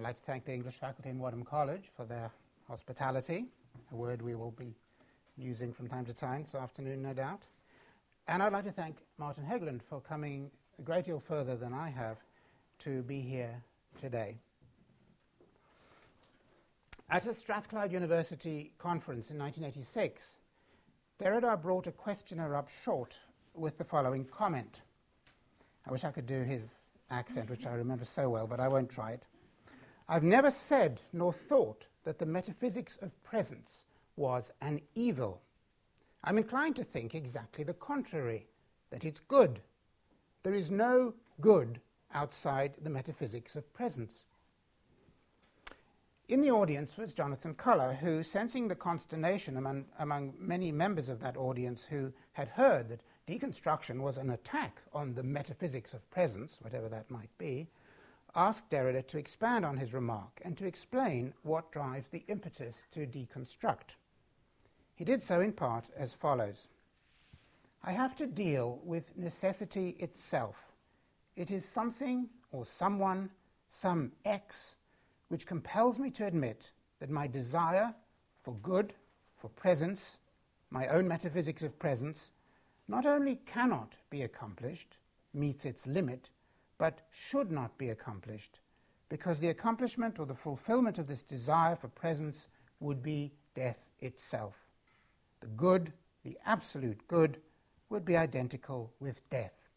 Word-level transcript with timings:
I'd 0.00 0.04
like 0.04 0.16
to 0.16 0.22
thank 0.22 0.46
the 0.46 0.54
English 0.54 0.76
faculty 0.76 1.10
in 1.10 1.18
Wadham 1.18 1.44
College 1.44 1.90
for 1.94 2.06
their 2.06 2.30
hospitality, 2.66 3.44
a 3.92 3.94
word 3.94 4.22
we 4.22 4.34
will 4.34 4.52
be 4.52 4.74
using 5.36 5.74
from 5.74 5.88
time 5.88 6.06
to 6.06 6.14
time 6.14 6.44
this 6.44 6.54
afternoon, 6.54 7.02
no 7.02 7.12
doubt. 7.12 7.42
And 8.26 8.42
I'd 8.42 8.54
like 8.54 8.64
to 8.64 8.72
thank 8.72 8.96
Martin 9.18 9.44
Hägglund 9.44 9.82
for 9.82 10.00
coming 10.00 10.50
a 10.78 10.82
great 10.82 11.04
deal 11.04 11.20
further 11.20 11.54
than 11.54 11.74
I 11.74 11.90
have 11.90 12.16
to 12.78 13.02
be 13.02 13.20
here 13.20 13.62
today. 14.00 14.38
At 17.10 17.26
a 17.26 17.34
Strathclyde 17.34 17.92
University 17.92 18.72
conference 18.78 19.30
in 19.30 19.38
1986, 19.38 20.38
Derrida 21.22 21.60
brought 21.60 21.88
a 21.88 21.92
questioner 21.92 22.56
up 22.56 22.70
short 22.70 23.18
with 23.52 23.76
the 23.76 23.84
following 23.84 24.24
comment. 24.24 24.80
I 25.86 25.92
wish 25.92 26.04
I 26.04 26.10
could 26.10 26.26
do 26.26 26.40
his 26.40 26.86
accent, 27.10 27.50
which 27.50 27.66
I 27.66 27.74
remember 27.74 28.06
so 28.06 28.30
well, 28.30 28.46
but 28.46 28.60
I 28.60 28.68
won't 28.68 28.88
try 28.88 29.10
it. 29.10 29.26
I've 30.12 30.24
never 30.24 30.50
said 30.50 31.02
nor 31.12 31.32
thought 31.32 31.86
that 32.02 32.18
the 32.18 32.26
metaphysics 32.26 32.98
of 33.00 33.22
presence 33.22 33.84
was 34.16 34.50
an 34.60 34.80
evil. 34.96 35.40
I'm 36.24 36.36
inclined 36.36 36.74
to 36.76 36.84
think 36.84 37.14
exactly 37.14 37.62
the 37.62 37.74
contrary, 37.74 38.48
that 38.90 39.04
it's 39.04 39.20
good. 39.20 39.60
There 40.42 40.52
is 40.52 40.68
no 40.68 41.14
good 41.40 41.80
outside 42.12 42.74
the 42.82 42.90
metaphysics 42.90 43.54
of 43.54 43.72
presence. 43.72 44.24
In 46.28 46.40
the 46.40 46.50
audience 46.50 46.96
was 46.96 47.14
Jonathan 47.14 47.54
Culler, 47.54 47.96
who, 47.96 48.24
sensing 48.24 48.66
the 48.66 48.74
consternation 48.74 49.58
among, 49.58 49.84
among 50.00 50.34
many 50.36 50.72
members 50.72 51.08
of 51.08 51.20
that 51.20 51.36
audience 51.36 51.84
who 51.84 52.12
had 52.32 52.48
heard 52.48 52.88
that 52.88 53.04
deconstruction 53.28 54.00
was 54.00 54.18
an 54.18 54.30
attack 54.30 54.82
on 54.92 55.14
the 55.14 55.22
metaphysics 55.22 55.94
of 55.94 56.10
presence, 56.10 56.58
whatever 56.62 56.88
that 56.88 57.08
might 57.12 57.30
be, 57.38 57.68
asked 58.34 58.70
Derrida 58.70 59.06
to 59.08 59.18
expand 59.18 59.64
on 59.64 59.76
his 59.76 59.94
remark 59.94 60.40
and 60.44 60.56
to 60.56 60.66
explain 60.66 61.32
what 61.42 61.72
drives 61.72 62.08
the 62.08 62.24
impetus 62.28 62.86
to 62.92 63.06
deconstruct. 63.06 63.96
He 64.94 65.04
did 65.04 65.22
so 65.22 65.40
in 65.40 65.52
part 65.52 65.88
as 65.96 66.12
follows 66.12 66.68
I 67.82 67.92
have 67.92 68.14
to 68.16 68.26
deal 68.26 68.78
with 68.84 69.16
necessity 69.16 69.96
itself. 69.98 70.72
It 71.34 71.50
is 71.50 71.64
something 71.64 72.28
or 72.52 72.66
someone, 72.66 73.30
some 73.68 74.12
X, 74.24 74.76
which 75.28 75.46
compels 75.46 75.98
me 75.98 76.10
to 76.10 76.26
admit 76.26 76.72
that 76.98 77.08
my 77.08 77.26
desire 77.26 77.94
for 78.42 78.54
good, 78.56 78.92
for 79.38 79.48
presence, 79.48 80.18
my 80.70 80.86
own 80.88 81.08
metaphysics 81.08 81.62
of 81.62 81.78
presence, 81.78 82.32
not 82.86 83.06
only 83.06 83.36
cannot 83.46 83.96
be 84.10 84.22
accomplished, 84.22 84.98
meets 85.32 85.64
its 85.64 85.86
limit, 85.86 86.28
but 86.80 87.02
should 87.10 87.52
not 87.52 87.76
be 87.76 87.90
accomplished, 87.90 88.60
because 89.10 89.38
the 89.38 89.50
accomplishment 89.50 90.18
or 90.18 90.24
the 90.24 90.34
fulfillment 90.34 90.98
of 90.98 91.06
this 91.06 91.20
desire 91.20 91.76
for 91.76 91.88
presence 91.88 92.48
would 92.80 93.02
be 93.02 93.30
death 93.54 93.90
itself. 94.00 94.56
The 95.40 95.48
good, 95.48 95.92
the 96.24 96.38
absolute 96.46 97.06
good, 97.06 97.36
would 97.90 98.06
be 98.06 98.16
identical 98.16 98.94
with 98.98 99.28
death. 99.28 99.68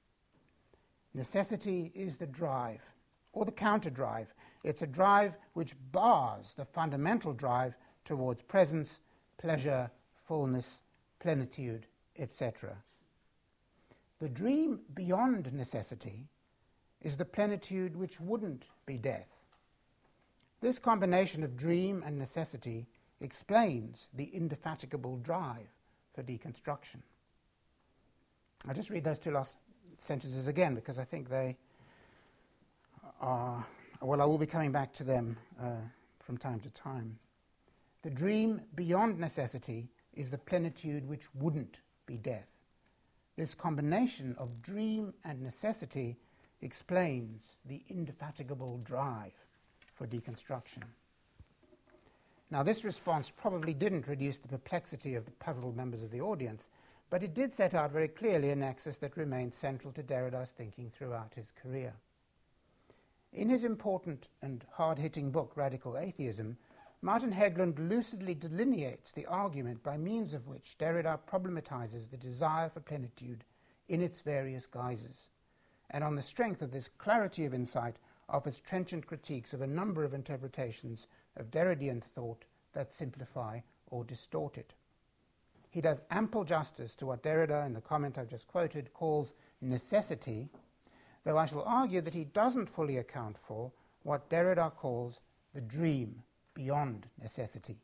Necessity 1.14 1.92
is 1.94 2.16
the 2.16 2.26
drive, 2.26 2.96
or 3.34 3.44
the 3.44 3.52
counter 3.52 3.90
drive. 3.90 4.34
It's 4.64 4.81
a 4.81 4.88
drive 4.88 5.36
which 5.56 5.76
bars 5.92 6.54
the 6.56 6.64
fundamental 6.64 7.34
drive 7.34 7.76
towards 8.06 8.44
presence, 8.44 9.02
pleasure, 9.38 9.92
fullness, 10.26 10.84
plenitude, 11.20 11.86
etc. 12.18 12.78
The 14.20 14.30
dream 14.30 14.80
beyond 14.94 15.52
necessity 15.52 16.30
is 17.04 17.18
the 17.18 17.26
plenitude 17.26 17.96
which 17.96 18.20
wouldn't 18.20 18.70
be 18.86 18.98
death. 18.98 19.42
This 20.62 20.80
combination 20.80 21.44
of 21.44 21.58
dream 21.58 22.02
and 22.06 22.18
necessity 22.18 22.88
explains 23.20 24.08
the 24.14 24.34
indefatigable 24.34 25.18
drive 25.18 25.68
for 26.14 26.24
deconstruction. 26.24 27.02
I'll 28.68 28.74
just 28.74 28.90
read 28.90 29.03
those 29.03 29.19
two 29.19 29.31
last 29.31 29.58
sentences 30.00 30.47
again 30.47 30.74
because 30.74 30.97
I 30.97 31.03
think 31.03 31.30
they 31.30 31.58
are, 33.19 33.66
well, 34.02 34.22
I 34.22 34.25
will 34.25 34.38
be 34.38 34.46
coming 34.46 34.72
back 34.72 34.94
to 34.94 35.03
them 35.03 35.38
uh, 35.62 35.72
from 36.24 36.38
time 36.38 36.62
to 36.62 36.69
time. 36.69 37.18
The 38.03 38.09
dream 38.09 38.62
beyond 38.75 39.19
necessity 39.19 39.90
is 40.13 40.31
the 40.31 40.38
plenitude 40.38 41.08
which 41.08 41.24
wouldn't 41.36 41.81
be 42.06 42.18
death. 42.18 42.62
This 43.36 43.56
combination 43.56 44.36
of 44.38 44.62
dream 44.62 45.13
and 45.25 45.42
necessity 45.42 46.18
explains 46.63 47.57
the 47.66 47.84
indefatigable 47.90 48.79
drive 48.84 49.34
for 49.94 50.07
deconstruction. 50.07 50.84
Now, 52.50 52.63
this 52.63 52.85
response 52.85 53.31
probably 53.31 53.74
didn't 53.74 54.07
reduce 54.07 54.38
the 54.38 54.47
perplexity 54.47 55.16
of 55.16 55.25
the 55.25 55.31
puzzled 55.31 55.75
members 55.75 56.03
of 56.03 56.12
the 56.12 56.22
audience, 56.22 56.69
but 57.09 57.24
it 57.24 57.34
did 57.34 57.51
set 57.51 57.74
out 57.74 57.91
very 57.91 58.07
clearly 58.07 58.51
a 58.51 58.56
nexus 58.56 58.97
that 59.00 59.18
remained 59.18 59.53
central 59.53 59.91
to 59.94 60.03
Derrida's 60.03 60.51
thinking 60.51 60.91
throughout 60.91 61.34
his 61.35 61.51
career. 61.51 61.94
In 63.34 63.50
his 63.50 63.63
important 63.63 64.28
and 64.41 64.63
hard 64.72 65.00
hitting 65.00 65.31
book, 65.31 65.53
Radical 65.56 65.97
Atheism, 65.97 66.57
Martin 67.01 67.34
Hägglund 67.34 67.90
lucidly 67.90 68.35
delineates 68.35 69.12
the 69.12 69.25
argument 69.25 69.84
by 69.84 69.97
means 69.97 70.34
of 70.34 70.47
which 70.47 70.78
Derrida 70.78 71.19
problematizes 71.28 72.09
the 72.09 72.18
desire 72.18 72.69
for 72.69 72.80
plenitude 72.80 73.44
in 73.90 74.01
its 74.01 74.22
various 74.22 74.68
guises, 74.68 75.28
and 75.91 76.03
on 76.03 76.16
the 76.16 76.21
strength 76.21 76.61
of 76.61 76.71
this 76.71 76.89
clarity 76.97 77.45
of 77.45 77.53
insight 77.53 77.97
offers 78.29 78.59
trenchant 78.59 79.05
critiques 79.05 79.53
of 79.53 79.61
a 79.61 79.67
number 79.67 80.03
of 80.03 80.13
interpretations 80.13 81.07
of 81.38 81.51
Derridean 81.51 82.01
thought 82.01 82.45
that 82.73 82.94
simplify 82.94 83.59
or 83.88 84.03
distort 84.03 84.57
it. 84.57 84.73
He 85.69 85.81
does 85.81 86.03
ample 86.11 86.44
justice 86.44 86.94
to 86.95 87.05
what 87.07 87.23
Derrida, 87.23 87.66
in 87.66 87.73
the 87.73 87.81
comment 87.81 88.17
I've 88.17 88.29
just 88.29 88.47
quoted, 88.47 88.94
calls 88.94 89.33
necessity, 89.61 90.49
though 91.23 91.38
I 91.38 91.45
shall 91.45 91.63
argue 91.63 92.01
that 92.01 92.13
he 92.13 92.25
doesn't 92.25 92.69
fully 92.69 92.97
account 92.97 93.38
for 93.38 93.71
what 94.03 94.29
Derrida 94.29 94.75
calls 94.75 95.21
the 95.53 95.61
dream 95.61 96.21
beyond 96.53 97.07
necessity. 97.21 97.77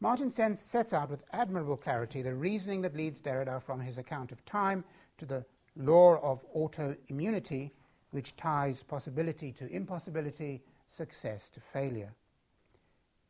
Martin 0.00 0.30
Sense 0.30 0.60
sets 0.60 0.92
out 0.92 1.10
with 1.10 1.24
admirable 1.32 1.76
clarity 1.76 2.22
the 2.22 2.34
reasoning 2.34 2.82
that 2.82 2.94
leads 2.94 3.20
Derrida 3.20 3.60
from 3.62 3.80
his 3.80 3.98
account 3.98 4.30
of 4.30 4.44
time 4.44 4.84
to 5.18 5.26
the 5.26 5.44
law 5.76 6.18
of 6.22 6.44
autoimmunity, 6.54 7.70
which 8.10 8.36
ties 8.36 8.82
possibility 8.82 9.52
to 9.52 9.68
impossibility, 9.68 10.62
success 10.88 11.48
to 11.50 11.60
failure. 11.60 12.12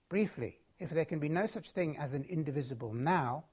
Briefly, 0.08 0.58
if 0.78 0.90
there 0.90 1.04
can 1.04 1.18
be 1.18 1.28
no 1.28 1.46
such 1.46 1.70
thing 1.70 1.98
as 1.98 2.14
an 2.14 2.24
indivisible 2.28 2.94
now, 2.94 3.44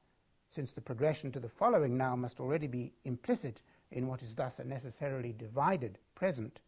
since 0.50 0.72
the 0.72 0.82
progression 0.82 1.32
to 1.32 1.40
the 1.40 1.50
following 1.50 1.98
now 1.98 2.16
must 2.16 2.40
already 2.40 2.68
be 2.68 2.94
implicit 3.04 3.62
in 3.92 4.08
what 4.08 4.22
is 4.22 4.36
thus 4.36 4.60
a 4.60 4.64
necessarily 4.64 5.34
divided 5.34 5.98
present, 6.14 6.62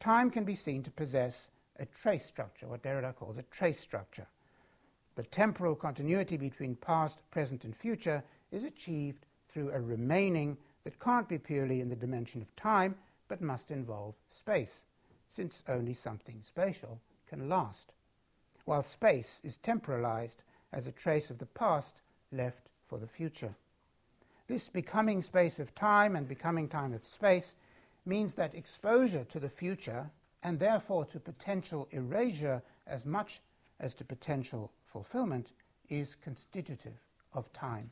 time 0.00 0.30
can 0.30 0.44
be 0.44 0.54
seen 0.54 0.82
to 0.82 0.90
possess 0.90 1.50
a 1.78 1.86
trace 1.86 2.24
structure, 2.24 2.68
what 2.68 2.82
Derrida 2.82 3.14
calls 3.14 3.38
a 3.38 3.42
trace 3.44 3.78
structure. 3.78 4.26
The 5.16 5.24
temporal 5.24 5.74
continuity 5.74 6.36
between 6.36 6.76
past, 6.76 7.22
present, 7.30 7.64
and 7.64 7.76
future 7.76 8.22
is 8.50 8.64
achieved 8.64 9.26
through 9.48 9.70
a 9.70 9.80
remaining 9.80 10.56
that 10.86 11.00
can't 11.00 11.28
be 11.28 11.36
purely 11.36 11.80
in 11.80 11.88
the 11.88 11.96
dimension 11.96 12.40
of 12.40 12.54
time, 12.54 12.94
but 13.26 13.40
must 13.40 13.72
involve 13.72 14.14
space, 14.30 14.84
since 15.28 15.64
only 15.66 15.92
something 15.92 16.40
spatial 16.44 17.00
can 17.28 17.48
last, 17.48 17.92
while 18.66 18.84
space 18.84 19.40
is 19.42 19.56
temporalized 19.56 20.44
as 20.72 20.86
a 20.86 20.92
trace 20.92 21.28
of 21.28 21.38
the 21.38 21.46
past 21.46 21.96
left 22.30 22.68
for 22.86 23.00
the 23.00 23.06
future. 23.08 23.56
This 24.46 24.68
becoming 24.68 25.22
space 25.22 25.58
of 25.58 25.74
time 25.74 26.14
and 26.14 26.28
becoming 26.28 26.68
time 26.68 26.92
of 26.92 27.04
space 27.04 27.56
means 28.04 28.36
that 28.36 28.54
exposure 28.54 29.24
to 29.24 29.40
the 29.40 29.48
future 29.48 30.08
and 30.44 30.60
therefore 30.60 31.04
to 31.06 31.18
potential 31.18 31.88
erasure 31.90 32.62
as 32.86 33.04
much 33.04 33.40
as 33.80 33.92
to 33.94 34.04
potential 34.04 34.70
fulfillment, 34.84 35.50
is 35.88 36.14
constitutive 36.14 36.94
of 37.34 37.52
time. 37.52 37.90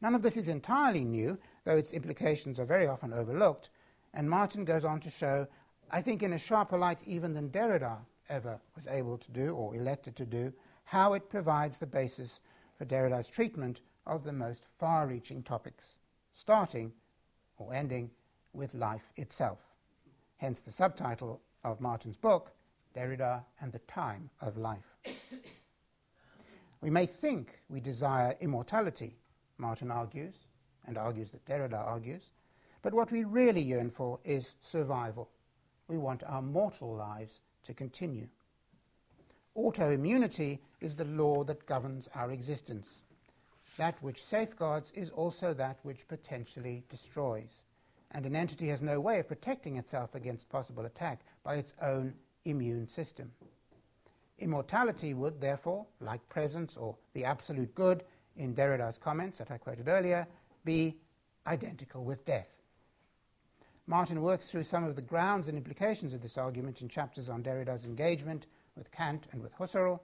None 0.00 0.14
of 0.14 0.22
this 0.22 0.36
is 0.36 0.48
entirely 0.48 1.04
new, 1.04 1.38
though 1.64 1.76
its 1.76 1.92
implications 1.92 2.58
are 2.58 2.64
very 2.64 2.86
often 2.86 3.12
overlooked, 3.12 3.70
and 4.14 4.28
Martin 4.28 4.64
goes 4.64 4.84
on 4.84 5.00
to 5.00 5.10
show, 5.10 5.46
I 5.90 6.00
think 6.00 6.22
in 6.22 6.32
a 6.32 6.38
sharper 6.38 6.78
light 6.78 7.02
even 7.06 7.34
than 7.34 7.50
Derrida 7.50 7.98
ever 8.28 8.60
was 8.74 8.86
able 8.86 9.18
to 9.18 9.30
do 9.30 9.54
or 9.54 9.74
elected 9.74 10.16
to 10.16 10.26
do, 10.26 10.52
how 10.84 11.14
it 11.14 11.28
provides 11.28 11.78
the 11.78 11.86
basis 11.86 12.40
for 12.76 12.84
Derrida's 12.84 13.28
treatment 13.28 13.80
of 14.06 14.24
the 14.24 14.32
most 14.32 14.64
far 14.78 15.06
reaching 15.06 15.42
topics, 15.42 15.96
starting 16.32 16.92
or 17.58 17.74
ending 17.74 18.10
with 18.52 18.74
life 18.74 19.12
itself 19.16 19.70
hence 20.40 20.62
the 20.62 20.70
subtitle 20.70 21.42
of 21.64 21.82
Martin's 21.82 22.16
book, 22.16 22.52
Derrida 22.96 23.44
and 23.60 23.70
the 23.70 23.78
Time 23.80 24.30
of 24.40 24.56
Life. 24.56 24.96
we 26.80 26.88
may 26.88 27.04
think 27.04 27.60
we 27.68 27.78
desire 27.78 28.34
immortality, 28.40 29.18
Martin 29.60 29.90
argues, 29.90 30.34
and 30.86 30.96
argues 30.96 31.30
that 31.30 31.44
Derrida 31.44 31.86
argues, 31.86 32.30
but 32.82 32.94
what 32.94 33.12
we 33.12 33.24
really 33.24 33.60
yearn 33.60 33.90
for 33.90 34.18
is 34.24 34.54
survival, 34.60 35.28
we 35.86 35.98
want 35.98 36.22
our 36.24 36.40
mortal 36.40 36.94
lives 36.94 37.42
to 37.64 37.74
continue. 37.74 38.26
Autoimmunity 39.56 40.58
is 40.80 40.96
the 40.96 41.04
law 41.04 41.44
that 41.44 41.66
governs 41.66 42.08
our 42.14 42.30
existence. 42.30 43.02
That 43.76 44.02
which 44.02 44.24
safeguards 44.24 44.90
is 44.92 45.10
also 45.10 45.52
that 45.54 45.78
which 45.82 46.08
potentially 46.08 46.84
destroys, 46.88 47.64
and 48.12 48.24
an 48.24 48.34
entity 48.34 48.68
has 48.68 48.80
no 48.80 48.98
way 48.98 49.18
of 49.20 49.28
protecting 49.28 49.76
itself 49.76 50.14
against 50.14 50.48
possible 50.48 50.86
attack 50.86 51.20
by 51.44 51.56
its 51.56 51.74
own 51.82 52.14
immune 52.44 52.88
system. 52.88 53.30
Immortality 54.38 55.12
would, 55.12 55.40
therefore, 55.40 55.86
like 56.00 56.26
presence 56.30 56.76
or 56.76 56.96
the 57.12 57.26
absolute 57.26 57.74
good 57.74 58.04
in 58.40 58.54
Derrida's 58.54 58.98
comments 58.98 59.38
that 59.38 59.50
I 59.50 59.58
quoted 59.58 59.86
earlier, 59.86 60.26
be 60.64 60.96
identical 61.46 62.04
with 62.04 62.24
death. 62.24 62.56
Martin 63.86 64.22
works 64.22 64.46
through 64.46 64.62
some 64.62 64.84
of 64.84 64.96
the 64.96 65.02
grounds 65.02 65.46
and 65.48 65.58
implications 65.58 66.14
of 66.14 66.22
this 66.22 66.38
argument 66.38 66.80
in 66.80 66.88
chapters 66.88 67.28
on 67.28 67.42
Derrida's 67.42 67.84
engagement 67.84 68.46
with 68.76 68.90
Kant 68.92 69.28
and 69.32 69.42
with 69.42 69.54
Husserl, 69.56 70.00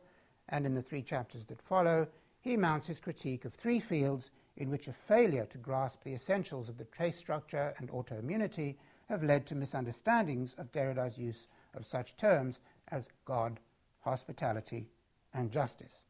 and 0.50 0.66
in 0.66 0.74
the 0.74 0.82
three 0.82 1.02
chapters 1.02 1.46
that 1.46 1.62
follow, 1.62 2.06
he 2.40 2.56
mounts 2.56 2.88
his 2.88 3.00
critique 3.00 3.44
of 3.44 3.54
three 3.54 3.80
fields 3.80 4.30
in 4.58 4.70
which 4.70 4.86
a 4.88 4.92
failure 4.92 5.46
to 5.46 5.58
grasp 5.58 6.02
the 6.04 6.12
essentials 6.12 6.68
of 6.68 6.76
the 6.76 6.84
trace 6.84 7.16
structure 7.16 7.74
and 7.78 7.90
autoimmunity 7.90 8.76
have 9.08 9.22
led 9.22 9.46
to 9.46 9.54
misunderstandings 9.54 10.54
of 10.54 10.70
Derrida's 10.72 11.16
use 11.16 11.48
of 11.74 11.86
such 11.86 12.16
terms 12.16 12.60
as 12.88 13.06
God, 13.24 13.60
hospitality, 14.00 14.88
and 15.32 15.50
justice, 15.50 16.02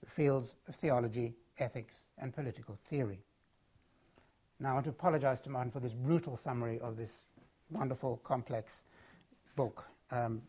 the 0.00 0.10
fields 0.10 0.54
of 0.68 0.74
theology, 0.74 1.34
ethics, 1.58 2.04
and 2.18 2.32
political 2.32 2.74
theory. 2.74 3.20
Now, 4.60 4.70
I 4.70 4.72
want 4.74 4.84
to 4.84 4.90
apologize 4.90 5.40
to 5.42 5.50
Martin 5.50 5.72
for 5.72 5.80
this 5.80 5.94
brutal 5.94 6.36
summary 6.36 6.78
of 6.80 6.96
this 6.96 7.22
wonderful, 7.70 8.18
complex 8.18 8.84
book. 9.56 9.86
Um, 10.10 10.42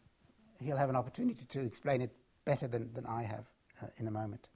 he'll 0.61 0.77
have 0.77 0.89
an 0.89 0.95
opportunity 0.95 1.45
to 1.45 1.61
explain 1.61 2.01
it 2.01 2.11
better 2.45 2.67
than, 2.67 2.93
than 2.93 3.05
I 3.05 3.23
have 3.23 3.45
uh, 3.81 3.87
in 3.97 4.07
a 4.07 4.11
moment. 4.11 4.49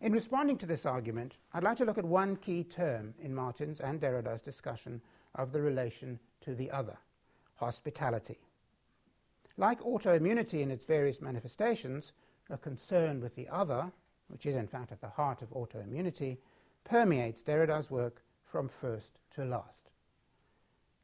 In 0.00 0.12
responding 0.12 0.56
to 0.58 0.66
this 0.66 0.86
argument, 0.86 1.38
I'd 1.52 1.62
like 1.62 1.76
to 1.78 1.84
look 1.84 1.98
at 1.98 2.04
one 2.04 2.36
key 2.36 2.64
term 2.64 3.14
in 3.20 3.34
Martin's 3.34 3.80
and 3.80 4.00
Derrida's 4.00 4.40
discussion 4.40 5.00
of 5.34 5.52
the 5.52 5.60
relation 5.60 6.18
to 6.40 6.54
the 6.54 6.70
other 6.70 6.96
hospitality. 7.56 8.38
Like 9.58 9.82
autoimmunity 9.82 10.60
in 10.60 10.70
its 10.70 10.86
various 10.86 11.20
manifestations, 11.20 12.14
a 12.48 12.56
concern 12.56 13.20
with 13.20 13.34
the 13.34 13.46
other, 13.50 13.92
which 14.30 14.46
is 14.46 14.56
in 14.56 14.66
fact 14.66 14.92
at 14.92 15.00
the 15.00 15.08
heart 15.08 15.42
of 15.42 15.50
autoimmunity, 15.50 16.38
permeates 16.84 17.42
Derrida's 17.42 17.90
work 17.90 18.22
from 18.44 18.68
first 18.68 19.18
to 19.32 19.44
last. 19.44 19.90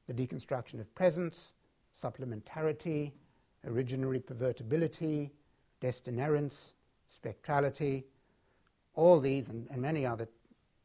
The 0.06 0.14
deconstruction 0.14 0.81
of 0.81 0.94
presence, 0.94 1.52
supplementarity, 2.00 3.12
originary 3.67 4.23
pervertibility, 4.23 5.31
destinerrance, 5.81 6.73
spectrality, 7.11 8.05
all 8.94 9.20
these 9.20 9.49
and, 9.49 9.67
and, 9.70 9.82
many 9.82 10.06
other 10.06 10.29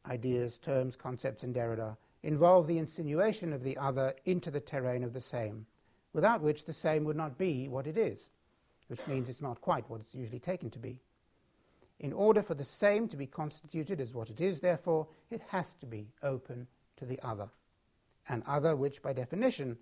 ideas, 0.06 0.58
terms, 0.58 0.96
concepts 0.96 1.44
in 1.44 1.54
Derrida 1.54 1.96
involve 2.22 2.66
the 2.66 2.78
insinuation 2.78 3.52
of 3.52 3.62
the 3.62 3.76
other 3.76 4.14
into 4.24 4.50
the 4.50 4.60
terrain 4.60 5.02
of 5.02 5.12
the 5.12 5.20
same, 5.20 5.66
without 6.12 6.40
which 6.40 6.64
the 6.64 6.72
same 6.72 7.04
would 7.04 7.16
not 7.16 7.38
be 7.38 7.68
what 7.68 7.86
it 7.86 7.96
is, 7.96 8.28
which 8.88 9.06
means 9.06 9.28
it's 9.28 9.40
not 9.40 9.60
quite 9.60 9.88
what 9.88 10.00
it's 10.00 10.14
usually 10.14 10.38
taken 10.38 10.70
to 10.70 10.78
be. 10.78 11.00
In 12.02 12.12
order 12.12 12.42
for 12.42 12.54
the 12.54 12.64
same 12.64 13.06
to 13.08 13.16
be 13.16 13.26
constituted 13.26 14.00
as 14.00 14.12
what 14.12 14.28
it 14.28 14.40
is, 14.40 14.60
therefore, 14.60 15.06
it 15.30 15.40
has 15.48 15.74
to 15.74 15.86
be 15.86 16.08
open 16.22 16.66
to 16.96 17.06
the 17.06 17.18
other, 17.22 17.48
an 18.28 18.42
other 18.46 18.74
which, 18.74 19.00
by 19.00 19.12
definition, 19.12 19.78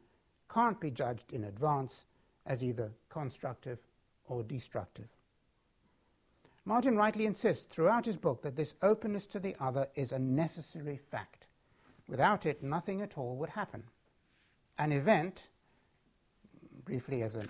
can't 0.52 0.78
be 0.78 0.90
judged 0.90 1.32
in 1.32 1.44
advance 1.44 2.05
as 2.44 2.62
either 2.62 2.93
constructive 3.08 3.78
or 4.26 4.43
destructive. 4.43 5.08
Martin 6.67 6.94
rightly 6.94 7.25
insists 7.25 7.64
throughout 7.64 8.05
his 8.05 8.19
book 8.19 8.43
that 8.43 8.55
this 8.55 8.75
openness 8.82 9.26
to 9.26 9.40
the 9.40 9.56
other 9.58 9.88
is 9.94 10.12
a 10.12 10.19
necessary 10.19 11.00
fact. 11.11 11.46
Without 12.06 12.44
it, 12.44 12.62
nothing 12.62 13.00
at 13.00 13.17
all 13.17 13.37
would 13.37 13.49
happen. 13.49 13.82
An 14.78 14.93
event, 14.93 15.49
briefly 16.84 17.22
as 17.22 17.37
an 17.37 17.49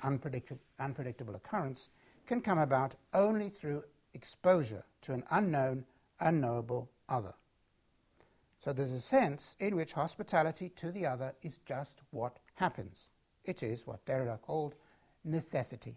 unpredictable 0.79 1.35
occurrence, 1.35 1.89
can 2.27 2.41
come 2.41 2.59
about 2.59 2.95
only 3.13 3.49
through 3.49 3.83
exposure 4.15 4.85
to 5.03 5.13
an 5.13 5.25
unknown, 5.31 5.85
unknowable 6.21 6.91
other. 7.09 7.35
So 8.59 8.73
there's 8.73 8.93
a 8.93 9.01
sense 9.01 9.57
in 9.59 9.75
which 9.75 9.95
hospitality 9.95 10.69
to 10.77 10.93
the 10.93 11.07
other 11.07 11.35
is 11.43 11.59
just 11.65 12.03
what 12.11 12.39
happens. 12.55 13.09
It 13.45 13.63
is 13.63 13.87
what 13.87 14.05
Derrida 14.05 14.41
called 14.43 14.75
necessity. 15.25 15.97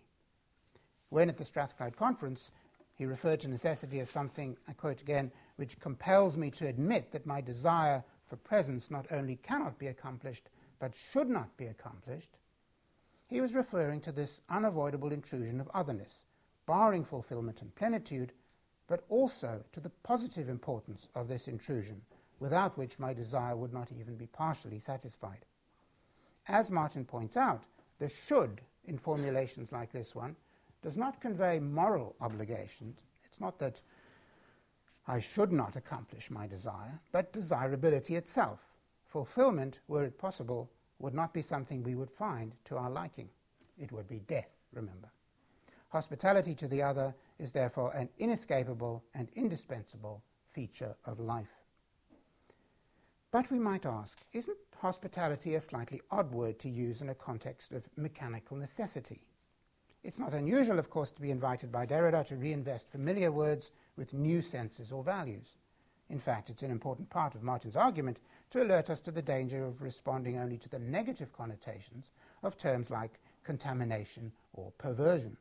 When 1.09 1.29
at 1.29 1.37
the 1.37 1.45
Strathclyde 1.45 1.97
conference, 1.97 2.51
he 2.95 3.05
referred 3.05 3.41
to 3.41 3.49
necessity 3.49 3.99
as 3.99 4.09
something, 4.09 4.55
I 4.67 4.73
quote 4.73 5.01
again, 5.01 5.31
which 5.57 5.79
compels 5.79 6.37
me 6.37 6.51
to 6.51 6.67
admit 6.67 7.11
that 7.11 7.25
my 7.25 7.41
desire 7.41 8.03
for 8.27 8.37
presence 8.37 8.89
not 8.89 9.07
only 9.11 9.35
cannot 9.37 9.77
be 9.77 9.87
accomplished, 9.87 10.49
but 10.79 10.95
should 10.95 11.29
not 11.29 11.55
be 11.57 11.67
accomplished. 11.67 12.37
He 13.27 13.41
was 13.41 13.55
referring 13.55 14.01
to 14.01 14.11
this 14.11 14.41
unavoidable 14.49 15.11
intrusion 15.11 15.59
of 15.59 15.69
otherness, 15.73 16.23
barring 16.65 17.03
fulfillment 17.03 17.61
and 17.61 17.73
plenitude, 17.75 18.33
but 18.87 19.03
also 19.09 19.63
to 19.71 19.79
the 19.79 19.89
positive 20.03 20.49
importance 20.49 21.09
of 21.15 21.27
this 21.27 21.47
intrusion, 21.47 22.01
without 22.39 22.77
which 22.77 22.99
my 22.99 23.13
desire 23.13 23.55
would 23.55 23.73
not 23.73 23.91
even 23.91 24.15
be 24.15 24.27
partially 24.27 24.79
satisfied. 24.79 25.45
As 26.47 26.69
Martin 26.69 27.05
points 27.05 27.37
out, 27.37 27.63
the 27.99 28.09
should 28.09 28.61
in 28.85 28.97
formulations 28.97 29.71
like 29.71 29.91
this 29.91 30.13
one 30.13 30.35
does 30.81 30.97
not 30.97 31.21
convey 31.21 31.59
moral 31.59 32.15
obligations. 32.19 32.99
It's 33.25 33.39
not 33.39 33.57
that 33.59 33.81
I 35.07 35.19
should 35.19 35.51
not 35.51 35.75
accomplish 35.75 36.29
my 36.29 36.47
desire, 36.47 36.99
but 37.11 37.33
desirability 37.33 38.15
itself. 38.15 38.59
Fulfillment, 39.05 39.79
were 39.87 40.03
it 40.03 40.17
possible, 40.17 40.69
would 40.99 41.13
not 41.13 41.33
be 41.33 41.41
something 41.41 41.83
we 41.83 41.95
would 41.95 42.09
find 42.09 42.53
to 42.65 42.77
our 42.77 42.89
liking. 42.89 43.29
It 43.77 43.91
would 43.91 44.07
be 44.07 44.19
death, 44.19 44.65
remember. 44.73 45.09
Hospitality 45.93 46.55
to 46.55 46.67
the 46.67 46.81
other 46.81 47.13
is 47.37 47.51
therefore 47.51 47.91
an 47.91 48.09
inescapable 48.17 49.03
and 49.13 49.29
indispensable 49.35 50.23
feature 50.51 50.95
of 51.05 51.19
life. 51.19 51.61
But 53.29 53.51
we 53.51 53.59
might 53.59 53.85
ask, 53.85 54.19
isn't 54.33 54.57
hospitality 54.75 55.53
a 55.53 55.59
slightly 55.59 56.01
odd 56.09 56.31
word 56.31 56.57
to 56.61 56.69
use 56.69 57.03
in 57.03 57.09
a 57.09 57.13
context 57.13 57.73
of 57.73 57.87
mechanical 57.95 58.57
necessity? 58.57 59.21
It's 60.03 60.17
not 60.17 60.33
unusual, 60.33 60.79
of 60.79 60.89
course, 60.89 61.11
to 61.11 61.21
be 61.21 61.29
invited 61.29 61.71
by 61.71 61.85
Derrida 61.85 62.25
to 62.25 62.37
reinvest 62.37 62.89
familiar 62.89 63.31
words 63.31 63.69
with 63.95 64.15
new 64.15 64.41
senses 64.41 64.91
or 64.91 65.03
values. 65.03 65.57
In 66.09 66.17
fact, 66.17 66.49
it's 66.49 66.63
an 66.63 66.71
important 66.71 67.11
part 67.11 67.35
of 67.35 67.43
Martin's 67.43 67.75
argument 67.75 68.17
to 68.49 68.63
alert 68.63 68.89
us 68.89 68.99
to 69.01 69.11
the 69.11 69.21
danger 69.21 69.63
of 69.63 69.83
responding 69.83 70.39
only 70.39 70.57
to 70.57 70.69
the 70.69 70.79
negative 70.79 71.31
connotations 71.33 72.09
of 72.41 72.57
terms 72.57 72.89
like 72.89 73.19
contamination 73.43 74.31
or 74.53 74.71
perversion. 74.79 75.37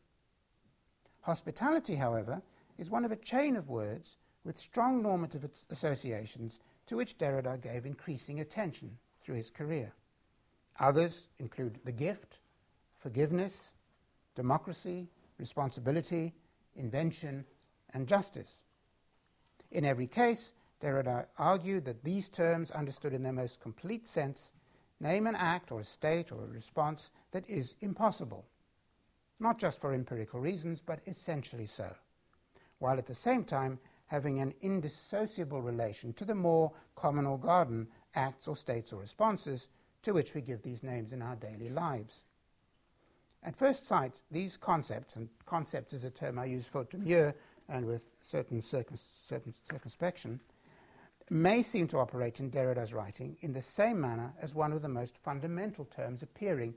Hospitality, 1.22 1.96
however, 1.96 2.42
is 2.78 2.90
one 2.90 3.04
of 3.04 3.12
a 3.12 3.16
chain 3.16 3.56
of 3.56 3.68
words 3.68 4.18
with 4.44 4.58
strong 4.58 5.02
normative 5.02 5.48
associations 5.70 6.58
to 6.86 6.96
which 6.96 7.16
Derrida 7.16 7.60
gave 7.60 7.86
increasing 7.86 8.40
attention 8.40 8.98
through 9.22 9.36
his 9.36 9.50
career. 9.50 9.92
Others 10.80 11.28
include 11.38 11.78
the 11.84 11.92
gift, 11.92 12.38
forgiveness, 12.98 13.72
democracy, 14.34 15.08
responsibility, 15.38 16.34
invention, 16.76 17.44
and 17.94 18.08
justice. 18.08 18.62
In 19.70 19.84
every 19.84 20.06
case, 20.06 20.54
Derrida 20.80 21.26
argued 21.38 21.84
that 21.84 22.02
these 22.02 22.28
terms, 22.28 22.70
understood 22.72 23.12
in 23.12 23.22
their 23.22 23.32
most 23.32 23.60
complete 23.60 24.08
sense, 24.08 24.52
name 24.98 25.26
an 25.26 25.36
act 25.36 25.70
or 25.70 25.80
a 25.80 25.84
state 25.84 26.32
or 26.32 26.44
a 26.44 26.48
response 26.48 27.12
that 27.30 27.48
is 27.48 27.76
impossible, 27.80 28.44
not 29.42 29.58
just 29.58 29.80
for 29.80 29.92
empirical 29.92 30.40
reasons, 30.40 30.80
but 30.80 31.00
essentially 31.06 31.66
so, 31.66 31.92
while 32.78 32.96
at 32.96 33.06
the 33.06 33.14
same 33.14 33.44
time 33.44 33.78
having 34.06 34.40
an 34.40 34.54
indissociable 34.62 35.60
relation 35.60 36.12
to 36.12 36.24
the 36.24 36.34
more 36.34 36.70
common 36.94 37.26
or 37.26 37.38
garden 37.38 37.88
acts 38.14 38.46
or 38.46 38.54
states 38.54 38.92
or 38.92 39.00
responses 39.00 39.68
to 40.02 40.12
which 40.12 40.34
we 40.34 40.40
give 40.40 40.62
these 40.62 40.82
names 40.82 41.12
in 41.12 41.22
our 41.22 41.36
daily 41.36 41.68
lives. 41.68 42.22
At 43.42 43.56
first 43.56 43.86
sight, 43.86 44.20
these 44.30 44.56
concepts, 44.56 45.16
and 45.16 45.28
concept 45.46 45.92
is 45.92 46.04
a 46.04 46.10
term 46.10 46.38
I 46.38 46.44
use 46.44 46.66
for 46.66 46.84
demure 46.84 47.34
and 47.68 47.86
with 47.86 48.12
certain, 48.24 48.62
certain 48.62 48.96
circumspection, 49.68 50.40
may 51.30 51.62
seem 51.62 51.88
to 51.88 51.98
operate 51.98 52.40
in 52.40 52.50
Derrida's 52.50 52.92
writing 52.92 53.36
in 53.40 53.52
the 53.52 53.62
same 53.62 54.00
manner 54.00 54.32
as 54.40 54.54
one 54.54 54.72
of 54.72 54.82
the 54.82 54.88
most 54.88 55.16
fundamental 55.16 55.86
terms 55.86 56.22
appearing 56.22 56.74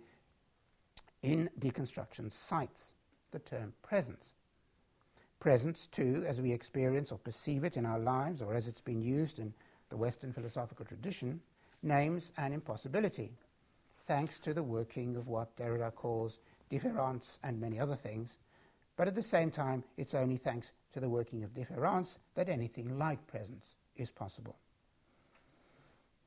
in 1.23 1.49
deconstruction 1.59 2.31
sites, 2.31 2.93
the 3.31 3.39
term 3.39 3.73
presence. 3.81 4.33
Presence, 5.39 5.87
too, 5.87 6.23
as 6.27 6.41
we 6.41 6.51
experience 6.51 7.11
or 7.11 7.17
perceive 7.19 7.63
it 7.63 7.77
in 7.77 7.85
our 7.85 7.99
lives, 7.99 8.41
or 8.41 8.53
as 8.53 8.67
it's 8.67 8.81
been 8.81 9.01
used 9.01 9.39
in 9.39 9.53
the 9.89 9.97
Western 9.97 10.33
philosophical 10.33 10.85
tradition, 10.85 11.41
names 11.83 12.31
an 12.37 12.53
impossibility. 12.53 13.31
thanks 14.07 14.39
to 14.39 14.53
the 14.53 14.63
working 14.63 15.15
of 15.15 15.27
what 15.27 15.55
Derrida 15.55 15.93
calls 15.93 16.39
différance 16.69 17.39
and 17.43 17.59
many 17.59 17.79
other 17.79 17.95
things, 17.95 18.39
but 18.97 19.07
at 19.07 19.15
the 19.15 19.21
same 19.21 19.51
time, 19.51 19.83
it's 19.97 20.13
only 20.13 20.37
thanks 20.37 20.71
to 20.93 20.99
the 20.99 21.09
working 21.09 21.43
of 21.43 21.53
différance 21.53 22.19
that 22.35 22.49
anything 22.49 22.97
like 22.97 23.25
presence 23.27 23.75
is 23.97 24.11
possible. 24.11 24.55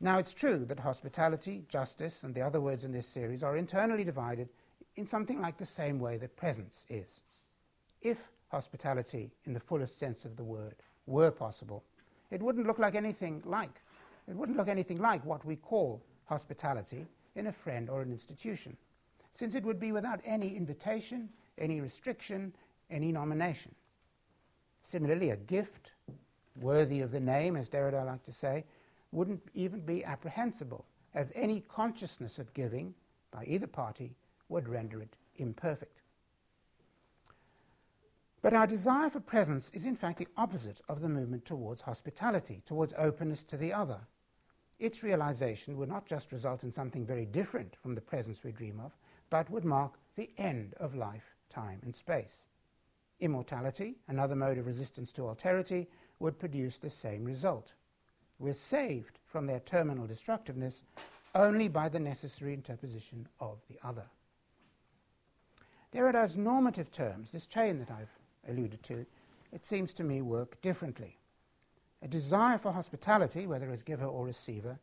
Now, 0.01 0.19
it's 0.19 0.35
true 0.35 0.65
that 0.67 0.79
hospitality, 0.79 1.65
justice, 1.69 2.23
and 2.23 2.35
the 2.35 2.43
other 2.43 2.61
words 2.61 2.85
in 2.85 2.93
this 2.93 3.07
series 3.07 3.43
are 3.43 3.57
internally 3.57 4.05
divided 4.05 4.49
in 4.97 5.07
something 5.07 5.41
like 5.41 5.57
the 5.57 5.67
same 5.67 5.99
way 5.99 6.17
that 6.19 6.37
presence 6.37 6.85
is. 6.89 7.21
If 8.03 8.19
hospitality, 8.49 9.31
in 9.45 9.53
the 9.53 9.61
fullest 9.61 9.99
sense 9.99 10.25
of 10.25 10.37
the 10.37 10.45
word, 10.45 10.75
were 11.07 11.31
possible, 11.31 11.85
it 12.31 12.43
wouldn't 12.43 12.67
look 12.67 12.79
like 12.79 12.95
anything 12.95 13.43
like, 13.45 13.81
it 14.29 14.37
wouldn't 14.37 14.59
look 14.59 14.69
anything 14.69 14.99
like 14.99 15.25
what 15.25 15.45
we 15.45 15.57
call 15.57 16.03
hospitality 16.27 17.07
in 17.37 17.47
a 17.47 17.53
friend 17.53 17.89
or 17.89 18.03
an 18.03 18.11
institution, 18.11 18.77
since 19.33 19.55
it 19.55 19.65
would 19.65 19.81
be 19.81 19.93
without 19.93 20.21
any 20.25 20.57
invitation, 20.57 21.29
any 21.59 21.81
restriction, 21.81 22.53
any 22.91 23.13
nomination. 23.13 23.75
Similarly, 24.83 25.31
a 25.31 25.37
gift, 25.37 25.93
worthy 26.61 27.01
of 27.01 27.11
the 27.11 27.21
name, 27.21 27.57
as 27.57 27.69
Derrida 27.69 28.05
liked 28.05 28.25
to 28.27 28.33
say, 28.33 28.65
wouldn't 29.13 29.43
even 29.55 29.81
be 29.81 30.05
apprehensible, 30.05 30.85
as 31.15 31.33
any 31.35 31.61
consciousness 31.69 32.39
of 32.39 32.53
giving 32.53 32.95
by 33.31 33.45
either 33.47 33.67
party 33.67 34.15
would 34.49 34.69
render 34.69 35.01
it 35.01 35.17
imperfect. 35.37 36.01
But 38.41 38.55
our 38.55 38.67
desire 38.67 39.11
for 39.11 39.21
presence 39.21 39.71
is 39.75 39.85
in 39.85 39.97
fact 39.97 40.19
the 40.19 40.29
opposite 40.37 40.81
of 40.89 41.01
the 41.01 41.09
movement 41.09 41.45
towards 41.45 41.83
hospitality, 41.83 42.63
towards 42.65 42.95
openness 42.97 43.43
to 43.45 43.57
the 43.57 43.73
other. 43.73 43.99
Its 44.79 45.03
realization 45.03 45.77
would 45.77 45.89
not 45.89 46.07
just 46.07 46.31
result 46.31 46.63
in 46.63 46.71
something 46.71 47.05
very 47.05 47.27
different 47.27 47.75
from 47.83 47.95
the 47.95 48.01
presence 48.01 48.45
we 48.45 48.53
dream 48.53 48.81
of, 48.81 48.97
but 49.29 49.51
would 49.51 49.65
mark 49.65 49.99
the 50.15 50.31
end 50.39 50.75
of 50.79 50.95
life, 50.95 51.35
time, 51.51 51.81
and 51.83 51.95
space. 51.95 52.45
Immortality, 53.21 53.97
another 54.07 54.37
mode 54.37 54.59
of 54.59 54.67
resistance 54.67 55.11
to 55.13 55.23
alterity, 55.23 55.89
would 56.21 56.39
produce 56.39 56.79
the 56.79 56.91
same 56.91 57.25
result. 57.25 57.75
We're 58.39 58.55
saved 58.55 59.19
from 59.27 59.47
their 59.47 59.61
terminal 59.61 60.07
destructiveness 60.07 60.85
only 61.35 61.67
by 61.67 61.89
the 61.89 62.01
necessary 62.01 62.55
interposition 62.55 63.27
of 63.41 63.59
the 63.69 63.79
other. 63.87 64.05
Derrida's 65.91 66.37
normative 66.37 66.93
terms, 66.93 67.31
this 67.31 67.47
chain 67.47 67.79
that 67.79 67.91
I've 67.91 68.19
alluded 68.49 68.83
to, 68.85 69.07
it 69.53 69.65
seems 69.65 69.93
to 69.95 70.05
me 70.05 70.21
work 70.21 70.61
differently. 70.61 71.17
A 72.03 72.09
desire 72.09 72.59
for 72.59 72.73
hospitality, 72.73 73.47
whether 73.47 73.71
as 73.71 73.83
giver 73.83 74.05
or 74.05 74.27
receiver, 74.27 74.79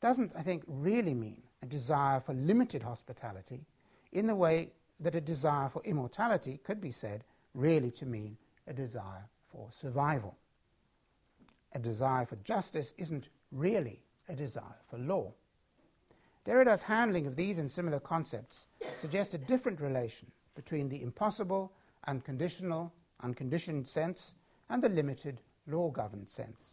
doesn't, 0.00 0.32
I 0.36 0.42
think, 0.42 0.64
really 0.66 1.14
mean 1.14 1.42
a 1.62 1.66
desire 1.66 2.20
for 2.20 2.34
limited 2.34 2.82
hospitality 2.82 3.64
in 4.12 4.26
the 4.26 4.34
way 4.34 4.72
that 5.00 5.14
a 5.14 5.20
desire 5.20 5.68
for 5.68 5.82
immortality 5.84 6.60
could 6.62 6.80
be 6.80 6.90
said 6.90 7.24
really 7.54 7.90
to 7.92 8.06
mean 8.06 8.36
a 8.66 8.72
desire 8.72 9.28
for 9.50 9.68
survival. 9.70 10.36
A 11.72 11.78
desire 11.78 12.26
for 12.26 12.36
justice 12.36 12.92
isn't 12.98 13.30
really 13.50 14.02
a 14.28 14.34
desire 14.34 14.80
for 14.88 14.98
law. 14.98 15.32
Derrida's 16.44 16.82
handling 16.82 17.26
of 17.26 17.36
these 17.36 17.58
and 17.58 17.70
similar 17.70 18.00
concepts 18.00 18.66
suggests 18.94 19.34
a 19.34 19.38
different 19.38 19.80
relation 19.80 20.30
between 20.54 20.88
the 20.88 21.02
impossible, 21.02 21.72
unconditional, 22.06 22.92
unconditioned 23.22 23.88
sense 23.88 24.34
and 24.68 24.82
the 24.82 24.88
limited, 24.88 25.40
law 25.66 25.90
governed 25.90 26.28
sense. 26.28 26.72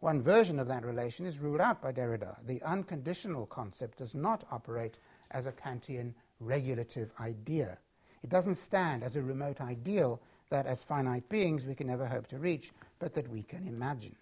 One 0.00 0.20
version 0.20 0.58
of 0.58 0.66
that 0.68 0.84
relation 0.84 1.26
is 1.26 1.38
ruled 1.38 1.60
out 1.60 1.80
by 1.80 1.92
Derrida. 1.92 2.36
The 2.46 2.60
unconditional 2.62 3.46
concept 3.46 3.98
does 3.98 4.14
not 4.14 4.44
operate 4.50 4.98
as 5.30 5.46
a 5.46 5.52
Kantian 5.52 6.12
regulative 6.40 7.12
idea. 7.20 7.78
It 8.22 8.30
doesn't 8.30 8.56
stand 8.56 9.04
as 9.04 9.14
a 9.14 9.22
remote 9.22 9.60
ideal 9.60 10.20
that, 10.50 10.66
as 10.66 10.82
finite 10.82 11.28
beings, 11.28 11.64
we 11.64 11.74
can 11.74 11.86
never 11.86 12.06
hope 12.06 12.26
to 12.28 12.38
reach, 12.38 12.72
but 12.98 13.14
that 13.14 13.28
we 13.28 13.42
can 13.42 13.66
imagine. 13.66 14.16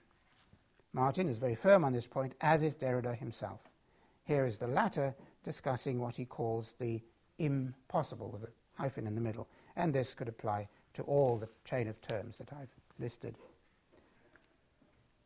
Martin 0.92 1.28
is 1.28 1.38
very 1.38 1.54
firm 1.54 1.84
on 1.84 1.92
this 1.92 2.06
point, 2.06 2.34
as 2.40 2.62
is 2.62 2.74
Derrida 2.74 3.16
himself. 3.16 3.60
Here 4.24 4.44
is 4.44 4.58
the 4.58 4.68
latter 4.68 5.14
discussing 5.44 5.98
what 5.98 6.14
he 6.14 6.24
calls 6.24 6.74
the 6.78 7.00
impossible, 7.40 8.30
with 8.30 8.44
a 8.44 8.48
hyphen 8.74 9.06
in 9.06 9.14
the 9.14 9.20
middle, 9.20 9.48
and 9.76 9.92
this 9.92 10.14
could 10.14 10.28
apply 10.28 10.68
to 10.94 11.02
all 11.02 11.36
the 11.36 11.48
chain 11.64 11.88
of 11.88 12.00
terms 12.00 12.36
that 12.36 12.52
I've 12.52 12.74
listed. 12.98 13.36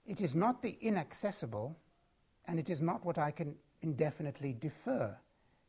It 0.07 0.21
is 0.21 0.35
not 0.35 0.63
the 0.63 0.77
inaccessible, 0.81 1.77
and 2.47 2.59
it 2.59 2.71
is 2.71 2.81
not 2.81 3.05
what 3.05 3.19
I 3.19 3.31
can 3.31 3.57
indefinitely 3.83 4.57
defer. 4.59 5.17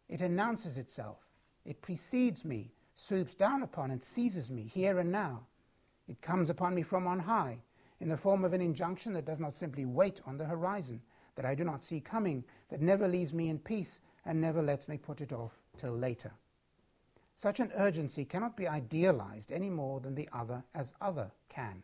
It 0.10 0.22
announces 0.22 0.78
itself. 0.78 1.18
It 1.66 1.82
precedes 1.82 2.46
me, 2.46 2.72
swoops 2.94 3.34
down 3.34 3.64
upon, 3.64 3.92
and 3.92 4.02
seizes 4.02 4.52
me 4.52 4.70
here 4.72 5.00
and 5.00 5.12
now. 5.12 5.48
It 6.08 6.22
comes 6.22 6.50
upon 6.50 6.76
me 6.76 6.84
from 6.84 7.08
on 7.08 7.20
high 7.20 7.60
in 8.00 8.10
the 8.10 8.18
form 8.18 8.44
of 8.44 8.54
an 8.54 8.62
injunction 8.62 9.14
that 9.14 9.26
does 9.26 9.40
not 9.40 9.56
simply 9.56 9.86
wait 9.86 10.22
on 10.28 10.38
the 10.38 10.46
horizon, 10.46 11.02
that 11.36 11.46
I 11.46 11.56
do 11.56 11.64
not 11.64 11.84
see 11.84 12.02
coming, 12.02 12.44
that 12.70 12.82
never 12.82 13.08
leaves 13.08 13.34
me 13.34 13.50
in 13.50 13.58
peace 13.58 14.02
and 14.26 14.40
never 14.40 14.62
lets 14.62 14.88
me 14.88 14.98
put 14.98 15.22
it 15.22 15.32
off 15.32 15.54
till 15.78 15.94
later. 15.94 16.32
Such 17.36 17.60
an 17.60 17.72
urgency 17.76 18.24
cannot 18.24 18.56
be 18.56 18.68
idealized 18.68 19.52
any 19.52 19.70
more 19.70 20.00
than 20.00 20.16
the 20.16 20.30
other 20.32 20.64
as 20.74 20.94
other 21.02 21.32
can. 21.50 21.84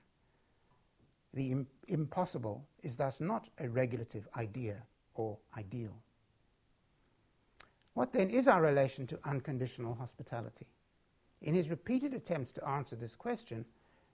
The 1.34 1.52
Im- 1.52 1.68
impossible 1.88 2.66
is 2.84 2.98
thus 2.98 3.20
not 3.20 3.50
a 3.60 3.70
regulative 3.70 4.28
idea 4.36 4.84
or 5.14 5.38
ideal. 5.58 5.96
What 7.94 8.14
then 8.14 8.30
is 8.30 8.48
our 8.48 8.62
relation 8.62 9.06
to 9.08 9.20
unconditional 9.26 9.94
hospitality? 9.96 10.68
In 11.42 11.54
his 11.54 11.70
repeated 11.70 12.14
attempts 12.14 12.52
to 12.54 12.68
answer 12.68 12.96
this 12.96 13.16
question, 13.16 13.66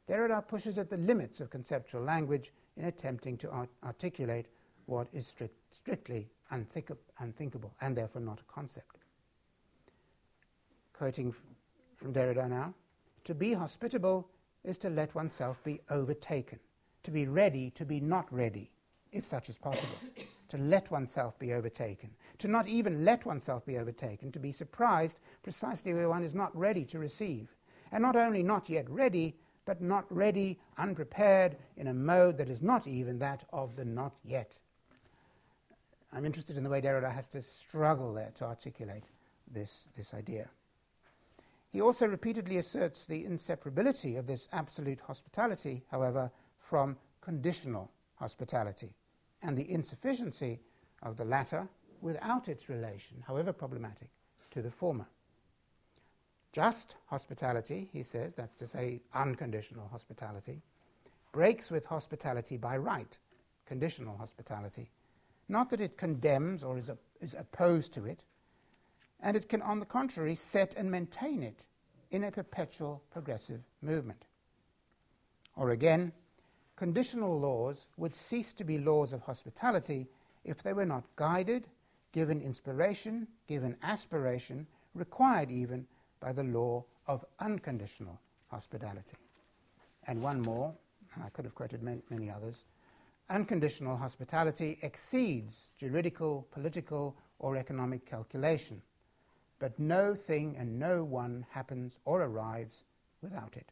Derrida 0.08 0.48
pushes 0.48 0.78
at 0.78 0.90
the 0.90 0.98
limits 0.98 1.40
of 1.40 1.50
conceptual 1.50 2.02
language 2.02 2.54
in 2.78 2.86
attempting 2.86 3.38
to 3.38 3.50
art- 3.52 3.70
articulate 3.84 4.48
what 4.86 5.08
is 5.14 5.28
strict, 5.28 5.56
strictly 5.70 6.30
unthink- 6.52 6.98
unthinkable 7.20 7.74
and 7.82 7.96
therefore 7.96 8.22
not 8.22 8.40
a 8.40 8.44
concept 8.46 8.97
quoting 10.98 11.34
from 11.96 12.14
Derrida 12.14 12.50
now, 12.50 12.74
to 13.24 13.36
be 13.36 13.54
hospitable 13.54 14.28
is 14.64 14.78
to 14.80 14.90
let 14.90 15.14
oneself 15.14 15.64
be 15.64 15.80
overtaken, 15.90 16.60
to 17.04 17.12
be 17.12 17.28
ready 17.28 17.70
to 17.72 17.86
be 17.86 18.00
not 18.00 18.32
ready, 18.34 18.72
if 19.12 19.26
such 19.26 19.50
is 19.50 19.58
possible, 19.58 19.96
to 20.50 20.58
let 20.58 20.90
oneself 20.90 21.38
be 21.40 21.54
overtaken, 21.54 22.10
to 22.40 22.48
not 22.48 22.68
even 22.68 23.06
let 23.06 23.26
oneself 23.26 23.66
be 23.66 23.78
overtaken, 23.78 24.32
to 24.32 24.40
be 24.40 24.52
surprised 24.52 25.20
precisely 25.44 25.94
where 25.94 26.10
one 26.10 26.24
is 26.24 26.34
not 26.34 26.56
ready 26.58 26.84
to 26.86 27.00
receive, 27.00 27.56
and 27.92 28.02
not 28.02 28.16
only 28.16 28.42
not 28.44 28.70
yet 28.70 28.90
ready, 28.90 29.36
but 29.66 29.82
not 29.82 30.06
ready, 30.10 30.58
unprepared, 30.78 31.58
in 31.76 31.88
a 31.88 31.94
mode 31.94 32.38
that 32.38 32.50
is 32.50 32.62
not 32.62 32.88
even 32.88 33.20
that 33.20 33.44
of 33.52 33.76
the 33.76 33.86
not 33.86 34.16
yet. 34.24 34.58
I'm 36.14 36.26
interested 36.26 36.58
in 36.58 36.64
the 36.64 36.70
way 36.70 36.82
Derrida 36.82 37.12
has 37.12 37.28
to 37.30 37.42
struggle 37.42 38.14
there 38.14 38.32
to 38.36 38.46
articulate 38.46 39.04
this, 39.52 39.90
this 39.96 40.14
idea. 40.14 40.50
He 41.70 41.82
also 41.82 42.08
repeatedly 42.08 42.58
asserts 42.58 43.06
the 43.06 43.24
inseparability 43.24 44.18
of 44.18 44.26
this 44.26 44.48
absolute 44.52 45.02
hospitality, 45.02 45.84
however, 45.92 46.32
from 46.58 46.98
conditional 47.22 47.92
hospitality, 48.16 48.94
and 49.44 49.58
the 49.58 49.70
insufficiency 49.72 50.60
of 51.04 51.18
the 51.18 51.26
latter 51.26 51.68
without 52.02 52.48
its 52.48 52.70
relation, 52.70 53.24
however 53.26 53.54
problematic, 53.54 54.10
to 54.52 54.62
the 54.62 54.72
former. 54.72 55.08
Just 56.54 56.96
hospitality, 57.08 57.90
he 57.92 58.02
says, 58.02 58.34
that's 58.34 58.56
to 58.56 58.66
say 58.66 59.02
unconditional 59.14 59.88
hospitality, 59.90 60.62
breaks 61.32 61.70
with 61.70 61.86
hospitality 61.86 62.58
by 62.58 62.78
right, 62.78 63.18
conditional 63.66 64.18
hospitality. 64.18 64.90
Not 65.50 65.70
that 65.70 65.82
it 65.82 65.98
condemns 65.98 66.64
or 66.64 66.78
is, 66.78 66.90
a, 66.90 66.98
is 67.22 67.36
opposed 67.36 67.94
to 67.94 68.06
it, 68.06 68.24
and 69.22 69.36
it 69.36 69.50
can, 69.50 69.62
on 69.62 69.80
the 69.80 69.86
contrary, 69.86 70.36
set 70.36 70.76
and 70.76 70.90
maintain 70.90 71.44
it 71.44 71.66
in 72.12 72.24
a 72.24 72.32
perpetual 72.32 73.04
progressive 73.12 73.62
movement. 73.82 74.26
Or 75.56 75.72
again, 75.72 76.12
conditional 76.76 77.40
laws 77.40 77.88
would 77.98 78.16
cease 78.16 78.54
to 78.54 78.64
be 78.64 78.78
laws 78.78 79.14
of 79.14 79.22
hospitality 79.22 80.08
if 80.44 80.62
they 80.62 80.74
were 80.74 80.86
not 80.86 81.04
guided, 81.16 81.68
given 82.12 82.42
inspiration, 82.42 83.28
given 83.48 83.76
aspiration, 83.84 84.68
required 84.94 85.52
even 85.52 85.86
by 86.20 86.32
the 86.32 86.44
law 86.44 86.84
of 87.08 87.26
unconditional 87.40 88.20
hospitality. 88.48 89.18
And 90.06 90.22
one 90.22 90.42
more, 90.42 90.74
and 91.16 91.24
I 91.24 91.30
could 91.30 91.46
have 91.46 91.56
quoted 91.56 91.84
many, 91.84 92.02
many 92.10 92.30
others 92.30 92.66
unconditional 93.30 93.98
hospitality 93.98 94.80
exceeds 94.82 95.72
juridical, 95.78 96.48
political, 96.52 97.18
or 97.40 97.58
economic 97.58 98.06
calculation 98.06 98.82
but 99.60 99.78
no 99.80 100.16
thing 100.16 100.56
and 100.58 100.80
no 100.80 101.04
one 101.04 101.46
happens 101.52 102.00
or 102.06 102.22
arrives 102.22 102.84
without 103.22 103.58
it. 103.58 103.72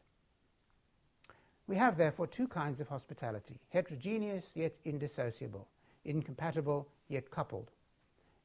We 1.68 1.76
have 1.76 1.96
therefore 1.96 2.26
two 2.26 2.48
kinds 2.48 2.80
of 2.80 2.88
hospitality 2.88 3.58
heterogeneous 3.70 4.52
yet 4.54 4.74
indissociable, 4.84 5.68
incompatible 6.04 6.88
yet 7.08 7.30
coupled. 7.30 7.70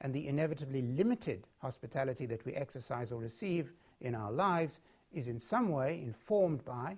and 0.02 0.14
the 0.14 0.28
inevitably 0.28 0.82
limited 0.82 1.48
hospitality 1.60 2.26
that 2.26 2.44
we 2.46 2.54
exercise 2.54 3.12
or 3.12 3.20
receive 3.22 3.72
in 4.02 4.16
our 4.16 4.32
lives 4.32 4.80
is 5.14 5.28
in 5.28 5.40
some 5.40 5.70
way 5.70 6.02
informed 6.02 6.66
by, 6.66 6.98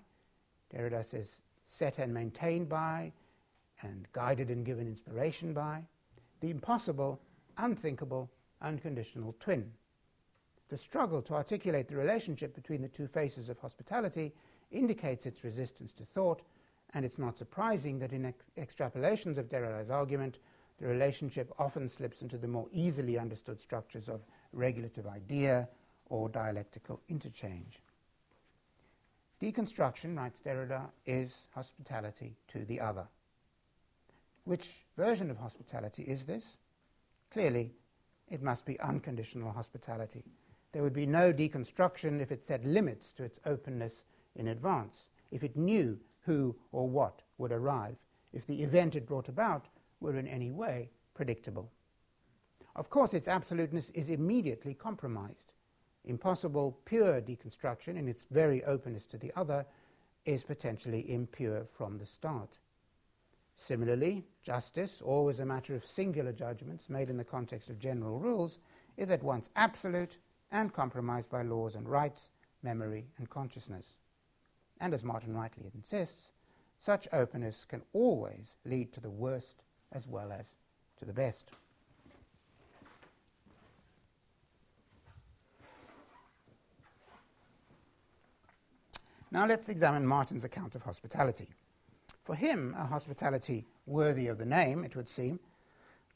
Derrida 0.73 1.03
says, 1.03 1.41
set 1.65 1.99
and 1.99 2.13
maintained 2.13 2.69
by, 2.69 3.11
and 3.81 4.07
guided 4.13 4.49
and 4.49 4.65
given 4.65 4.87
inspiration 4.87 5.53
by, 5.53 5.83
the 6.39 6.49
impossible, 6.49 7.19
unthinkable, 7.57 8.29
unconditional 8.61 9.35
twin. 9.39 9.69
The 10.73 10.79
struggle 10.79 11.21
to 11.21 11.35
articulate 11.35 11.87
the 11.87 11.95
relationship 11.95 12.55
between 12.55 12.81
the 12.81 12.87
two 12.87 13.05
faces 13.05 13.47
of 13.47 13.59
hospitality 13.59 14.33
indicates 14.71 15.27
its 15.27 15.43
resistance 15.43 15.91
to 15.91 16.03
thought, 16.03 16.41
and 16.95 17.05
it's 17.05 17.19
not 17.19 17.37
surprising 17.37 17.99
that 17.99 18.11
in 18.11 18.25
ex- 18.25 18.45
extrapolations 18.57 19.37
of 19.37 19.49
Derrida's 19.49 19.91
argument, 19.91 20.39
the 20.79 20.87
relationship 20.87 21.53
often 21.59 21.87
slips 21.87 22.23
into 22.23 22.39
the 22.39 22.47
more 22.47 22.67
easily 22.71 23.19
understood 23.19 23.59
structures 23.59 24.09
of 24.09 24.25
regulative 24.51 25.05
idea 25.05 25.69
or 26.09 26.27
dialectical 26.27 26.99
interchange. 27.07 27.79
Deconstruction, 29.39 30.17
writes 30.17 30.41
Derrida, 30.41 30.89
is 31.05 31.45
hospitality 31.51 32.35
to 32.47 32.65
the 32.65 32.79
other. 32.79 33.05
Which 34.45 34.87
version 34.97 35.29
of 35.29 35.37
hospitality 35.37 36.01
is 36.01 36.25
this? 36.25 36.57
Clearly, 37.29 37.75
it 38.27 38.41
must 38.41 38.65
be 38.65 38.79
unconditional 38.79 39.51
hospitality. 39.51 40.23
There 40.73 40.83
would 40.83 40.93
be 40.93 41.05
no 41.05 41.31
deconstruction 41.31 42.19
if 42.19 42.31
it 42.31 42.43
set 42.43 42.65
limits 42.65 43.13
to 43.13 43.23
its 43.23 43.39
openness 43.45 44.03
in 44.35 44.47
advance, 44.47 45.05
if 45.31 45.43
it 45.43 45.55
knew 45.55 45.99
who 46.21 46.55
or 46.71 46.89
what 46.89 47.21
would 47.37 47.51
arrive, 47.51 47.95
if 48.33 48.45
the 48.45 48.63
event 48.63 48.95
it 48.95 49.05
brought 49.05 49.29
about 49.29 49.67
were 49.99 50.15
in 50.15 50.27
any 50.27 50.51
way 50.51 50.89
predictable. 51.13 51.71
Of 52.75 52.89
course, 52.89 53.13
its 53.13 53.27
absoluteness 53.27 53.91
is 53.91 54.09
immediately 54.09 54.73
compromised. 54.73 55.53
Impossible 56.05 56.79
pure 56.85 57.21
deconstruction, 57.21 57.95
in 57.95 58.07
its 58.07 58.23
very 58.23 58.63
openness 58.63 59.05
to 59.05 59.17
the 59.17 59.31
other, 59.35 59.65
is 60.25 60.43
potentially 60.43 61.11
impure 61.11 61.65
from 61.65 61.97
the 61.99 62.05
start. 62.05 62.57
Similarly, 63.55 64.25
justice, 64.41 65.01
always 65.03 65.39
a 65.39 65.45
matter 65.45 65.75
of 65.75 65.85
singular 65.85 66.31
judgments 66.31 66.89
made 66.89 67.11
in 67.11 67.17
the 67.17 67.23
context 67.23 67.69
of 67.69 67.77
general 67.77 68.19
rules, 68.19 68.59
is 68.97 69.11
at 69.11 69.21
once 69.21 69.51
absolute 69.55 70.17
and 70.53 70.71
compromised 70.71 71.29
by 71.29 71.41
laws 71.41 71.75
and 71.75 71.89
rights, 71.89 72.29
memory 72.61 73.07
and 73.17 73.29
consciousness. 73.29 73.97
And 74.79 74.93
as 74.93 75.03
Martin 75.03 75.33
rightly 75.33 75.71
insists, 75.75 76.31
such 76.79 77.07
openness 77.11 77.65
can 77.65 77.81
always 77.91 78.55
lead 78.63 78.93
to 78.93 79.01
the 79.01 79.09
worst 79.09 79.63
as 79.91 80.07
well 80.07 80.31
as 80.31 80.55
to 80.99 81.05
the 81.05 81.13
best. 81.13 81.49
Now 89.31 89.47
let's 89.47 89.69
examine 89.69 90.05
Martin's 90.05 90.43
account 90.43 90.75
of 90.75 90.83
hospitality. 90.83 91.49
For 92.23 92.35
him, 92.35 92.75
a 92.77 92.85
hospitality 92.85 93.65
worthy 93.87 94.27
of 94.27 94.37
the 94.37 94.45
name, 94.45 94.83
it 94.83 94.95
would 94.95 95.09
seem, 95.09 95.39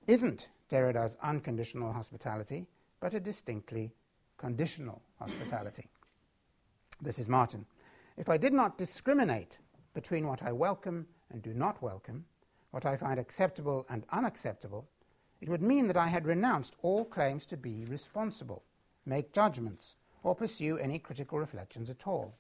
isn't 0.06 0.50
Derrida's 0.70 1.18
unconditional 1.24 1.92
hospitality, 1.92 2.68
but 3.00 3.16
a 3.16 3.20
distinctly 3.20 3.92
conditional 4.38 5.02
hospitality. 5.20 5.88
This 7.02 7.20
is 7.20 7.28
Martin. 7.28 7.66
If 8.18 8.30
I 8.30 8.38
did 8.38 8.54
not 8.54 8.78
discriminate 8.78 9.60
between 9.94 10.28
what 10.28 10.44
I 10.44 10.52
welcome 10.52 11.08
and 11.32 11.42
do 11.42 11.54
not 11.54 11.82
welcome, 11.82 12.26
what 12.72 12.86
I 12.86 12.98
find 12.98 13.20
acceptable 13.20 13.86
and 13.90 14.06
unacceptable, 14.12 14.88
it 15.42 15.50
would 15.50 15.62
mean 15.62 15.88
that 15.88 15.98
I 15.98 16.08
had 16.08 16.26
renounced 16.26 16.76
all 16.82 17.06
claims 17.06 17.46
to 17.48 17.58
be 17.58 17.86
responsible, 17.86 18.64
make 19.06 19.34
judgments, 19.34 19.96
or 20.24 20.36
pursue 20.36 20.78
any 20.78 21.00
critical 21.00 21.40
reflections 21.40 21.90
at 21.90 22.08
all. 22.08 22.36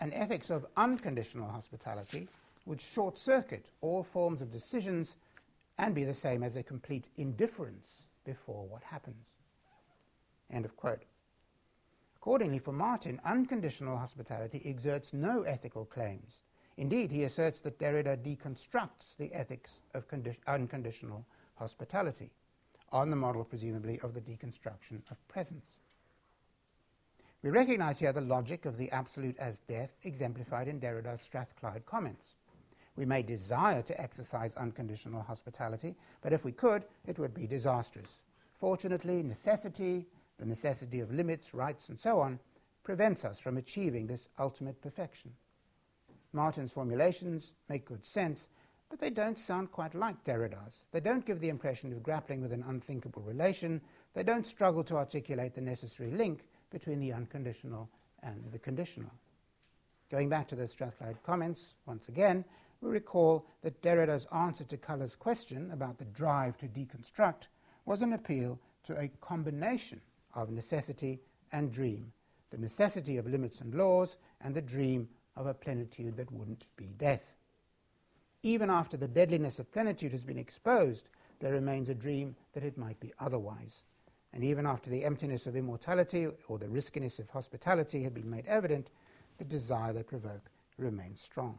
An 0.00 0.12
ethics 0.12 0.50
of 0.50 0.66
unconditional 0.76 1.48
hospitality 1.48 2.28
would 2.66 2.80
short 2.80 3.18
circuit 3.18 3.70
all 3.80 4.02
forms 4.02 4.42
of 4.42 4.50
decisions 4.50 5.16
and 5.78 5.94
be 5.94 6.04
the 6.04 6.14
same 6.14 6.42
as 6.42 6.56
a 6.56 6.62
complete 6.62 7.08
indifference 7.16 8.02
before 8.24 8.66
what 8.66 8.82
happens. 8.82 9.39
End 10.52 10.64
of 10.64 10.76
quote. 10.76 11.04
Accordingly, 12.16 12.58
for 12.58 12.72
Martin, 12.72 13.20
unconditional 13.24 13.96
hospitality 13.96 14.60
exerts 14.64 15.12
no 15.12 15.42
ethical 15.42 15.84
claims 15.84 16.40
Indeed, 16.80 17.10
he 17.10 17.24
asserts 17.24 17.60
that 17.60 17.78
Derrida 17.78 18.16
deconstructs 18.16 19.14
the 19.18 19.30
ethics 19.34 19.80
of 19.92 20.08
condi- 20.08 20.38
unconditional 20.46 21.26
hospitality 21.56 22.30
on 22.90 23.10
the 23.10 23.16
model, 23.16 23.44
presumably, 23.44 24.00
of 24.00 24.14
the 24.14 24.20
deconstruction 24.22 25.02
of 25.10 25.28
presence. 25.28 25.76
We 27.42 27.50
recognize 27.50 27.98
here 27.98 28.14
the 28.14 28.22
logic 28.22 28.64
of 28.64 28.78
the 28.78 28.90
absolute 28.92 29.36
as 29.38 29.58
death 29.58 29.94
exemplified 30.04 30.68
in 30.68 30.80
Derrida's 30.80 31.20
Strathclyde 31.20 31.84
comments. 31.84 32.36
We 32.96 33.04
may 33.04 33.22
desire 33.22 33.82
to 33.82 34.00
exercise 34.00 34.54
unconditional 34.54 35.20
hospitality, 35.20 35.96
but 36.22 36.32
if 36.32 36.46
we 36.46 36.52
could, 36.52 36.84
it 37.06 37.18
would 37.18 37.34
be 37.34 37.46
disastrous. 37.46 38.20
Fortunately, 38.54 39.22
necessity, 39.22 40.06
the 40.40 40.46
necessity 40.46 41.00
of 41.00 41.12
limits, 41.12 41.52
rights, 41.52 41.90
and 41.90 42.00
so 42.00 42.18
on, 42.18 42.40
prevents 42.82 43.26
us 43.26 43.38
from 43.38 43.58
achieving 43.58 44.06
this 44.06 44.28
ultimate 44.38 44.80
perfection. 44.80 45.30
Martin's 46.32 46.72
formulations 46.72 47.52
make 47.68 47.84
good 47.84 48.04
sense, 48.04 48.48
but 48.88 48.98
they 48.98 49.10
don't 49.10 49.38
sound 49.38 49.70
quite 49.70 49.94
like 49.94 50.24
Derrida's. 50.24 50.84
They 50.92 51.00
don't 51.00 51.26
give 51.26 51.40
the 51.40 51.50
impression 51.50 51.92
of 51.92 52.02
grappling 52.02 52.40
with 52.40 52.52
an 52.52 52.64
unthinkable 52.66 53.22
relation. 53.22 53.82
They 54.14 54.22
don't 54.22 54.46
struggle 54.46 54.82
to 54.84 54.96
articulate 54.96 55.54
the 55.54 55.60
necessary 55.60 56.10
link 56.10 56.46
between 56.70 57.00
the 57.00 57.12
unconditional 57.12 57.90
and 58.22 58.42
the 58.50 58.58
conditional. 58.58 59.12
Going 60.10 60.30
back 60.30 60.48
to 60.48 60.56
the 60.56 60.66
Strathclyde 60.66 61.22
comments, 61.22 61.74
once 61.84 62.08
again, 62.08 62.46
we 62.80 62.88
recall 62.88 63.44
that 63.62 63.82
Derrida's 63.82 64.26
answer 64.32 64.64
to 64.64 64.78
Culler's 64.78 65.16
question 65.16 65.70
about 65.70 65.98
the 65.98 66.06
drive 66.06 66.56
to 66.58 66.66
deconstruct 66.66 67.48
was 67.84 68.00
an 68.00 68.14
appeal 68.14 68.58
to 68.84 68.98
a 68.98 69.08
combination 69.20 70.00
of 70.34 70.50
necessity 70.50 71.20
and 71.52 71.72
dream, 71.72 72.12
the 72.50 72.58
necessity 72.58 73.16
of 73.16 73.26
limits 73.26 73.60
and 73.60 73.74
laws, 73.74 74.16
and 74.40 74.54
the 74.54 74.62
dream 74.62 75.08
of 75.36 75.46
a 75.46 75.54
plenitude 75.54 76.16
that 76.16 76.30
wouldn't 76.32 76.66
be 76.76 76.86
death. 76.96 77.34
Even 78.42 78.70
after 78.70 78.96
the 78.96 79.08
deadliness 79.08 79.58
of 79.58 79.72
plenitude 79.72 80.12
has 80.12 80.24
been 80.24 80.38
exposed, 80.38 81.08
there 81.40 81.52
remains 81.52 81.88
a 81.88 81.94
dream 81.94 82.34
that 82.52 82.64
it 82.64 82.78
might 82.78 82.98
be 83.00 83.12
otherwise. 83.18 83.82
And 84.32 84.44
even 84.44 84.66
after 84.66 84.90
the 84.90 85.04
emptiness 85.04 85.46
of 85.46 85.56
immortality 85.56 86.28
or 86.48 86.58
the 86.58 86.68
riskiness 86.68 87.18
of 87.18 87.28
hospitality 87.30 88.02
had 88.02 88.14
been 88.14 88.30
made 88.30 88.46
evident, 88.46 88.90
the 89.38 89.44
desire 89.44 89.92
they 89.92 90.02
provoke 90.02 90.50
remains 90.78 91.20
strong. 91.20 91.58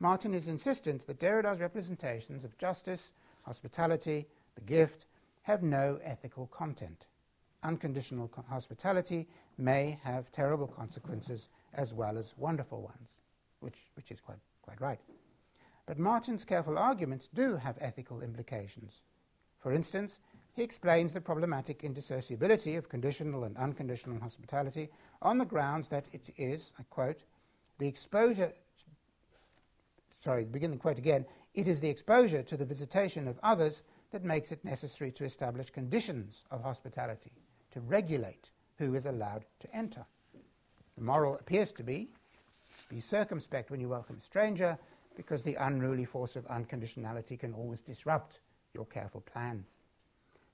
Martin 0.00 0.32
is 0.32 0.46
insistent 0.46 1.06
that 1.06 1.18
Derrida's 1.18 1.60
representations 1.60 2.44
of 2.44 2.56
justice, 2.56 3.12
hospitality, 3.42 4.26
the 4.54 4.60
gift, 4.60 5.06
have 5.48 5.62
no 5.62 5.98
ethical 6.04 6.46
content. 6.48 7.06
Unconditional 7.62 8.30
hospitality 8.50 9.26
may 9.56 9.98
have 10.04 10.30
terrible 10.30 10.66
consequences 10.66 11.48
as 11.72 11.94
well 11.94 12.18
as 12.18 12.34
wonderful 12.36 12.82
ones, 12.82 13.08
which, 13.60 13.78
which 13.94 14.10
is 14.10 14.20
quite, 14.20 14.36
quite 14.60 14.78
right. 14.78 15.00
But 15.86 15.98
Martin's 15.98 16.44
careful 16.44 16.76
arguments 16.76 17.30
do 17.32 17.56
have 17.56 17.78
ethical 17.80 18.20
implications. 18.20 19.00
For 19.58 19.72
instance, 19.72 20.18
he 20.52 20.62
explains 20.62 21.14
the 21.14 21.20
problematic 21.22 21.80
indissociability 21.80 22.76
of 22.76 22.90
conditional 22.90 23.44
and 23.44 23.56
unconditional 23.56 24.20
hospitality 24.20 24.90
on 25.22 25.38
the 25.38 25.46
grounds 25.46 25.88
that 25.88 26.10
it 26.12 26.28
is, 26.36 26.74
I 26.78 26.82
quote, 26.90 27.22
the 27.78 27.88
exposure, 27.88 28.52
sorry, 30.22 30.44
begin 30.44 30.72
the 30.72 30.76
quote 30.76 30.98
again, 30.98 31.24
it 31.54 31.66
is 31.66 31.80
the 31.80 31.88
exposure 31.88 32.42
to 32.42 32.56
the 32.58 32.66
visitation 32.66 33.26
of 33.26 33.40
others 33.42 33.82
that 34.12 34.24
makes 34.24 34.52
it 34.52 34.64
necessary 34.64 35.10
to 35.12 35.24
establish 35.24 35.70
conditions 35.70 36.44
of 36.50 36.62
hospitality, 36.62 37.32
to 37.72 37.80
regulate 37.80 38.50
who 38.78 38.94
is 38.94 39.06
allowed 39.06 39.44
to 39.60 39.76
enter. 39.76 40.04
The 40.96 41.04
moral 41.04 41.36
appears 41.36 41.72
to 41.72 41.82
be 41.82 42.08
be 42.88 43.00
circumspect 43.00 43.70
when 43.70 43.80
you 43.80 43.88
welcome 43.88 44.16
a 44.16 44.20
stranger 44.20 44.78
because 45.16 45.42
the 45.42 45.56
unruly 45.56 46.04
force 46.04 46.36
of 46.36 46.46
unconditionality 46.48 47.38
can 47.38 47.52
always 47.52 47.80
disrupt 47.80 48.40
your 48.72 48.86
careful 48.86 49.20
plans. 49.20 49.76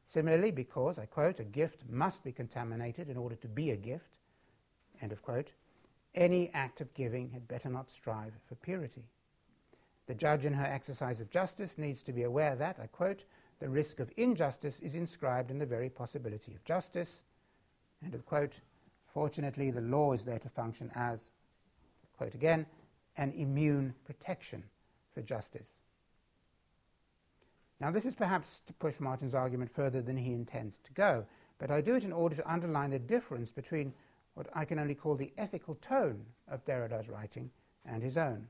Similarly, 0.04 0.50
because, 0.50 0.98
I 0.98 1.06
quote, 1.06 1.38
a 1.38 1.44
gift 1.44 1.82
must 1.88 2.24
be 2.24 2.32
contaminated 2.32 3.08
in 3.08 3.16
order 3.16 3.36
to 3.36 3.48
be 3.48 3.70
a 3.70 3.76
gift, 3.76 4.16
end 5.00 5.12
of 5.12 5.22
quote, 5.22 5.52
any 6.14 6.50
act 6.54 6.80
of 6.80 6.92
giving 6.94 7.30
had 7.30 7.48
better 7.48 7.68
not 7.68 7.90
strive 7.90 8.32
for 8.46 8.54
purity. 8.56 9.04
The 10.06 10.14
judge 10.14 10.44
in 10.44 10.52
her 10.52 10.64
exercise 10.64 11.20
of 11.20 11.30
justice 11.30 11.78
needs 11.78 12.02
to 12.02 12.12
be 12.12 12.22
aware 12.22 12.56
that, 12.56 12.78
I 12.80 12.86
quote, 12.86 13.24
the 13.64 13.70
risk 13.70 13.98
of 13.98 14.12
injustice 14.18 14.78
is 14.80 14.94
inscribed 14.94 15.50
in 15.50 15.56
the 15.56 15.64
very 15.64 15.88
possibility 15.88 16.52
of 16.52 16.62
justice, 16.66 17.22
end 18.04 18.14
of 18.14 18.26
quote, 18.26 18.60
Fortunately, 19.06 19.70
the 19.70 19.80
law 19.80 20.12
is 20.12 20.22
there 20.22 20.38
to 20.38 20.50
function 20.50 20.90
as, 20.94 21.30
quote 22.18 22.34
again, 22.34 22.66
an 23.16 23.32
immune 23.32 23.94
protection 24.04 24.62
for 25.14 25.22
justice. 25.22 25.78
Now, 27.80 27.90
this 27.90 28.04
is 28.04 28.14
perhaps 28.14 28.60
to 28.66 28.74
push 28.74 29.00
Martin's 29.00 29.34
argument 29.34 29.70
further 29.70 30.02
than 30.02 30.18
he 30.18 30.34
intends 30.34 30.76
to 30.84 30.92
go, 30.92 31.24
but 31.56 31.70
I 31.70 31.80
do 31.80 31.94
it 31.94 32.04
in 32.04 32.12
order 32.12 32.36
to 32.36 32.52
underline 32.52 32.90
the 32.90 32.98
difference 32.98 33.50
between 33.50 33.94
what 34.34 34.46
I 34.54 34.66
can 34.66 34.78
only 34.78 34.94
call 34.94 35.16
the 35.16 35.32
ethical 35.38 35.76
tone 35.76 36.26
of 36.48 36.66
Derrida's 36.66 37.08
writing 37.08 37.50
and 37.86 38.02
his 38.02 38.18
own. 38.18 38.46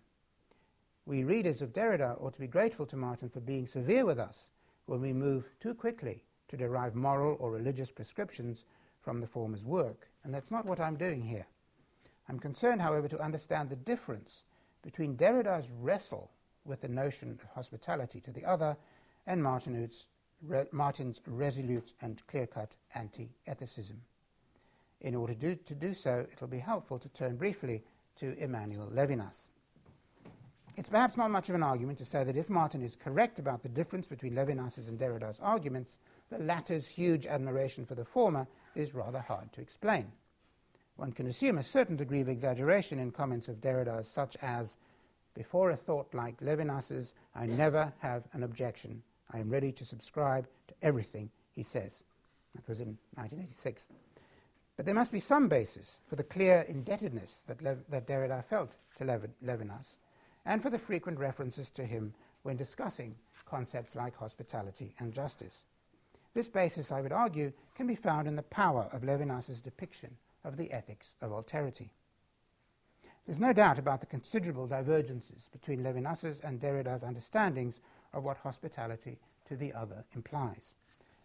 We 1.06 1.22
readers 1.22 1.62
of 1.62 1.72
Derrida 1.72 2.20
ought 2.20 2.34
to 2.34 2.40
be 2.40 2.48
grateful 2.48 2.86
to 2.86 2.96
Martin 2.96 3.28
for 3.28 3.38
being 3.38 3.68
severe 3.68 4.04
with 4.04 4.18
us 4.18 4.48
when 4.86 5.00
we 5.00 5.12
move 5.12 5.48
too 5.60 5.74
quickly 5.74 6.24
to 6.48 6.56
derive 6.56 6.94
moral 6.94 7.36
or 7.40 7.50
religious 7.50 7.90
prescriptions 7.90 8.64
from 9.00 9.20
the 9.20 9.26
former's 9.26 9.64
work, 9.64 10.08
and 10.22 10.32
that's 10.32 10.50
not 10.50 10.66
what 10.66 10.80
I'm 10.80 10.96
doing 10.96 11.22
here. 11.22 11.46
I'm 12.28 12.38
concerned, 12.38 12.80
however, 12.80 13.08
to 13.08 13.20
understand 13.20 13.68
the 13.68 13.76
difference 13.76 14.44
between 14.82 15.16
Derrida's 15.16 15.72
wrestle 15.78 16.30
with 16.64 16.80
the 16.80 16.88
notion 16.88 17.30
of 17.30 17.50
hospitality 17.54 18.20
to 18.20 18.30
the 18.30 18.44
other 18.44 18.76
and 19.26 19.42
Martin's, 19.42 20.08
re, 20.42 20.64
Martin's 20.72 21.20
resolute 21.26 21.92
and 22.00 22.26
clear-cut 22.26 22.76
anti-ethicism. 22.94 23.96
In 25.00 25.14
order 25.14 25.34
to 25.34 25.40
do, 25.40 25.54
to 25.54 25.74
do 25.74 25.92
so, 25.92 26.26
it'll 26.32 26.48
be 26.48 26.58
helpful 26.58 26.98
to 26.98 27.08
turn 27.10 27.36
briefly 27.36 27.82
to 28.16 28.36
Emmanuel 28.38 28.90
Levinas. 28.90 29.48
It's 30.76 30.88
perhaps 30.88 31.16
not 31.16 31.30
much 31.30 31.48
of 31.48 31.54
an 31.54 31.62
argument 31.62 31.98
to 31.98 32.04
say 32.04 32.24
that 32.24 32.36
if 32.36 32.50
Martin 32.50 32.82
is 32.82 32.96
correct 32.96 33.38
about 33.38 33.62
the 33.62 33.68
difference 33.68 34.08
between 34.08 34.34
Levinas's 34.34 34.88
and 34.88 34.98
Derrida's 34.98 35.38
arguments, 35.40 35.98
the 36.30 36.38
latter's 36.38 36.88
huge 36.88 37.26
admiration 37.26 37.84
for 37.84 37.94
the 37.94 38.04
former 38.04 38.48
is 38.74 38.92
rather 38.92 39.20
hard 39.20 39.52
to 39.52 39.60
explain. 39.60 40.10
One 40.96 41.12
can 41.12 41.28
assume 41.28 41.58
a 41.58 41.62
certain 41.62 41.94
degree 41.94 42.20
of 42.20 42.28
exaggeration 42.28 42.98
in 42.98 43.12
comments 43.12 43.48
of 43.48 43.60
Derrida's, 43.60 44.08
such 44.08 44.36
as, 44.42 44.76
Before 45.34 45.70
a 45.70 45.76
thought 45.76 46.12
like 46.12 46.40
Levinas's, 46.40 47.14
I 47.36 47.46
never 47.46 47.92
have 48.00 48.24
an 48.32 48.42
objection. 48.42 49.00
I 49.32 49.38
am 49.38 49.50
ready 49.50 49.70
to 49.72 49.84
subscribe 49.84 50.48
to 50.68 50.74
everything 50.82 51.30
he 51.52 51.62
says. 51.62 52.02
That 52.56 52.68
was 52.68 52.80
in 52.80 52.98
1986. 53.14 53.86
But 54.76 54.86
there 54.86 54.94
must 54.94 55.12
be 55.12 55.20
some 55.20 55.48
basis 55.48 56.00
for 56.08 56.16
the 56.16 56.24
clear 56.24 56.64
indebtedness 56.68 57.42
that, 57.46 57.62
Lev- 57.62 57.84
that 57.90 58.08
Derrida 58.08 58.44
felt 58.44 58.72
to 58.96 59.04
Lev- 59.04 59.28
Levinas 59.44 59.94
and 60.46 60.62
for 60.62 60.70
the 60.70 60.78
frequent 60.78 61.18
references 61.18 61.70
to 61.70 61.84
him 61.84 62.14
when 62.42 62.56
discussing 62.56 63.14
concepts 63.44 63.94
like 63.94 64.16
hospitality 64.16 64.94
and 64.98 65.12
justice. 65.12 65.62
This 66.34 66.48
basis, 66.48 66.90
I 66.90 67.00
would 67.00 67.12
argue, 67.12 67.52
can 67.74 67.86
be 67.86 67.94
found 67.94 68.26
in 68.26 68.36
the 68.36 68.42
power 68.42 68.88
of 68.92 69.02
Levinas's 69.02 69.60
depiction 69.60 70.16
of 70.44 70.56
the 70.56 70.72
ethics 70.72 71.14
of 71.20 71.30
alterity. 71.30 71.90
There's 73.26 73.40
no 73.40 73.52
doubt 73.52 73.78
about 73.78 74.00
the 74.00 74.06
considerable 74.06 74.66
divergences 74.66 75.48
between 75.50 75.82
Levinas's 75.82 76.40
and 76.40 76.60
Derrida's 76.60 77.04
understandings 77.04 77.80
of 78.12 78.24
what 78.24 78.36
hospitality 78.36 79.18
to 79.46 79.56
the 79.56 79.72
other 79.72 80.04
implies. 80.14 80.74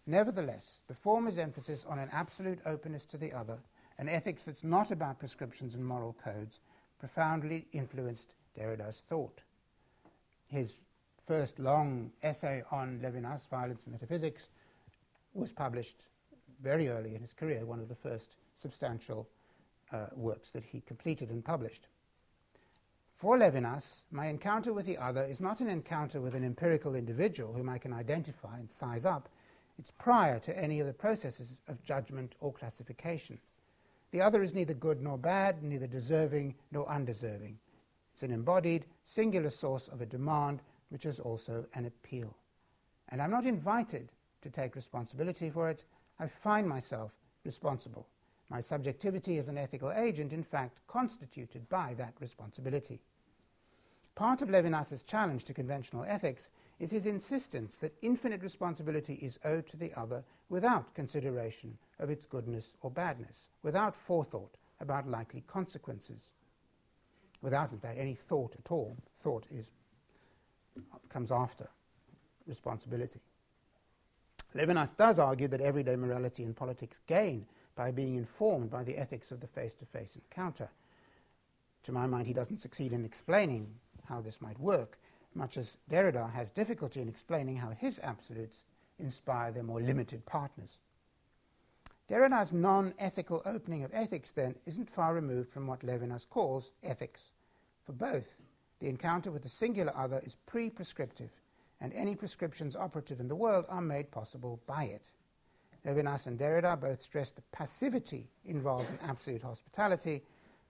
Nevertheless, 0.06 0.80
the 0.88 0.94
former's 0.94 1.38
emphasis 1.38 1.86
on 1.86 2.00
an 2.00 2.10
absolute 2.12 2.60
openness 2.66 3.06
to 3.06 3.18
the 3.18 3.34
other, 3.34 3.58
an 3.98 4.08
ethics 4.08 4.44
that's 4.44 4.64
not 4.64 4.92
about 4.92 5.20
prescriptions 5.20 5.76
and 5.76 5.86
moral 5.86 6.16
codes, 6.24 6.62
profoundly 7.00 7.68
influenced 7.74 8.34
Derrida's 8.56 9.04
thought. 9.10 9.42
His 10.48 10.82
first 11.28 11.60
long 11.60 12.12
essay 12.24 12.64
on 12.72 13.00
Levinas, 13.04 13.48
Violence 13.50 13.84
and 13.86 13.94
Metaphysics, 13.94 14.50
was 15.34 15.52
published 15.52 16.06
very 16.62 16.90
early 16.90 17.16
in 17.16 17.22
his 17.22 17.34
career, 17.34 17.66
one 17.66 17.80
of 17.80 17.88
the 17.88 17.96
first 17.96 18.36
substantial 18.62 19.28
uh, 19.92 20.08
works 20.16 20.52
that 20.52 20.64
he 20.64 20.82
completed 20.82 21.30
and 21.30 21.44
published. 21.44 21.88
For 23.14 23.38
Levinas, 23.38 24.02
my 24.12 24.28
encounter 24.28 24.72
with 24.72 24.86
the 24.86 24.98
other 24.98 25.24
is 25.24 25.42
not 25.42 25.60
an 25.60 25.68
encounter 25.68 26.22
with 26.22 26.36
an 26.36 26.44
empirical 26.44 26.96
individual 26.96 27.54
whom 27.54 27.70
I 27.70 27.78
can 27.78 27.94
identify 27.94 28.58
and 28.58 28.72
size 28.72 29.06
up. 29.06 29.30
It's 29.78 29.92
prior 29.92 30.40
to 30.40 30.58
any 30.58 30.80
of 30.80 30.88
the 30.88 30.94
processes 30.94 31.56
of 31.68 31.84
judgment 31.84 32.36
or 32.40 32.54
classification. 32.54 33.40
The 34.12 34.22
other 34.22 34.42
is 34.42 34.54
neither 34.54 34.74
good 34.74 35.02
nor 35.02 35.18
bad, 35.18 35.64
neither 35.64 35.88
deserving 35.88 36.56
nor 36.72 36.90
undeserving. 36.90 37.60
It's 38.20 38.24
an 38.26 38.32
embodied, 38.34 38.86
singular 39.06 39.50
source 39.50 39.88
of 39.88 40.02
a 40.02 40.06
demand, 40.06 40.62
which 40.90 41.06
is 41.06 41.22
also 41.22 41.66
an 41.74 41.86
appeal. 41.86 42.36
And 43.08 43.22
I'm 43.22 43.32
not 43.32 43.46
invited 43.46 44.12
to 44.42 44.50
take 44.50 44.76
responsibility 44.76 45.50
for 45.50 45.70
it. 45.70 45.86
I 46.20 46.28
find 46.28 46.68
myself 46.68 47.14
responsible. 47.46 48.10
My 48.50 48.60
subjectivity 48.60 49.38
as 49.38 49.48
an 49.48 49.58
ethical 49.58 49.94
agent, 49.94 50.34
in 50.34 50.44
fact, 50.44 50.82
constituted 50.86 51.70
by 51.70 51.94
that 51.94 52.14
responsibility. 52.20 53.00
Part 54.16 54.42
of 54.42 54.50
Levinas's 54.50 55.04
challenge 55.04 55.46
to 55.46 55.54
conventional 55.54 56.04
ethics 56.04 56.50
is 56.78 56.92
his 56.92 57.06
insistence 57.06 57.78
that 57.78 57.96
infinite 58.02 58.44
responsibility 58.44 59.14
is 59.14 59.40
owed 59.46 59.66
to 59.68 59.78
the 59.78 59.94
other 59.94 60.26
without 60.50 60.94
consideration 60.94 61.78
of 62.00 62.10
its 62.10 62.26
goodness 62.26 62.74
or 62.82 62.92
badness, 62.92 63.48
without 63.64 63.96
forethought 63.96 64.58
about 64.82 65.08
likely 65.08 65.40
consequences 65.48 66.32
without, 67.42 67.72
in 67.72 67.80
fact, 67.80 67.98
any 67.98 68.16
thought 68.16 68.56
at 68.58 68.72
all. 68.72 68.96
Thought 69.18 69.46
is, 69.52 69.72
comes 71.10 71.32
after 71.32 71.70
responsibility. 72.48 73.20
Levinas 74.56 74.98
does 74.98 75.20
argue 75.20 75.48
that 75.48 75.62
everyday 75.62 75.96
morality 75.96 76.44
and 76.44 76.56
politics 76.56 77.02
gain 77.06 77.46
by 77.76 77.92
being 77.92 78.16
informed 78.16 78.70
by 78.70 78.84
the 78.84 78.98
ethics 78.98 79.32
of 79.32 79.40
the 79.40 79.48
face 79.48 79.74
to 79.76 79.86
face 79.86 80.16
encounter. 80.16 80.70
To 81.84 81.92
my 81.92 82.08
mind, 82.08 82.28
he 82.28 82.34
doesn't 82.34 82.62
succeed 82.62 82.92
in 82.92 83.06
explaining 83.06 83.68
how 84.08 84.22
this 84.22 84.42
might 84.42 84.60
work, 84.60 84.98
much 85.36 85.58
as 85.58 85.78
Derrida 85.90 86.32
has 86.34 86.50
difficulty 86.50 87.00
in 87.02 87.08
explaining 87.08 87.58
how 87.58 87.70
his 87.70 88.00
absolutes 88.04 88.64
inspire 88.98 89.52
their 89.52 89.64
more 89.64 89.80
limited 89.80 90.26
partners. 90.26 90.80
Derrida's 92.10 92.52
non-ethical 92.52 93.44
opening 93.46 93.84
of 93.84 93.94
ethics, 93.94 94.32
then, 94.32 94.56
isn't 94.66 94.90
far 94.90 95.14
removed 95.14 95.52
from 95.52 95.68
what 95.68 95.82
Levinas 95.82 96.28
calls 96.28 96.72
ethics. 96.82 97.32
For 97.86 97.94
both, 97.94 98.42
the 98.80 98.90
encounter 98.90 99.30
with 99.30 99.44
the 99.44 99.50
singular 99.50 99.96
other 99.96 100.20
is 100.26 100.36
pre-prescriptive, 100.48 101.30
and 101.80 101.94
any 101.94 102.16
prescriptions 102.16 102.76
operative 102.76 103.20
in 103.20 103.28
the 103.28 103.36
world 103.36 103.66
are 103.70 103.82
made 103.82 104.10
possible 104.10 104.60
by 104.66 104.86
it. 104.86 105.04
Levinas 105.86 106.26
and 106.26 106.40
Derrida 106.40 106.80
both 106.80 107.00
stress 107.00 107.30
the 107.30 107.44
passivity 107.52 108.28
involved 108.44 108.90
in 108.90 109.08
absolute 109.08 109.44
hospitality, 109.44 110.24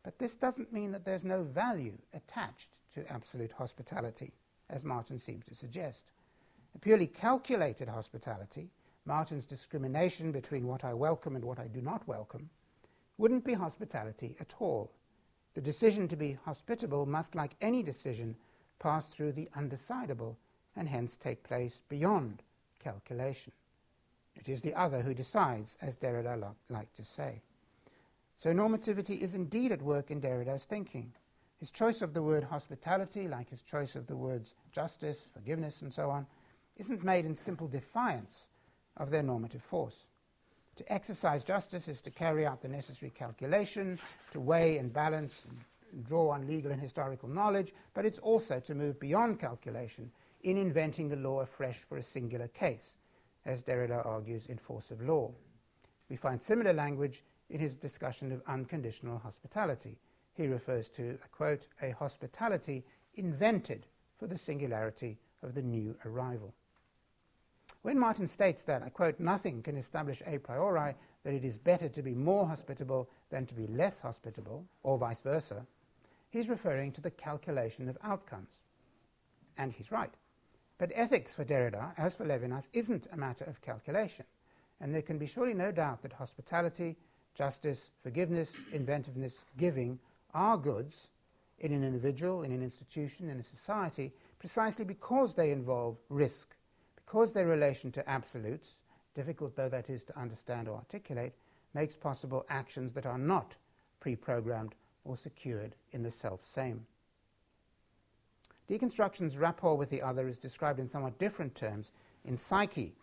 but 0.04 0.20
this 0.20 0.36
doesn't 0.36 0.74
mean 0.74 0.92
that 0.92 1.06
there's 1.06 1.24
no 1.24 1.44
value 1.44 1.98
attached 2.14 2.76
to 2.94 3.10
absolute 3.10 3.54
hospitality, 3.54 4.34
as 4.70 4.84
Martin 4.84 5.18
seems 5.18 5.46
to 5.46 5.56
suggest. 5.56 6.12
A 6.76 6.80
purely 6.80 7.08
calculated 7.08 7.88
hospitality 7.88 8.70
Martin's 9.06 9.46
discrimination 9.46 10.32
between 10.32 10.68
what 10.68 10.84
I 10.84 10.94
welcome 10.94 11.36
and 11.36 11.44
what 11.46 11.60
I 11.60 11.68
do 11.68 11.82
not 11.82 12.08
welcome, 12.08 12.50
wouldn't 13.18 13.44
be 13.44 13.54
hospitality 13.54 14.36
at 14.40 14.56
all. 14.60 14.92
The 15.56 15.62
decision 15.62 16.08
to 16.08 16.16
be 16.16 16.38
hospitable 16.46 17.06
must, 17.06 17.36
like 17.36 17.56
any 17.62 17.84
decision, 17.84 18.36
pass 18.80 19.08
through 19.08 19.34
the 19.34 19.50
undecidable 19.58 20.36
and 20.76 20.88
hence 20.88 21.16
take 21.16 21.44
place 21.44 21.82
beyond 21.90 22.44
calculation. 22.82 23.52
It 24.36 24.48
is 24.48 24.62
the 24.62 24.74
other 24.74 25.02
who 25.02 25.14
decides, 25.14 25.78
as 25.82 25.98
Derrida 25.98 26.40
lo- 26.40 26.56
liked 26.70 26.96
to 26.96 27.04
say. 27.04 27.42
So 28.38 28.54
normativity 28.54 29.20
is 29.20 29.36
indeed 29.36 29.74
at 29.74 29.82
work 29.82 30.12
in 30.12 30.22
Derrida's 30.22 30.64
thinking. 30.64 31.12
His 31.60 31.72
choice 31.72 32.02
of 32.02 32.14
the 32.14 32.24
word 32.24 32.46
hospitality, 32.46 33.28
like 33.28 33.50
his 33.50 33.64
choice 33.64 33.98
of 33.98 34.08
the 34.08 34.16
words 34.16 34.56
justice, 34.72 35.30
forgiveness, 35.34 35.82
and 35.82 35.94
so 35.94 36.10
on, 36.10 36.26
isn't 36.78 37.04
made 37.04 37.26
in 37.26 37.36
simple 37.36 37.68
defiance 37.68 38.48
of 39.00 39.10
their 39.10 39.24
normative 39.24 39.62
force. 39.62 40.08
To 40.76 40.94
exercise 40.94 41.44
justice 41.44 41.88
is 41.88 42.02
to 42.02 42.12
carry 42.12 42.46
out 42.46 42.62
the 42.62 42.68
necessary 42.68 43.12
calculation, 43.16 44.00
to 44.32 44.40
weigh 44.40 44.78
and 44.78 44.94
balance 44.94 45.48
and 45.92 46.06
draw 46.06 46.30
on 46.30 46.48
legal 46.48 46.72
and 46.72 46.82
historical 46.82 47.28
knowledge, 47.28 47.74
but 47.94 48.06
it's 48.06 48.20
also 48.20 48.60
to 48.60 48.76
move 48.76 49.00
beyond 49.00 49.40
calculation 49.40 50.12
in 50.44 50.58
inventing 50.58 51.10
the 51.10 51.16
law 51.16 51.42
afresh 51.42 51.80
for 51.80 51.98
a 51.98 52.04
singular 52.04 52.48
case, 52.50 52.98
as 53.46 53.64
Derrida 53.64 54.06
argues 54.06 54.46
in 54.46 54.58
Force 54.58 54.92
of 54.92 55.02
Law. 55.02 55.32
We 56.10 56.16
find 56.16 56.42
similar 56.42 56.74
language 56.74 57.24
in 57.50 57.60
his 57.60 57.76
discussion 57.76 58.32
of 58.32 58.42
unconditional 58.48 59.18
hospitality. 59.18 59.98
He 60.34 60.48
refers 60.48 60.88
to, 60.90 61.18
a 61.24 61.28
quote, 61.30 61.68
a 61.82 61.92
hospitality 61.92 62.86
invented 63.16 63.88
for 64.18 64.28
the 64.28 64.38
singularity 64.38 65.18
of 65.44 65.56
the 65.56 65.62
new 65.62 65.96
arrival. 66.06 66.54
When 67.82 67.98
Martin 67.98 68.28
states 68.28 68.64
that, 68.64 68.84
I 68.84 68.90
quote, 68.90 69.20
nothing 69.20 69.64
can 69.64 69.78
establish 69.78 70.22
a 70.26 70.38
priori 70.38 70.96
that 71.24 71.34
it 71.34 71.46
is 71.46 71.58
better 71.58 71.88
to 71.88 72.02
be 72.02 72.14
more 72.14 72.46
hospitable 72.46 73.10
than 73.30 73.46
to 73.46 73.56
be 73.56 73.68
less 73.68 74.02
hospitable, 74.02 74.66
or 74.84 74.98
vice 74.98 75.22
versa, 75.22 75.66
he's 76.30 76.50
referring 76.50 76.92
to 76.94 77.02
the 77.02 77.12
calculation 77.12 77.88
of 77.88 77.98
outcomes. 78.04 78.50
And 79.58 79.72
he's 79.72 79.92
right. 79.92 80.14
But 80.78 80.92
ethics 80.94 81.34
for 81.34 81.46
Derrida, 81.46 81.94
as 81.98 82.16
for 82.16 82.26
Levinas, 82.26 82.70
isn't 82.74 83.08
a 83.12 83.18
matter 83.18 83.46
of 83.46 83.62
calculation. 83.62 84.26
And 84.82 84.94
there 84.94 85.02
can 85.02 85.18
be 85.18 85.28
surely 85.28 85.54
no 85.54 85.72
doubt 85.72 86.02
that 86.02 86.14
hospitality, 86.14 86.98
justice, 87.34 87.92
forgiveness, 88.02 88.58
inventiveness, 88.74 89.46
giving 89.58 90.00
are 90.34 90.58
goods 90.58 91.10
in 91.60 91.74
an 91.74 91.84
individual, 91.84 92.44
in 92.44 92.52
an 92.52 92.64
institution, 92.64 93.30
in 93.30 93.40
a 93.40 93.44
society, 93.44 94.14
precisely 94.38 94.86
because 94.86 95.36
they 95.36 95.52
involve 95.52 95.98
risk 96.10 96.56
because 97.10 97.34
their 97.34 97.48
relation 97.48 97.92
to 97.92 98.08
absolutes, 98.08 98.78
difficult 99.16 99.56
though 99.56 99.68
that 99.68 99.90
is 99.90 100.04
to 100.04 100.20
understand 100.20 100.68
or 100.68 100.76
articulate, 100.76 101.34
makes 101.74 101.96
possible 101.96 102.46
actions 102.50 102.94
that 102.94 103.08
are 103.08 103.18
not 103.18 103.56
pre 104.00 104.16
programmed 104.16 104.76
or 105.06 105.18
secured 105.18 105.76
in 105.92 106.04
the 106.04 106.12
self 106.12 106.44
same. 106.46 106.86
Deconstruction's 108.70 109.40
rapport 109.40 109.76
with 109.76 109.90
the 109.90 110.04
other 110.04 110.28
is 110.28 110.38
described 110.38 110.80
in 110.80 110.88
somewhat 110.88 111.18
different 111.18 111.56
terms 111.56 111.92
in 112.26 112.38
Psyche, 112.38 112.94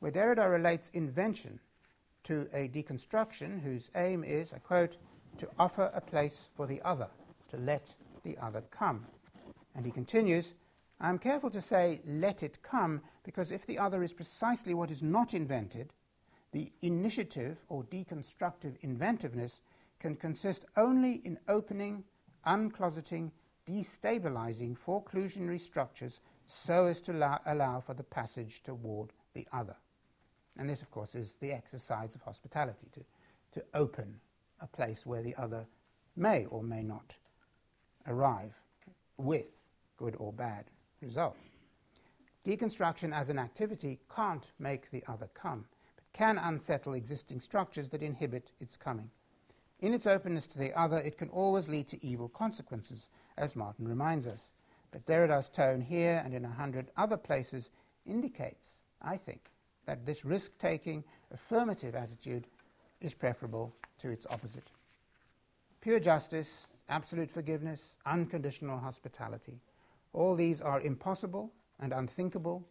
where 0.00 0.10
Derrida 0.10 0.50
relates 0.50 0.90
invention 0.90 1.60
to 2.24 2.48
a 2.52 2.66
deconstruction 2.66 3.62
whose 3.62 3.92
aim 3.94 4.24
is, 4.24 4.52
I 4.52 4.58
quote, 4.58 4.96
to 5.38 5.48
offer 5.56 5.88
a 5.94 6.00
place 6.00 6.48
for 6.56 6.66
the 6.66 6.82
other, 6.82 7.08
to 7.50 7.56
let 7.58 7.94
the 8.24 8.36
other 8.38 8.64
come. 8.72 9.06
And 9.76 9.86
he 9.86 9.92
continues, 9.92 10.54
I 11.02 11.08
am 11.08 11.18
careful 11.18 11.50
to 11.50 11.60
say, 11.60 12.00
let 12.06 12.44
it 12.44 12.62
come, 12.62 13.02
because 13.24 13.50
if 13.50 13.66
the 13.66 13.76
other 13.76 14.04
is 14.04 14.12
precisely 14.12 14.72
what 14.72 14.92
is 14.92 15.02
not 15.02 15.34
invented, 15.34 15.92
the 16.52 16.70
initiative 16.80 17.64
or 17.68 17.82
deconstructive 17.82 18.76
inventiveness 18.82 19.62
can 19.98 20.14
consist 20.14 20.64
only 20.76 21.14
in 21.24 21.40
opening, 21.48 22.04
uncloseting, 22.46 23.32
destabilizing 23.66 24.78
foreclusionary 24.78 25.58
structures 25.58 26.20
so 26.46 26.86
as 26.86 27.00
to 27.00 27.12
allow, 27.12 27.40
allow 27.46 27.80
for 27.80 27.94
the 27.94 28.04
passage 28.04 28.62
toward 28.62 29.10
the 29.34 29.46
other. 29.52 29.76
And 30.56 30.70
this, 30.70 30.82
of 30.82 30.90
course, 30.92 31.16
is 31.16 31.34
the 31.34 31.52
exercise 31.52 32.14
of 32.14 32.22
hospitality 32.22 32.86
to, 32.92 33.00
to 33.58 33.66
open 33.74 34.20
a 34.60 34.68
place 34.68 35.04
where 35.04 35.22
the 35.22 35.34
other 35.34 35.66
may 36.14 36.44
or 36.46 36.62
may 36.62 36.84
not 36.84 37.16
arrive 38.06 38.54
with 39.16 39.50
good 39.96 40.14
or 40.20 40.32
bad 40.32 40.66
results. 41.02 41.44
Deconstruction 42.44 43.14
as 43.14 43.28
an 43.28 43.38
activity 43.38 44.00
can't 44.14 44.50
make 44.58 44.90
the 44.90 45.04
other 45.06 45.28
come, 45.34 45.64
but 45.94 46.04
can 46.12 46.38
unsettle 46.38 46.94
existing 46.94 47.40
structures 47.40 47.88
that 47.90 48.02
inhibit 48.02 48.50
its 48.60 48.76
coming. 48.76 49.10
In 49.80 49.94
its 49.94 50.06
openness 50.06 50.46
to 50.48 50.58
the 50.58 50.72
other, 50.78 50.98
it 50.98 51.18
can 51.18 51.28
always 51.30 51.68
lead 51.68 51.88
to 51.88 52.04
evil 52.04 52.28
consequences, 52.28 53.10
as 53.36 53.56
Martin 53.56 53.86
reminds 53.86 54.26
us. 54.26 54.52
But 54.90 55.06
Derrida's 55.06 55.48
tone 55.48 55.80
here 55.80 56.22
and 56.24 56.34
in 56.34 56.44
a 56.44 56.50
hundred 56.50 56.90
other 56.96 57.16
places 57.16 57.70
indicates, 58.06 58.82
I 59.00 59.16
think, 59.16 59.50
that 59.86 60.06
this 60.06 60.24
risk 60.24 60.56
taking, 60.58 61.02
affirmative 61.32 61.94
attitude 61.94 62.46
is 63.00 63.14
preferable 63.14 63.74
to 63.98 64.10
its 64.10 64.26
opposite. 64.30 64.70
Pure 65.80 66.00
justice, 66.00 66.68
absolute 66.88 67.30
forgiveness, 67.30 67.96
unconditional 68.06 68.78
hospitality, 68.78 69.58
all 70.12 70.34
these 70.34 70.60
are 70.60 70.80
impossible 70.80 71.52
and 71.80 71.92
unthinkable, 71.92 72.66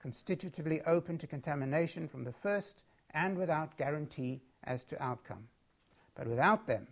constitutively 0.00 0.80
open 0.82 1.18
to 1.18 1.26
contamination 1.26 2.08
from 2.08 2.24
the 2.24 2.32
first, 2.32 2.82
and 3.10 3.36
without 3.36 3.76
guarantee 3.76 4.40
as 4.64 4.84
to 4.84 5.02
outcome. 5.02 5.48
But 6.14 6.26
without 6.26 6.66
them, 6.66 6.86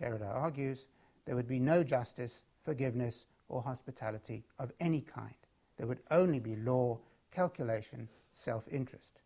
Derrida 0.00 0.26
argues, 0.26 0.88
there 1.24 1.36
would 1.36 1.48
be 1.48 1.60
no 1.60 1.84
justice, 1.84 2.42
forgiveness, 2.64 3.26
or 3.48 3.62
hospitality 3.62 4.44
of 4.58 4.72
any 4.80 5.00
kind. 5.00 5.34
There 5.76 5.86
would 5.86 6.00
only 6.10 6.40
be 6.40 6.56
law, 6.56 6.98
calculation, 7.30 8.08
self 8.32 8.66
interest. 8.68 9.20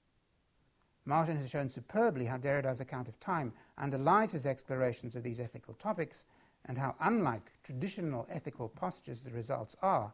Martin 1.04 1.36
has 1.36 1.48
shown 1.48 1.70
superbly 1.70 2.24
how 2.24 2.36
Derrida's 2.36 2.80
account 2.80 3.08
of 3.08 3.18
time 3.20 3.52
underlies 3.78 4.32
his 4.32 4.44
explorations 4.44 5.14
of 5.14 5.22
these 5.22 5.38
ethical 5.38 5.74
topics 5.74 6.24
and 6.66 6.76
how 6.76 6.94
unlike 7.00 7.52
traditional 7.62 8.26
ethical 8.30 8.68
postures 8.68 9.20
the 9.20 9.30
results 9.30 9.76
are. 9.82 10.12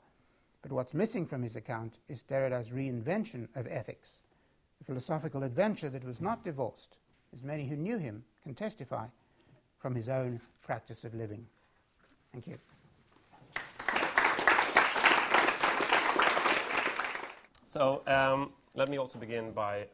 But 0.63 0.73
what's 0.73 0.95
missing 0.95 1.27
from 1.27 1.43
his 1.43 1.57
account 1.57 1.99
is 2.09 2.23
Derrida's 2.23 2.71
reinvention 2.71 3.49
of 3.57 3.67
ethics, 3.67 4.21
a 4.81 4.85
philosophical 4.85 5.43
adventure 5.43 5.89
that 5.91 6.05
was 6.05 6.21
not 6.21 6.45
divorced, 6.45 6.99
as 7.35 7.43
many 7.43 7.67
who 7.67 7.77
knew 7.77 7.99
him 7.99 8.23
can 8.43 8.55
testify, 8.55 9.07
from 9.79 9.95
his 9.95 10.09
own 10.09 10.41
practice 10.63 11.05
of 11.05 11.15
living. 11.15 11.45
Thank 12.33 12.47
you. 12.47 12.59
So 17.65 18.03
um, 18.07 18.53
let 18.75 18.89
me 18.89 18.99
also 18.99 19.19
begin 19.19 19.53
by 19.53 19.87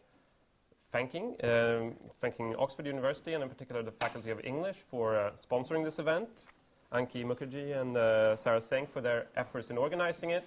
thanking, 0.93 1.35
um, 1.45 1.95
thanking 2.21 2.55
Oxford 2.57 2.87
University 2.87 3.35
and 3.35 3.43
in 3.43 3.49
particular 3.49 3.83
the 3.83 3.93
Faculty 3.93 4.31
of 4.31 4.41
English 4.45 4.77
for 4.77 5.17
uh, 5.17 5.31
sponsoring 5.33 5.85
this 5.85 5.99
event, 5.99 6.29
Ankhi 6.93 7.25
Mukherjee 7.25 7.79
and 7.81 7.97
uh, 7.97 8.37
Sarah 8.37 8.63
Singh 8.63 8.87
for 8.87 9.01
their 9.01 9.27
efforts 9.37 9.71
in 9.71 9.79
organizing 9.79 10.31
it, 10.31 10.47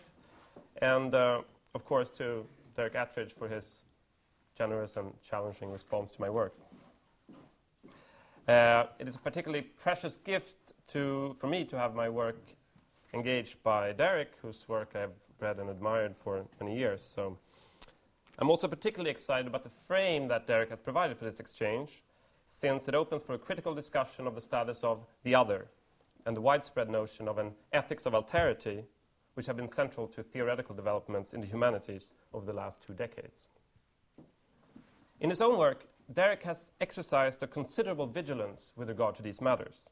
and 0.81 1.13
uh, 1.13 1.41
of 1.75 1.85
course 1.85 2.09
to 2.17 2.45
Derek 2.75 2.93
Attridge 2.93 3.31
for 3.33 3.47
his 3.47 3.81
generous 4.57 4.97
and 4.97 5.13
challenging 5.27 5.71
response 5.71 6.11
to 6.11 6.21
my 6.21 6.29
work. 6.29 6.53
Uh, 8.47 8.85
it 8.99 9.07
is 9.07 9.15
a 9.15 9.19
particularly 9.19 9.61
precious 9.61 10.17
gift 10.17 10.55
to, 10.87 11.33
for 11.37 11.47
me 11.47 11.63
to 11.63 11.77
have 11.77 11.95
my 11.95 12.09
work 12.09 12.37
engaged 13.13 13.61
by 13.63 13.91
Derek, 13.91 14.33
whose 14.41 14.67
work 14.67 14.95
I've 14.95 15.13
read 15.39 15.57
and 15.57 15.69
admired 15.69 16.15
for 16.15 16.45
many 16.59 16.77
years. 16.77 17.01
So 17.15 17.37
I'm 18.39 18.49
also 18.49 18.67
particularly 18.67 19.11
excited 19.11 19.47
about 19.47 19.63
the 19.63 19.69
frame 19.69 20.27
that 20.29 20.47
Derek 20.47 20.69
has 20.69 20.79
provided 20.79 21.17
for 21.17 21.25
this 21.25 21.39
exchange, 21.39 22.03
since 22.45 22.87
it 22.87 22.95
opens 22.95 23.21
for 23.21 23.33
a 23.33 23.39
critical 23.39 23.73
discussion 23.73 24.27
of 24.27 24.35
the 24.35 24.41
status 24.41 24.83
of 24.83 25.05
the 25.23 25.35
other 25.35 25.67
and 26.25 26.35
the 26.35 26.41
widespread 26.41 26.89
notion 26.89 27.27
of 27.27 27.37
an 27.37 27.51
ethics 27.71 28.05
of 28.05 28.13
alterity, 28.13 28.83
which 29.35 29.45
have 29.45 29.57
been 29.57 29.67
central 29.67 30.07
to 30.07 30.23
theoretical 30.23 30.75
developments 30.75 31.33
in 31.33 31.41
the 31.41 31.47
humanities 31.47 32.13
over 32.33 32.45
the 32.45 32.53
last 32.53 32.81
two 32.81 32.93
decades. 32.93 33.47
In 35.19 35.29
his 35.29 35.41
own 35.41 35.57
work, 35.57 35.85
Derek 36.11 36.43
has 36.43 36.71
exercised 36.81 37.41
a 37.41 37.47
considerable 37.47 38.07
vigilance 38.07 38.71
with 38.75 38.89
regard 38.89 39.15
to 39.15 39.21
these 39.21 39.39
matters. 39.39 39.85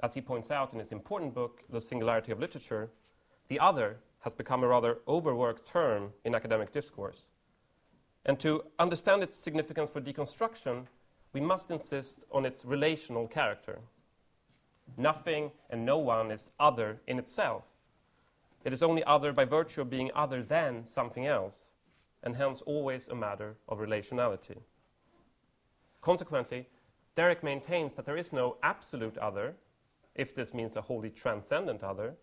As 0.00 0.14
he 0.14 0.20
points 0.20 0.50
out 0.50 0.72
in 0.72 0.78
his 0.78 0.92
important 0.92 1.34
book, 1.34 1.62
The 1.70 1.80
Singularity 1.80 2.32
of 2.32 2.40
Literature, 2.40 2.90
the 3.48 3.60
other 3.60 3.98
has 4.20 4.34
become 4.34 4.64
a 4.64 4.68
rather 4.68 4.98
overworked 5.06 5.66
term 5.66 6.12
in 6.24 6.34
academic 6.34 6.72
discourse. 6.72 7.26
And 8.26 8.40
to 8.40 8.64
understand 8.78 9.22
its 9.22 9.36
significance 9.36 9.88
for 9.88 10.00
deconstruction, 10.00 10.86
we 11.32 11.40
must 11.40 11.70
insist 11.70 12.24
on 12.32 12.44
its 12.44 12.64
relational 12.64 13.28
character. 13.28 13.78
Nothing 14.96 15.52
and 15.70 15.86
no 15.86 15.98
one 15.98 16.32
is 16.32 16.50
other 16.58 17.00
in 17.06 17.20
itself. 17.20 17.62
It 18.64 18.72
is 18.72 18.82
only 18.82 19.04
other 19.04 19.32
by 19.32 19.44
virtue 19.44 19.82
of 19.82 19.90
being 19.90 20.10
other 20.12 20.42
than 20.42 20.86
something 20.86 21.24
else, 21.24 21.70
and 22.20 22.34
hence 22.34 22.62
always 22.62 23.06
a 23.06 23.14
matter 23.14 23.54
of 23.68 23.78
relationality. 23.78 24.58
Consequently, 26.00 26.66
Derek 27.14 27.44
maintains 27.44 27.94
that 27.94 28.06
there 28.06 28.16
is 28.16 28.32
no 28.32 28.56
absolute 28.64 29.16
other, 29.18 29.54
if 30.16 30.34
this 30.34 30.52
means 30.52 30.74
a 30.74 30.82
wholly 30.82 31.10
transcendent 31.10 31.84
other, 31.84 32.16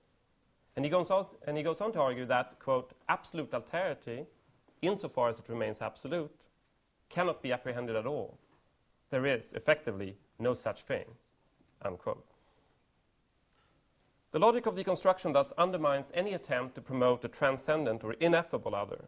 and 0.76 0.84
he 0.84 0.92
goes 0.92 1.10
on, 1.10 1.28
and 1.48 1.56
he 1.56 1.64
goes 1.64 1.80
on 1.80 1.94
to 1.94 2.02
argue 2.02 2.26
that, 2.26 2.60
quote, 2.60 2.92
absolute 3.08 3.52
alterity 3.52 4.26
insofar 4.88 5.30
as 5.30 5.40
it 5.40 5.50
remains 5.50 5.82
absolute, 5.82 6.48
cannot 7.10 7.42
be 7.42 7.52
apprehended 7.52 7.96
at 7.96 8.06
all. 8.06 8.38
There 9.10 9.26
is, 9.26 9.54
effectively, 9.54 10.18
no 10.40 10.54
such 10.54 10.82
thing. 10.82 11.06
Unquote. 11.82 12.26
The 14.32 14.40
logic 14.40 14.66
of 14.66 14.74
deconstruction 14.74 15.34
thus 15.34 15.54
undermines 15.58 16.10
any 16.14 16.34
attempt 16.34 16.74
to 16.76 16.82
promote 16.82 17.24
a 17.24 17.28
transcendent 17.28 18.04
or 18.04 18.14
ineffable 18.14 18.74
other. 18.74 19.06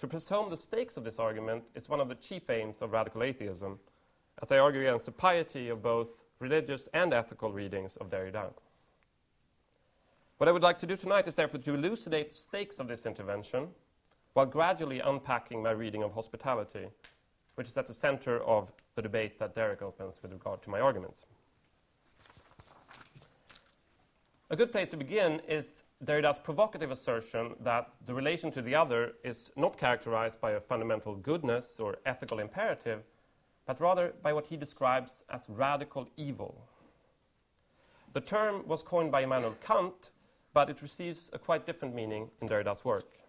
To 0.00 0.08
press 0.08 0.28
home 0.28 0.50
the 0.50 0.56
stakes 0.56 0.96
of 0.96 1.04
this 1.04 1.20
argument 1.20 1.64
is 1.74 1.88
one 1.88 2.00
of 2.00 2.08
the 2.08 2.14
chief 2.16 2.50
aims 2.50 2.82
of 2.82 2.90
radical 2.90 3.22
atheism, 3.22 3.78
as 4.42 4.50
I 4.50 4.58
argue 4.58 4.80
against 4.80 5.06
the 5.06 5.12
piety 5.12 5.68
of 5.68 5.82
both 5.82 6.08
religious 6.40 6.88
and 6.92 7.14
ethical 7.14 7.52
readings 7.52 7.96
of 8.00 8.10
Derrida. 8.10 8.52
What 10.38 10.48
I 10.48 10.52
would 10.52 10.62
like 10.62 10.78
to 10.78 10.86
do 10.86 10.96
tonight 10.96 11.28
is 11.28 11.36
therefore 11.36 11.60
to 11.60 11.74
elucidate 11.74 12.30
the 12.30 12.36
stakes 12.36 12.80
of 12.80 12.88
this 12.88 13.04
intervention 13.06 13.68
while 14.34 14.46
gradually 14.46 15.00
unpacking 15.00 15.62
my 15.62 15.70
reading 15.70 16.02
of 16.02 16.12
hospitality, 16.14 16.86
which 17.56 17.68
is 17.68 17.76
at 17.76 17.86
the 17.86 17.94
center 17.94 18.40
of 18.42 18.72
the 18.94 19.02
debate 19.02 19.38
that 19.38 19.54
Derek 19.54 19.82
opens 19.82 20.16
with 20.22 20.32
regard 20.32 20.62
to 20.62 20.70
my 20.70 20.80
arguments. 20.80 21.26
A 24.52 24.56
good 24.56 24.72
place 24.72 24.88
to 24.88 24.96
begin 24.96 25.40
is 25.46 25.84
Derrida's 26.02 26.40
provocative 26.40 26.90
assertion 26.90 27.54
that 27.60 27.88
the 28.06 28.14
relation 28.14 28.50
to 28.50 28.60
the 28.60 28.74
other 28.74 29.12
is 29.22 29.52
not 29.56 29.78
characterized 29.78 30.40
by 30.40 30.52
a 30.52 30.60
fundamental 30.60 31.14
goodness 31.14 31.78
or 31.78 31.98
ethical 32.04 32.40
imperative, 32.40 33.04
but 33.64 33.80
rather 33.80 34.12
by 34.22 34.32
what 34.32 34.46
he 34.46 34.56
describes 34.56 35.24
as 35.30 35.46
radical 35.48 36.08
evil. 36.16 36.66
The 38.12 38.20
term 38.20 38.66
was 38.66 38.82
coined 38.82 39.12
by 39.12 39.22
Immanuel 39.22 39.54
Kant, 39.64 40.10
but 40.52 40.68
it 40.68 40.82
receives 40.82 41.30
a 41.32 41.38
quite 41.38 41.64
different 41.64 41.94
meaning 41.94 42.30
in 42.40 42.48
Derrida's 42.48 42.84
work. 42.84 43.19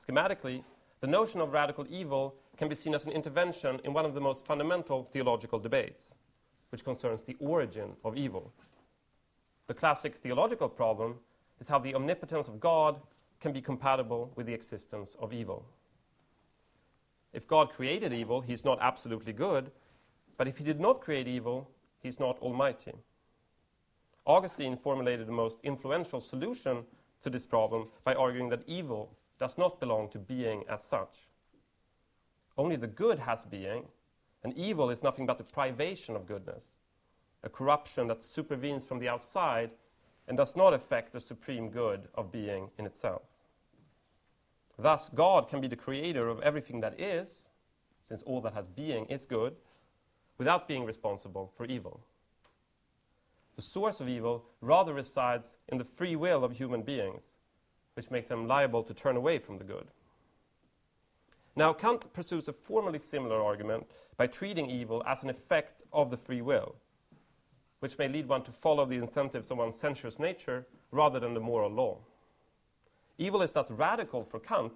Schematically, 0.00 0.64
the 1.00 1.06
notion 1.06 1.40
of 1.40 1.52
radical 1.52 1.86
evil 1.88 2.34
can 2.56 2.68
be 2.68 2.74
seen 2.74 2.94
as 2.94 3.04
an 3.04 3.12
intervention 3.12 3.80
in 3.84 3.92
one 3.92 4.04
of 4.04 4.14
the 4.14 4.20
most 4.20 4.46
fundamental 4.46 5.04
theological 5.04 5.58
debates, 5.58 6.12
which 6.70 6.84
concerns 6.84 7.24
the 7.24 7.36
origin 7.40 7.92
of 8.04 8.16
evil. 8.16 8.52
The 9.66 9.74
classic 9.74 10.16
theological 10.16 10.68
problem 10.68 11.16
is 11.60 11.68
how 11.68 11.78
the 11.78 11.94
omnipotence 11.94 12.48
of 12.48 12.60
God 12.60 13.00
can 13.40 13.52
be 13.52 13.60
compatible 13.60 14.32
with 14.36 14.46
the 14.46 14.54
existence 14.54 15.16
of 15.20 15.32
evil. 15.32 15.64
If 17.32 17.46
God 17.46 17.70
created 17.70 18.12
evil, 18.12 18.40
he's 18.40 18.64
not 18.64 18.78
absolutely 18.80 19.32
good, 19.32 19.70
but 20.36 20.48
if 20.48 20.58
he 20.58 20.64
did 20.64 20.80
not 20.80 21.00
create 21.00 21.28
evil, 21.28 21.70
he's 22.02 22.18
not 22.18 22.38
almighty. 22.40 22.92
Augustine 24.26 24.76
formulated 24.76 25.26
the 25.26 25.32
most 25.32 25.58
influential 25.62 26.20
solution 26.20 26.84
to 27.22 27.30
this 27.30 27.46
problem 27.46 27.88
by 28.04 28.14
arguing 28.14 28.48
that 28.48 28.62
evil 28.66 29.16
does 29.40 29.58
not 29.58 29.80
belong 29.80 30.08
to 30.10 30.18
being 30.18 30.64
as 30.68 30.84
such. 30.84 31.26
Only 32.58 32.76
the 32.76 32.86
good 32.86 33.18
has 33.18 33.46
being, 33.46 33.86
and 34.44 34.56
evil 34.56 34.90
is 34.90 35.02
nothing 35.02 35.26
but 35.26 35.38
the 35.38 35.44
privation 35.44 36.14
of 36.14 36.26
goodness, 36.26 36.72
a 37.42 37.48
corruption 37.48 38.06
that 38.08 38.22
supervenes 38.22 38.84
from 38.84 38.98
the 38.98 39.08
outside 39.08 39.70
and 40.28 40.36
does 40.36 40.54
not 40.54 40.74
affect 40.74 41.12
the 41.12 41.20
supreme 41.20 41.70
good 41.70 42.08
of 42.14 42.30
being 42.30 42.68
in 42.78 42.84
itself. 42.84 43.22
Thus, 44.78 45.08
God 45.08 45.48
can 45.48 45.60
be 45.60 45.68
the 45.68 45.76
creator 45.76 46.28
of 46.28 46.40
everything 46.42 46.80
that 46.80 47.00
is, 47.00 47.48
since 48.08 48.22
all 48.22 48.40
that 48.42 48.54
has 48.54 48.68
being 48.68 49.06
is 49.06 49.24
good, 49.24 49.56
without 50.38 50.68
being 50.68 50.84
responsible 50.84 51.52
for 51.56 51.64
evil. 51.64 52.00
The 53.56 53.62
source 53.62 54.00
of 54.00 54.08
evil 54.08 54.44
rather 54.60 54.94
resides 54.94 55.56
in 55.68 55.78
the 55.78 55.84
free 55.84 56.16
will 56.16 56.44
of 56.44 56.52
human 56.52 56.82
beings, 56.82 57.24
which 58.00 58.10
make 58.10 58.28
them 58.28 58.48
liable 58.48 58.82
to 58.82 58.94
turn 58.94 59.14
away 59.14 59.38
from 59.38 59.58
the 59.58 59.64
good. 59.64 59.88
Now, 61.54 61.74
Kant 61.74 62.10
pursues 62.14 62.48
a 62.48 62.52
formally 62.54 62.98
similar 62.98 63.42
argument 63.42 63.90
by 64.16 64.26
treating 64.26 64.70
evil 64.70 65.02
as 65.06 65.22
an 65.22 65.28
effect 65.28 65.82
of 65.92 66.10
the 66.10 66.16
free 66.16 66.40
will, 66.40 66.76
which 67.80 67.98
may 67.98 68.08
lead 68.08 68.26
one 68.26 68.42
to 68.44 68.52
follow 68.52 68.86
the 68.86 68.96
incentives 68.96 69.50
of 69.50 69.58
one's 69.58 69.76
sensuous 69.76 70.18
nature 70.18 70.66
rather 70.90 71.20
than 71.20 71.34
the 71.34 71.40
moral 71.40 71.70
law. 71.70 71.98
Evil 73.18 73.42
is 73.42 73.52
thus 73.52 73.70
radical 73.70 74.24
for 74.24 74.40
Kant 74.40 74.72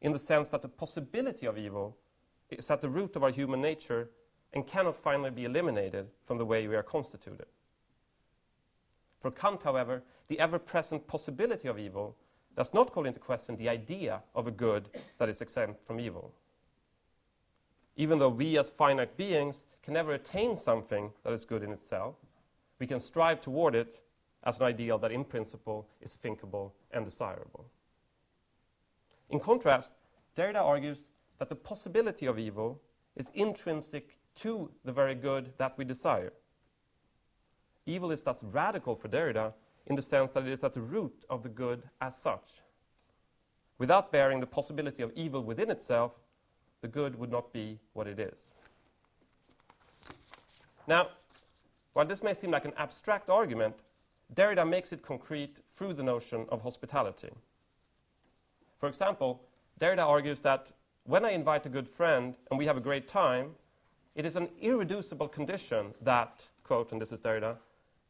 in 0.00 0.12
the 0.12 0.18
sense 0.18 0.48
that 0.48 0.62
the 0.62 0.68
possibility 0.68 1.44
of 1.44 1.58
evil 1.58 1.98
is 2.48 2.70
at 2.70 2.80
the 2.80 2.88
root 2.88 3.14
of 3.14 3.22
our 3.22 3.30
human 3.30 3.60
nature 3.60 4.08
and 4.54 4.66
cannot 4.66 4.96
finally 4.96 5.30
be 5.30 5.44
eliminated 5.44 6.06
from 6.22 6.38
the 6.38 6.46
way 6.46 6.66
we 6.66 6.76
are 6.76 6.82
constituted. 6.82 7.44
For 9.20 9.30
Kant, 9.30 9.64
however, 9.64 10.02
the 10.28 10.40
ever 10.40 10.58
present 10.58 11.06
possibility 11.06 11.68
of 11.68 11.78
evil 11.78 12.16
does 12.56 12.72
not 12.72 12.92
call 12.92 13.06
into 13.06 13.20
question 13.20 13.56
the 13.56 13.68
idea 13.68 14.22
of 14.34 14.46
a 14.46 14.50
good 14.50 14.88
that 15.18 15.28
is 15.28 15.40
exempt 15.40 15.84
from 15.86 16.00
evil. 16.00 16.32
Even 17.96 18.18
though 18.18 18.28
we 18.28 18.58
as 18.58 18.68
finite 18.68 19.16
beings 19.16 19.64
can 19.82 19.94
never 19.94 20.12
attain 20.12 20.56
something 20.56 21.12
that 21.22 21.32
is 21.32 21.44
good 21.44 21.62
in 21.62 21.72
itself, 21.72 22.16
we 22.78 22.86
can 22.86 23.00
strive 23.00 23.40
toward 23.40 23.74
it 23.74 24.00
as 24.42 24.58
an 24.58 24.64
ideal 24.64 24.98
that 24.98 25.12
in 25.12 25.24
principle 25.24 25.88
is 26.00 26.14
thinkable 26.14 26.74
and 26.90 27.04
desirable. 27.04 27.66
In 29.30 29.40
contrast, 29.40 29.92
Derrida 30.36 30.60
argues 30.60 31.06
that 31.38 31.48
the 31.48 31.54
possibility 31.54 32.26
of 32.26 32.38
evil 32.38 32.80
is 33.16 33.30
intrinsic 33.34 34.18
to 34.36 34.70
the 34.84 34.92
very 34.92 35.14
good 35.14 35.52
that 35.58 35.78
we 35.78 35.84
desire. 35.84 36.32
Evil 37.86 38.10
is 38.10 38.22
thus 38.22 38.42
radical 38.42 38.94
for 38.94 39.08
Derrida 39.08 39.52
in 39.86 39.96
the 39.96 40.02
sense 40.02 40.32
that 40.32 40.46
it 40.46 40.52
is 40.52 40.64
at 40.64 40.74
the 40.74 40.80
root 40.80 41.24
of 41.28 41.42
the 41.42 41.48
good 41.48 41.82
as 42.00 42.16
such. 42.16 42.62
Without 43.78 44.12
bearing 44.12 44.40
the 44.40 44.46
possibility 44.46 45.02
of 45.02 45.12
evil 45.14 45.42
within 45.42 45.70
itself, 45.70 46.12
the 46.80 46.88
good 46.88 47.18
would 47.18 47.30
not 47.30 47.52
be 47.52 47.78
what 47.92 48.06
it 48.06 48.18
is. 48.18 48.52
Now, 50.86 51.08
while 51.92 52.06
this 52.06 52.22
may 52.22 52.34
seem 52.34 52.50
like 52.50 52.64
an 52.64 52.72
abstract 52.76 53.30
argument, 53.30 53.76
Derrida 54.34 54.68
makes 54.68 54.92
it 54.92 55.02
concrete 55.02 55.56
through 55.74 55.94
the 55.94 56.02
notion 56.02 56.46
of 56.48 56.62
hospitality. 56.62 57.30
For 58.76 58.88
example, 58.88 59.42
Derrida 59.80 60.04
argues 60.06 60.40
that 60.40 60.72
when 61.04 61.24
I 61.24 61.30
invite 61.30 61.66
a 61.66 61.68
good 61.68 61.88
friend 61.88 62.34
and 62.50 62.58
we 62.58 62.66
have 62.66 62.76
a 62.76 62.80
great 62.80 63.08
time, 63.08 63.50
it 64.14 64.24
is 64.24 64.36
an 64.36 64.48
irreducible 64.60 65.28
condition 65.28 65.94
that, 66.00 66.48
quote, 66.62 66.92
and 66.92 67.00
this 67.00 67.12
is 67.12 67.20
Derrida, 67.20 67.56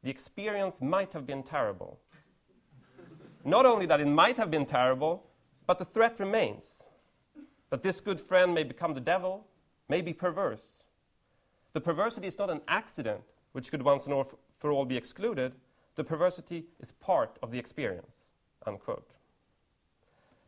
the 0.05 0.11
experience 0.11 0.83
might 0.83 1.15
have 1.15 1.27
been 1.27 1.43
terrible. 1.43 1.99
Not 3.43 3.65
only 3.65 3.87
that 3.87 4.03
it 4.03 4.07
might 4.07 4.37
have 4.37 4.51
been 4.51 4.67
terrible, 4.67 5.25
but 5.67 5.79
the 5.79 5.85
threat 5.85 6.21
remains 6.21 6.83
that 7.71 7.83
this 7.83 8.01
good 8.01 8.21
friend 8.21 8.55
may 8.55 8.65
become 8.65 8.93
the 8.93 9.01
devil, 9.01 9.47
may 9.89 10.03
be 10.03 10.13
perverse. 10.13 10.85
The 11.73 11.81
perversity 11.81 12.27
is 12.27 12.39
not 12.39 12.51
an 12.51 12.61
accident 12.69 13.23
which 13.53 13.71
could 13.71 13.81
once 13.81 14.07
and 14.07 14.27
for 14.53 14.71
all 14.71 14.85
be 14.85 14.97
excluded. 14.97 15.55
The 15.95 16.05
perversity 16.05 16.67
is 16.81 16.93
part 16.93 17.39
of 17.43 17.51
the 17.51 17.59
experience. 17.59 18.27
Unquote. 18.67 19.15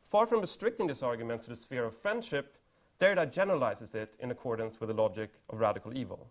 Far 0.03 0.27
from 0.27 0.43
restricting 0.43 0.87
this 0.87 1.03
argument 1.03 1.43
to 1.43 1.51
the 1.51 1.57
sphere 1.57 1.85
of 1.87 1.97
friendship, 1.97 2.59
Derrida 3.01 3.33
generalizes 3.33 3.95
it 3.95 4.15
in 4.21 4.31
accordance 4.31 4.81
with 4.81 4.89
the 4.89 4.95
logic 4.95 5.31
of 5.49 5.61
radical 5.61 5.97
evil. 5.97 6.29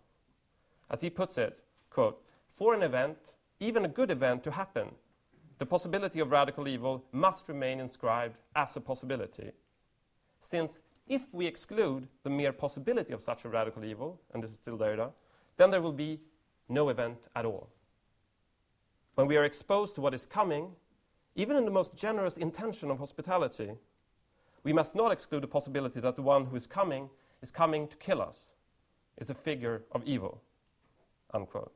As 0.90 1.00
he 1.00 1.10
puts 1.10 1.36
it, 1.38 1.58
quote, 1.90 2.22
for 2.56 2.72
an 2.72 2.82
event, 2.82 3.18
even 3.60 3.84
a 3.84 3.88
good 3.88 4.10
event, 4.10 4.42
to 4.44 4.50
happen, 4.50 4.88
the 5.58 5.66
possibility 5.66 6.20
of 6.20 6.30
radical 6.30 6.66
evil 6.66 7.04
must 7.12 7.46
remain 7.48 7.80
inscribed 7.80 8.38
as 8.54 8.74
a 8.76 8.80
possibility. 8.80 9.52
Since 10.40 10.80
if 11.06 11.34
we 11.34 11.46
exclude 11.46 12.08
the 12.22 12.30
mere 12.30 12.54
possibility 12.54 13.12
of 13.12 13.20
such 13.20 13.44
a 13.44 13.50
radical 13.50 13.84
evil, 13.84 14.22
and 14.32 14.42
this 14.42 14.50
is 14.50 14.56
still 14.56 14.78
Derrida, 14.78 15.12
then 15.58 15.70
there 15.70 15.82
will 15.82 15.92
be 15.92 16.18
no 16.66 16.88
event 16.88 17.18
at 17.34 17.44
all. 17.44 17.68
When 19.16 19.26
we 19.26 19.36
are 19.36 19.44
exposed 19.44 19.94
to 19.96 20.00
what 20.00 20.14
is 20.14 20.24
coming, 20.24 20.72
even 21.34 21.58
in 21.58 21.66
the 21.66 21.70
most 21.70 21.94
generous 21.94 22.38
intention 22.38 22.90
of 22.90 22.98
hospitality, 22.98 23.72
we 24.62 24.72
must 24.72 24.94
not 24.94 25.12
exclude 25.12 25.42
the 25.42 25.48
possibility 25.48 26.00
that 26.00 26.16
the 26.16 26.22
one 26.22 26.46
who 26.46 26.56
is 26.56 26.66
coming 26.66 27.10
is 27.42 27.50
coming 27.50 27.86
to 27.88 27.96
kill 27.98 28.22
us, 28.22 28.48
is 29.18 29.28
a 29.28 29.34
figure 29.34 29.82
of 29.92 30.02
evil. 30.06 30.40
Unquote. 31.34 31.72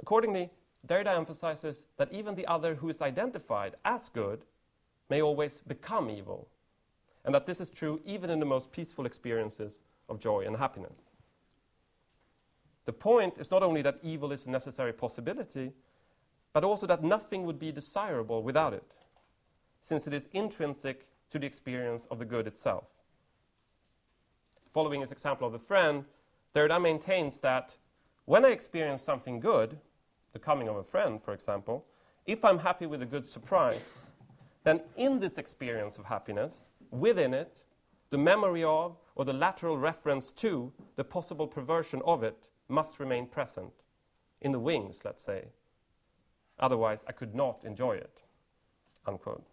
Accordingly, 0.00 0.50
Derrida 0.86 1.14
emphasizes 1.14 1.84
that 1.98 2.12
even 2.12 2.34
the 2.34 2.46
other 2.46 2.74
who 2.76 2.88
is 2.88 3.00
identified 3.00 3.76
as 3.84 4.08
good 4.08 4.44
may 5.08 5.20
always 5.20 5.60
become 5.66 6.08
evil, 6.08 6.48
and 7.24 7.34
that 7.34 7.46
this 7.46 7.60
is 7.60 7.70
true 7.70 8.00
even 8.04 8.30
in 8.30 8.40
the 8.40 8.46
most 8.46 8.72
peaceful 8.72 9.04
experiences 9.06 9.82
of 10.08 10.18
joy 10.18 10.44
and 10.46 10.56
happiness. 10.56 10.98
The 12.86 12.92
point 12.92 13.34
is 13.38 13.50
not 13.50 13.62
only 13.62 13.82
that 13.82 13.98
evil 14.02 14.32
is 14.32 14.46
a 14.46 14.50
necessary 14.50 14.92
possibility, 14.92 15.72
but 16.52 16.64
also 16.64 16.86
that 16.86 17.04
nothing 17.04 17.44
would 17.44 17.58
be 17.58 17.70
desirable 17.70 18.42
without 18.42 18.72
it, 18.72 18.84
since 19.82 20.06
it 20.06 20.14
is 20.14 20.28
intrinsic 20.32 21.06
to 21.30 21.38
the 21.38 21.46
experience 21.46 22.06
of 22.10 22.18
the 22.18 22.24
good 22.24 22.46
itself. 22.46 22.84
Following 24.70 25.02
his 25.02 25.12
example 25.12 25.46
of 25.46 25.52
the 25.52 25.58
friend, 25.58 26.04
Derrida 26.54 26.80
maintains 26.80 27.40
that 27.40 27.76
when 28.24 28.44
I 28.44 28.48
experience 28.48 29.02
something 29.02 29.40
good, 29.40 29.78
the 30.32 30.38
coming 30.38 30.68
of 30.68 30.76
a 30.76 30.84
friend, 30.84 31.22
for 31.22 31.34
example, 31.34 31.84
if 32.26 32.44
I'm 32.44 32.58
happy 32.58 32.86
with 32.86 33.02
a 33.02 33.06
good 33.06 33.26
surprise, 33.26 34.06
then 34.64 34.82
in 34.96 35.20
this 35.20 35.38
experience 35.38 35.96
of 35.98 36.04
happiness, 36.04 36.70
within 36.90 37.34
it, 37.34 37.64
the 38.10 38.18
memory 38.18 38.62
of 38.62 38.96
or 39.14 39.24
the 39.24 39.32
lateral 39.32 39.78
reference 39.78 40.32
to 40.32 40.72
the 40.96 41.04
possible 41.04 41.46
perversion 41.46 42.02
of 42.04 42.22
it 42.22 42.48
must 42.68 43.00
remain 43.00 43.26
present. 43.26 43.72
In 44.40 44.52
the 44.52 44.58
wings, 44.58 45.02
let's 45.04 45.22
say. 45.22 45.48
Otherwise, 46.58 47.00
I 47.06 47.12
could 47.12 47.34
not 47.34 47.64
enjoy 47.64 47.92
it. 47.92 48.22
Unquote. 49.06 49.46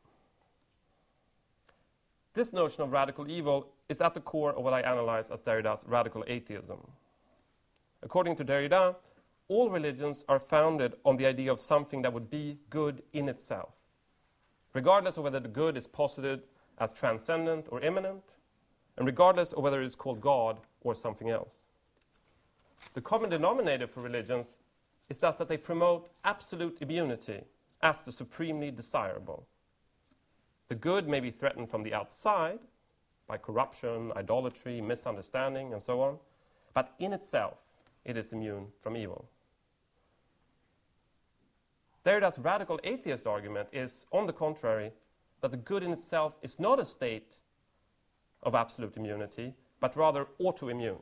This 2.34 2.54
notion 2.54 2.84
of 2.84 2.92
radical 2.92 3.30
evil 3.30 3.70
is 3.90 4.00
at 4.00 4.14
the 4.14 4.22
core 4.22 4.54
of 4.54 4.64
what 4.64 4.74
I 4.74 4.82
analyze 4.82 5.32
as 5.32 5.42
Derrida's 5.42 5.84
radical 5.88 6.24
atheism. 6.28 6.80
According 8.04 8.36
to 8.38 8.46
Derrida, 8.46 8.96
all 9.50 9.70
religions 9.70 10.26
are 10.28 10.40
founded 10.40 10.96
on 11.06 11.18
the 11.18 11.26
idea 11.26 11.52
of 11.52 11.62
something 11.62 12.02
that 12.02 12.14
would 12.14 12.30
be 12.30 12.58
good 12.70 13.02
in 13.14 13.30
itself, 13.30 13.74
regardless 14.74 15.18
of 15.18 15.24
whether 15.24 15.40
the 15.40 15.48
good 15.48 15.78
is 15.78 15.88
posited 15.88 16.44
as 16.78 16.92
transcendent 16.94 17.66
or 17.70 17.82
immanent, 17.82 18.24
and 18.98 19.06
regardless 19.06 19.54
of 19.54 19.64
whether 19.64 19.82
it 19.82 19.86
is 19.86 19.96
called 19.96 20.22
God 20.22 20.60
or 20.82 20.94
something 20.94 21.30
else. 21.30 21.56
The 22.94 23.02
common 23.02 23.30
denominator 23.30 23.88
for 23.88 24.02
religions 24.02 24.58
is 25.10 25.20
thus 25.20 25.36
that 25.38 25.48
they 25.48 25.58
promote 25.58 26.10
absolute 26.24 26.78
immunity 26.82 27.42
as 27.82 28.04
the 28.04 28.12
supremely 28.12 28.72
desirable. 28.72 29.48
The 30.68 30.76
good 30.76 31.08
may 31.08 31.20
be 31.20 31.32
threatened 31.32 31.70
from 31.70 31.84
the 31.84 31.94
outside 31.94 32.60
by 33.28 33.38
corruption, 33.38 34.12
idolatry, 34.16 34.82
misunderstanding, 34.82 35.74
and 35.74 35.82
so 35.82 36.02
on, 36.02 36.18
but 36.74 36.94
in 37.00 37.14
itself, 37.14 37.56
it 38.04 38.18
is 38.18 38.32
immune 38.32 38.68
from 38.82 38.98
evil. 38.98 39.30
Derrida's 42.08 42.40
radical 42.40 42.80
atheist 42.86 43.28
argument 43.28 43.68
is, 43.74 44.06
on 44.14 44.28
the 44.28 44.32
contrary, 44.32 44.94
that 45.42 45.52
the 45.52 45.58
good 45.58 45.84
in 45.84 45.92
itself 45.92 46.38
is 46.42 46.58
not 46.58 46.80
a 46.80 46.86
state 46.86 47.36
of 48.44 48.56
absolute 48.56 48.96
immunity, 48.96 49.54
but 49.82 49.94
rather 49.98 50.26
autoimmune. 50.40 51.02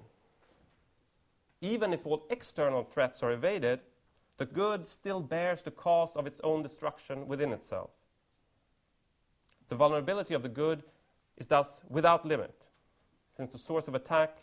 Even 1.62 1.94
if 1.94 2.08
all 2.08 2.26
external 2.32 2.84
threats 2.84 3.22
are 3.22 3.32
evaded, 3.32 3.82
the 4.38 4.48
good 4.48 4.88
still 4.88 5.22
bears 5.22 5.62
the 5.62 5.70
cause 5.70 6.16
of 6.16 6.26
its 6.26 6.42
own 6.44 6.64
destruction 6.64 7.28
within 7.28 7.54
itself. 7.54 7.92
the 9.70 9.76
vulnerability 9.76 10.34
of 10.34 10.42
the 10.42 10.50
good 10.50 10.82
is 11.38 11.46
thus 11.46 11.82
without 11.88 12.26
limit, 12.26 12.66
since 13.32 13.50
the 13.50 13.60
source 13.60 13.88
of 13.88 13.94
attack 13.94 14.40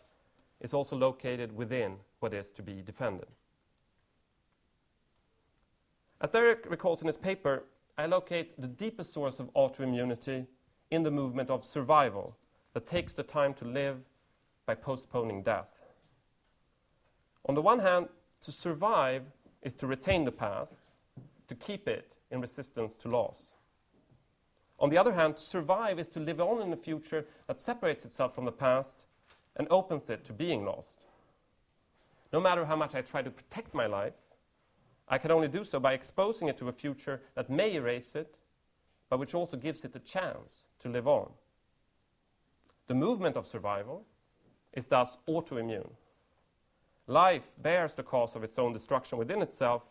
is 0.61 0.73
also 0.73 0.95
located 0.95 1.57
within 1.57 1.97
what 2.21 2.33
is 2.33 2.53
to 2.53 2.63
be 2.63 2.83
defended. 2.83 3.27
As 6.23 6.31
Derek 6.31 6.70
recalls 6.70 7.01
in 7.01 7.09
his 7.09 7.18
paper, 7.18 7.64
I 7.99 8.07
locate 8.07 8.59
the 8.61 8.68
deepest 8.68 9.12
source 9.12 9.41
of 9.41 9.53
autoimmunity 9.55 10.47
in 10.93 11.03
the 11.03 11.11
movement 11.11 11.51
of 11.51 11.64
survival 11.64 12.37
that 12.75 12.87
takes 12.87 13.12
the 13.12 13.25
time 13.25 13.55
to 13.55 13.64
live 13.64 13.99
by 14.64 14.77
postponing 14.77 15.43
death. 15.43 15.81
On 17.47 17.57
the 17.57 17.61
one 17.61 17.81
hand, 17.81 18.09
to 18.43 18.53
survive 18.53 19.25
is 19.62 19.75
to 19.75 19.87
retain 19.89 20.25
the 20.25 20.31
past, 20.31 20.75
to 21.49 21.57
keep 21.57 21.89
it 21.89 22.12
in 22.31 22.41
resistance 22.41 22.95
to 22.97 23.09
loss. 23.09 23.55
On 24.79 24.91
the 24.91 24.99
other 24.99 25.14
hand, 25.14 25.39
to 25.39 25.43
survive 25.43 25.99
is 25.99 26.09
to 26.09 26.20
live 26.20 26.41
on 26.41 26.62
in 26.62 26.73
a 26.73 26.77
future 26.77 27.27
that 27.49 27.61
separates 27.61 28.05
itself 28.05 28.33
from 28.33 28.45
the 28.45 28.53
past 28.53 29.07
and 29.57 29.66
opens 29.70 30.09
it 30.09 30.25
to 30.27 30.33
being 30.33 30.64
lost. 30.64 31.01
No 32.33 32.41
matter 32.41 32.64
how 32.64 32.77
much 32.77 32.95
I 32.95 33.03
try 33.03 33.23
to 33.23 33.31
protect 33.31 33.75
my 33.75 33.87
life, 33.87 34.14
I 35.13 35.19
can 35.19 35.31
only 35.31 35.49
do 35.49 35.63
so 35.63 35.79
by 35.79 35.93
exposing 35.93 36.49
it 36.49 36.57
to 36.57 36.69
a 36.69 36.73
future 36.73 37.21
that 37.35 37.51
may 37.51 37.75
erase 37.75 38.15
it, 38.15 38.39
but 39.11 39.19
which 39.19 39.35
also 39.35 39.59
gives 39.59 39.85
it 39.85 39.95
a 39.95 39.99
chance 39.99 40.65
to 40.79 40.89
live 40.89 41.07
on. 41.07 41.29
The 42.87 42.95
movement 42.95 43.37
of 43.37 43.47
survival 43.47 44.07
is 44.73 44.87
thus 44.87 45.19
autoimmune. 45.29 45.91
Life 47.07 47.51
bears 47.61 47.93
the 47.93 48.03
cause 48.03 48.35
of 48.35 48.43
its 48.43 48.59
own 48.59 48.73
destruction 48.73 49.19
within 49.19 49.43
itself, 49.43 49.83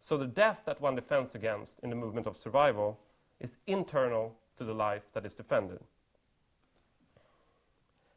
so 0.00 0.18
the 0.18 0.26
death 0.26 0.62
that 0.66 0.80
one 0.80 0.96
defends 0.96 1.36
against 1.36 1.78
in 1.84 1.90
the 1.90 1.96
movement 1.96 2.26
of 2.26 2.34
survival 2.34 2.98
is 3.38 3.58
internal 3.68 4.34
to 4.56 4.64
the 4.64 4.74
life 4.74 5.04
that 5.12 5.24
is 5.24 5.36
defended. 5.36 5.78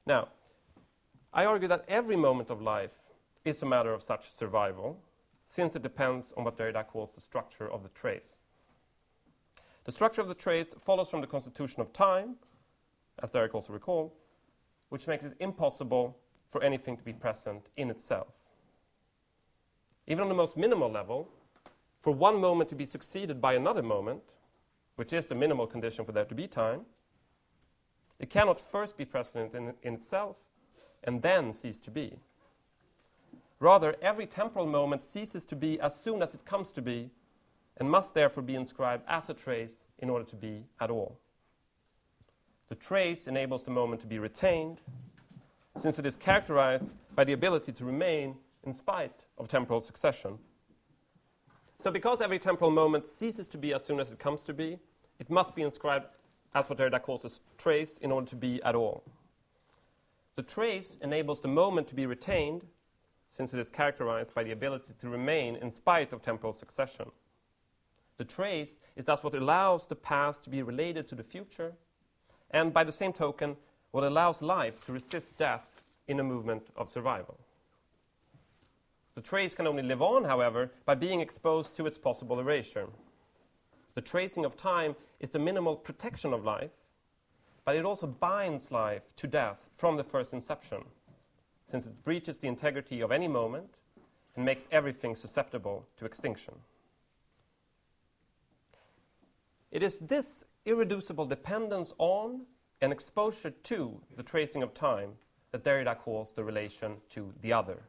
Now, 0.08 0.30
I 1.32 1.46
argue 1.46 1.68
that 1.68 1.86
every 1.88 2.16
moment 2.16 2.50
of 2.50 2.64
life 2.64 3.12
is 3.46 3.62
a 3.62 3.68
matter 3.68 3.94
of 3.94 4.02
such 4.02 4.32
survival, 4.32 5.00
since 5.46 5.76
it 5.76 5.82
depends 5.82 6.34
on 6.38 6.44
what 6.44 6.58
Derrida 6.58 6.88
calls 6.88 7.12
the 7.12 7.22
structure 7.22 7.70
of 7.70 7.84
the 7.84 7.90
trace. 7.90 8.42
The 9.84 9.92
structure 9.92 10.22
of 10.22 10.28
the 10.28 10.36
trace 10.36 10.74
follows 10.78 11.10
from 11.10 11.22
the 11.22 11.28
constitution 11.28 11.82
of 11.82 11.92
time, 11.92 12.36
as 13.22 13.32
Derek 13.32 13.56
also 13.56 13.74
recalled, 13.74 14.12
which 14.90 15.08
makes 15.08 15.24
it 15.24 15.36
impossible 15.40 16.18
for 16.48 16.62
anything 16.64 16.98
to 16.98 17.04
be 17.04 17.14
present 17.14 17.68
in 17.78 17.90
itself. 17.90 18.34
Even 20.08 20.24
on 20.24 20.30
the 20.30 20.36
most 20.36 20.58
minimal 20.58 20.92
level, 20.92 21.30
for 22.00 22.12
one 22.12 22.40
moment 22.40 22.70
to 22.70 22.76
be 22.76 22.86
succeeded 22.86 23.40
by 23.40 23.54
another 23.54 23.82
moment, 23.84 24.22
which 24.96 25.14
is 25.14 25.28
the 25.28 25.36
minimal 25.36 25.68
condition 25.68 26.04
for 26.04 26.12
there 26.12 26.26
to 26.26 26.36
be 26.36 26.48
time, 26.48 26.82
it 28.20 28.30
cannot 28.30 28.60
first 28.60 28.98
be 28.98 29.06
present 29.06 29.56
in, 29.56 29.74
in 29.82 29.96
itself 29.96 30.38
and 31.04 31.22
then 31.22 31.54
cease 31.54 31.80
to 31.80 31.92
be. 31.92 32.20
Rather, 33.62 33.96
every 34.02 34.26
temporal 34.26 34.66
moment 34.66 35.04
ceases 35.04 35.46
to 35.46 35.56
be 35.56 35.80
as 35.82 35.96
soon 35.96 36.24
as 36.24 36.34
it 36.34 36.44
comes 36.46 36.72
to 36.72 36.82
be, 36.82 37.12
and 37.78 37.90
must 37.90 38.16
therefore 38.16 38.42
be 38.42 38.56
inscribed 38.56 39.04
as 39.08 39.30
a 39.30 39.36
trace 39.36 39.86
in 40.00 40.10
order 40.10 40.26
to 40.26 40.36
be 40.36 40.66
at 40.80 40.90
all. 40.90 41.20
The 42.70 42.76
trace 42.76 43.28
enables 43.28 43.64
the 43.64 43.70
moment 43.70 44.02
to 44.02 44.08
be 44.08 44.18
retained, 44.18 44.82
since 45.78 46.00
it 46.00 46.08
is 46.08 46.18
characterized 46.18 46.96
by 47.16 47.24
the 47.24 47.34
ability 47.34 47.72
to 47.74 47.86
remain 47.86 48.36
in 48.64 48.74
spite 48.74 49.26
of 49.38 49.48
temporal 49.48 49.80
succession. 49.80 50.40
So, 51.78 51.92
because 51.92 52.20
every 52.20 52.40
temporal 52.40 52.72
moment 52.72 53.08
ceases 53.08 53.48
to 53.50 53.60
be 53.60 53.76
as 53.76 53.86
soon 53.86 54.00
as 54.00 54.10
it 54.10 54.18
comes 54.18 54.42
to 54.44 54.56
be, 54.56 54.80
it 55.20 55.30
must 55.30 55.54
be 55.56 55.62
inscribed 55.62 56.08
as 56.56 56.68
what 56.68 56.80
Derrida 56.80 57.00
calls 57.00 57.26
a 57.26 57.30
trace 57.60 58.00
in 58.00 58.12
order 58.12 58.28
to 58.28 58.36
be 58.36 58.62
at 58.64 58.74
all. 58.74 59.04
The 60.36 60.44
trace 60.44 60.98
enables 61.04 61.42
the 61.42 61.48
moment 61.48 61.88
to 61.90 61.96
be 61.96 62.08
retained, 62.08 62.66
since 63.32 63.54
it 63.54 63.60
is 63.60 63.72
characterized 63.72 64.36
by 64.36 64.44
the 64.44 64.52
ability 64.52 64.94
to 65.00 65.10
remain 65.10 65.56
in 65.56 65.72
spite 65.72 66.14
of 66.14 66.22
temporal 66.22 66.54
succession. 66.54 67.12
The 68.18 68.26
trace 68.26 68.80
is 68.96 69.06
thus 69.06 69.24
what 69.24 69.34
allows 69.34 69.88
the 69.88 69.96
past 69.96 70.44
to 70.44 70.50
be 70.52 70.62
related 70.62 71.08
to 71.08 71.16
the 71.16 71.24
future, 71.24 71.74
and 72.52 72.74
by 72.74 72.84
the 72.84 72.92
same 72.92 73.14
token, 73.14 73.56
what 73.92 74.04
allows 74.04 74.42
life 74.42 74.86
to 74.86 74.94
resist 74.94 75.38
death 75.38 75.82
in 76.08 76.20
a 76.20 76.24
movement 76.24 76.68
of 76.76 76.90
survival. 76.90 77.40
The 79.16 79.22
trace 79.22 79.56
can 79.56 79.66
only 79.66 79.84
live 79.84 80.02
on, 80.02 80.26
however, 80.26 80.72
by 80.86 80.96
being 80.96 81.22
exposed 81.22 81.76
to 81.78 81.88
its 81.88 81.98
possible 81.98 82.40
erasure. 82.40 82.88
The 83.96 84.02
tracing 84.02 84.46
of 84.46 84.56
time 84.56 84.96
is 85.20 85.32
the 85.32 85.40
minimal 85.40 85.76
protection 85.76 86.34
of 86.34 86.46
life, 86.46 86.72
but 87.66 87.76
it 87.76 87.86
also 87.86 88.08
binds 88.08 88.72
life 88.72 89.16
to 89.18 89.28
death 89.28 89.70
from 89.74 89.98
the 89.98 90.04
first 90.04 90.34
inception, 90.34 90.84
since 91.72 91.86
it 91.86 92.04
breaches 92.04 92.38
the 92.38 92.50
integrity 92.50 93.00
of 93.00 93.14
any 93.14 93.30
moment 93.30 93.76
and 94.36 94.44
makes 94.44 94.68
everything 94.72 95.16
susceptible 95.16 95.88
to 95.96 96.06
extinction. 96.06 96.54
It 99.72 99.82
is 99.82 100.00
this 100.00 100.44
irreducible 100.66 101.26
dependence 101.26 101.94
on 101.98 102.42
and 102.82 102.92
exposure 102.92 103.52
to 103.52 104.02
the 104.18 104.24
tracing 104.24 104.62
of 104.62 104.74
time 104.74 105.14
that 105.52 105.64
Derrida 105.64 105.98
calls 105.98 106.34
the 106.34 106.44
relation 106.44 106.98
to 107.12 107.34
the 107.42 107.54
other. 107.54 107.84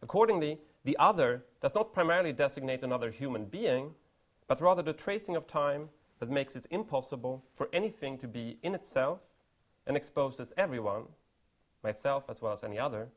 Accordingly, 0.00 0.58
the 0.84 0.96
other 0.98 1.44
does 1.60 1.74
not 1.74 1.92
primarily 1.92 2.32
designate 2.32 2.82
another 2.82 3.10
human 3.10 3.44
being, 3.44 3.94
but 4.48 4.60
rather 4.62 4.82
the 4.82 4.92
tracing 4.94 5.36
of 5.36 5.46
time 5.46 5.90
that 6.20 6.30
makes 6.30 6.56
it 6.56 6.66
impossible 6.70 7.44
for 7.52 7.68
anything 7.72 8.16
to 8.18 8.28
be 8.28 8.56
in 8.62 8.74
itself 8.74 9.20
and 9.86 9.96
exposes 9.96 10.52
everyone, 10.56 11.04
myself 11.82 12.24
as 12.28 12.40
well 12.40 12.52
as 12.52 12.64
any 12.64 12.78
other, 12.78 13.08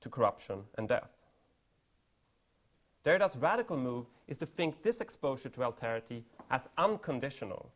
to 0.00 0.08
corruption 0.08 0.64
and 0.76 0.88
death. 0.88 1.10
Derrida's 3.04 3.36
radical 3.36 3.76
move 3.76 4.06
is 4.28 4.36
to 4.38 4.46
think 4.46 4.82
this 4.82 5.00
exposure 5.00 5.48
to 5.48 5.60
alterity 5.60 6.22
as 6.50 6.68
unconditional, 6.76 7.70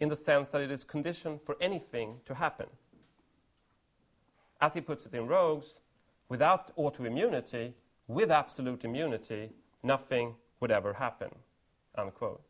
in 0.00 0.08
the 0.08 0.16
sense 0.16 0.50
that 0.50 0.60
it 0.60 0.70
is 0.70 0.84
conditioned 0.84 1.40
for 1.42 1.56
anything 1.60 2.20
to 2.26 2.34
happen. 2.34 2.66
As 4.60 4.74
he 4.74 4.80
puts 4.80 5.06
it 5.06 5.14
in 5.14 5.26
Rogues, 5.26 5.74
Without 6.32 6.74
autoimmunity, 6.78 7.74
with 8.08 8.30
absolute 8.30 8.86
immunity, 8.86 9.50
nothing 9.82 10.34
would 10.60 10.70
ever 10.70 10.94
happen. 10.94 11.28
Unquote. 11.94 12.40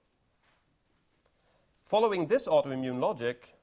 Following 1.83 2.29
this 2.29 2.47
autoimmune 2.47 3.01
logic, 3.01 3.57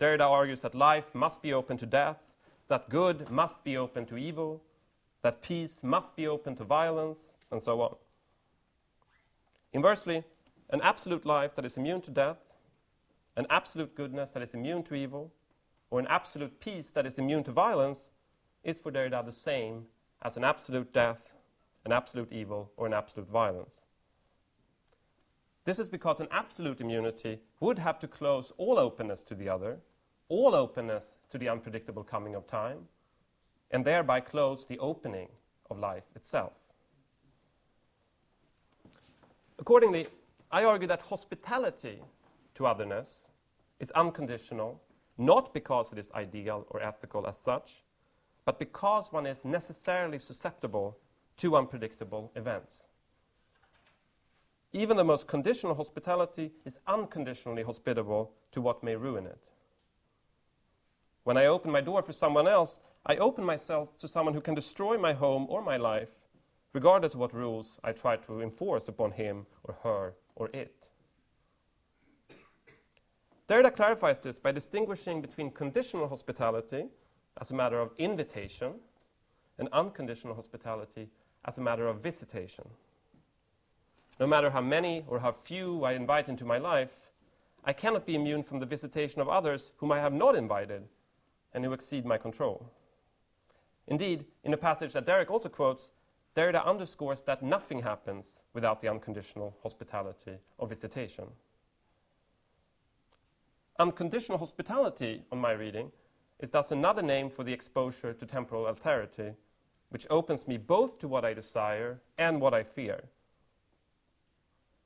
Derrida 0.00 0.26
argues 0.26 0.62
that 0.62 0.74
life 0.74 1.14
must 1.14 1.42
be 1.42 1.52
open 1.52 1.76
to 1.76 1.84
death, 1.84 2.27
that 2.68 2.88
good 2.88 3.30
must 3.30 3.64
be 3.64 3.76
open 3.76 4.06
to 4.06 4.16
evil, 4.16 4.62
that 5.22 5.42
peace 5.42 5.80
must 5.82 6.14
be 6.14 6.26
open 6.26 6.54
to 6.56 6.64
violence, 6.64 7.34
and 7.50 7.62
so 7.62 7.80
on. 7.80 7.96
Inversely, 9.72 10.24
an 10.70 10.80
absolute 10.82 11.24
life 11.26 11.54
that 11.54 11.64
is 11.64 11.76
immune 11.76 12.00
to 12.02 12.10
death, 12.10 12.38
an 13.36 13.46
absolute 13.50 13.94
goodness 13.94 14.30
that 14.32 14.42
is 14.42 14.54
immune 14.54 14.82
to 14.84 14.94
evil, 14.94 15.32
or 15.90 15.98
an 15.98 16.06
absolute 16.08 16.60
peace 16.60 16.90
that 16.90 17.06
is 17.06 17.18
immune 17.18 17.44
to 17.44 17.52
violence 17.52 18.10
is 18.62 18.78
for 18.78 18.92
Derrida 18.92 19.24
the 19.24 19.32
same 19.32 19.86
as 20.22 20.36
an 20.36 20.44
absolute 20.44 20.92
death, 20.92 21.36
an 21.84 21.92
absolute 21.92 22.32
evil, 22.32 22.70
or 22.76 22.86
an 22.86 22.92
absolute 22.92 23.28
violence. 23.28 23.84
This 25.64 25.78
is 25.78 25.88
because 25.88 26.20
an 26.20 26.28
absolute 26.30 26.80
immunity 26.80 27.40
would 27.60 27.78
have 27.78 27.98
to 28.00 28.08
close 28.08 28.52
all 28.56 28.78
openness 28.78 29.22
to 29.24 29.34
the 29.34 29.48
other, 29.48 29.80
all 30.28 30.54
openness 30.54 31.16
to 31.30 31.38
the 31.38 31.48
unpredictable 31.48 32.04
coming 32.04 32.34
of 32.34 32.46
time, 32.46 32.88
and 33.70 33.84
thereby 33.84 34.20
close 34.20 34.66
the 34.66 34.78
opening 34.78 35.28
of 35.70 35.78
life 35.78 36.04
itself. 36.14 36.52
Accordingly, 39.58 40.06
I 40.50 40.64
argue 40.64 40.88
that 40.88 41.02
hospitality 41.02 42.00
to 42.54 42.66
otherness 42.66 43.26
is 43.80 43.90
unconditional, 43.90 44.80
not 45.18 45.52
because 45.52 45.92
it 45.92 45.98
is 45.98 46.10
ideal 46.12 46.66
or 46.70 46.82
ethical 46.82 47.26
as 47.26 47.38
such, 47.38 47.82
but 48.44 48.58
because 48.58 49.12
one 49.12 49.26
is 49.26 49.44
necessarily 49.44 50.18
susceptible 50.18 50.96
to 51.36 51.56
unpredictable 51.56 52.32
events. 52.34 52.84
Even 54.72 54.96
the 54.96 55.04
most 55.04 55.26
conditional 55.26 55.74
hospitality 55.74 56.52
is 56.64 56.78
unconditionally 56.86 57.62
hospitable 57.62 58.32
to 58.52 58.60
what 58.60 58.82
may 58.82 58.96
ruin 58.96 59.26
it. 59.26 59.38
When 61.28 61.36
I 61.36 61.44
open 61.44 61.70
my 61.70 61.82
door 61.82 62.00
for 62.00 62.14
someone 62.14 62.48
else, 62.48 62.80
I 63.04 63.16
open 63.16 63.44
myself 63.44 63.94
to 63.98 64.08
someone 64.08 64.32
who 64.32 64.40
can 64.40 64.54
destroy 64.54 64.96
my 64.96 65.12
home 65.12 65.44
or 65.50 65.60
my 65.60 65.76
life, 65.76 66.08
regardless 66.72 67.12
of 67.12 67.20
what 67.20 67.34
rules 67.34 67.78
I 67.84 67.92
try 67.92 68.16
to 68.16 68.40
enforce 68.40 68.88
upon 68.88 69.10
him 69.10 69.44
or 69.64 69.76
her 69.82 70.14
or 70.36 70.48
it. 70.54 70.74
Derrida 73.46 73.74
clarifies 73.74 74.20
this 74.20 74.40
by 74.40 74.52
distinguishing 74.52 75.20
between 75.20 75.50
conditional 75.50 76.08
hospitality, 76.08 76.86
as 77.38 77.50
a 77.50 77.54
matter 77.54 77.78
of 77.78 77.90
invitation 77.98 78.76
and 79.58 79.68
unconditional 79.70 80.34
hospitality 80.34 81.10
as 81.44 81.58
a 81.58 81.60
matter 81.60 81.88
of 81.88 82.00
visitation. 82.00 82.64
No 84.18 84.26
matter 84.26 84.48
how 84.48 84.62
many 84.62 85.02
or 85.06 85.18
how 85.18 85.32
few 85.32 85.84
I 85.84 85.92
invite 85.92 86.30
into 86.30 86.46
my 86.46 86.56
life, 86.56 87.10
I 87.66 87.74
cannot 87.74 88.06
be 88.06 88.14
immune 88.14 88.42
from 88.44 88.60
the 88.60 88.72
visitation 88.74 89.20
of 89.20 89.28
others 89.28 89.72
whom 89.76 89.92
I 89.92 90.00
have 90.00 90.14
not 90.14 90.34
invited 90.34 90.88
and 91.52 91.64
who 91.64 91.72
exceed 91.72 92.04
my 92.04 92.18
control. 92.18 92.70
Indeed, 93.86 94.26
in 94.44 94.52
a 94.52 94.58
passage 94.58 94.92
that 94.92 95.06
Derek 95.06 95.30
also 95.30 95.48
quotes, 95.48 95.90
Derrida 96.36 96.64
underscores 96.64 97.22
that 97.22 97.42
nothing 97.42 97.82
happens 97.82 98.40
without 98.52 98.80
the 98.80 98.88
unconditional 98.88 99.56
hospitality 99.62 100.38
of 100.58 100.68
visitation. 100.68 101.24
Unconditional 103.78 104.38
hospitality, 104.38 105.22
on 105.32 105.38
my 105.38 105.52
reading, 105.52 105.90
is 106.38 106.50
thus 106.50 106.70
another 106.70 107.02
name 107.02 107.30
for 107.30 107.44
the 107.44 107.52
exposure 107.52 108.12
to 108.12 108.26
temporal 108.26 108.64
alterity, 108.64 109.34
which 109.88 110.06
opens 110.10 110.46
me 110.46 110.58
both 110.58 110.98
to 110.98 111.08
what 111.08 111.24
I 111.24 111.34
desire 111.34 112.00
and 112.18 112.40
what 112.40 112.54
I 112.54 112.62
fear. 112.62 113.04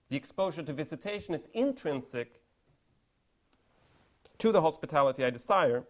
The 0.08 0.16
exposure 0.16 0.62
to 0.62 0.72
visitation 0.72 1.34
is 1.34 1.48
intrinsic 1.52 2.40
to 4.38 4.52
the 4.52 4.60
hospitality 4.60 5.24
I 5.24 5.30
desire, 5.30 5.84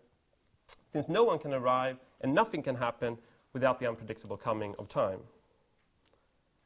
since 0.89 1.09
no 1.09 1.25
one 1.25 1.39
can 1.39 1.55
arrive 1.55 1.99
and 2.21 2.35
nothing 2.35 2.63
can 2.63 2.77
happen 2.77 3.19
without 3.53 3.79
the 3.79 3.89
unpredictable 3.89 4.37
coming 4.37 4.75
of 4.79 4.89
time. 4.89 5.21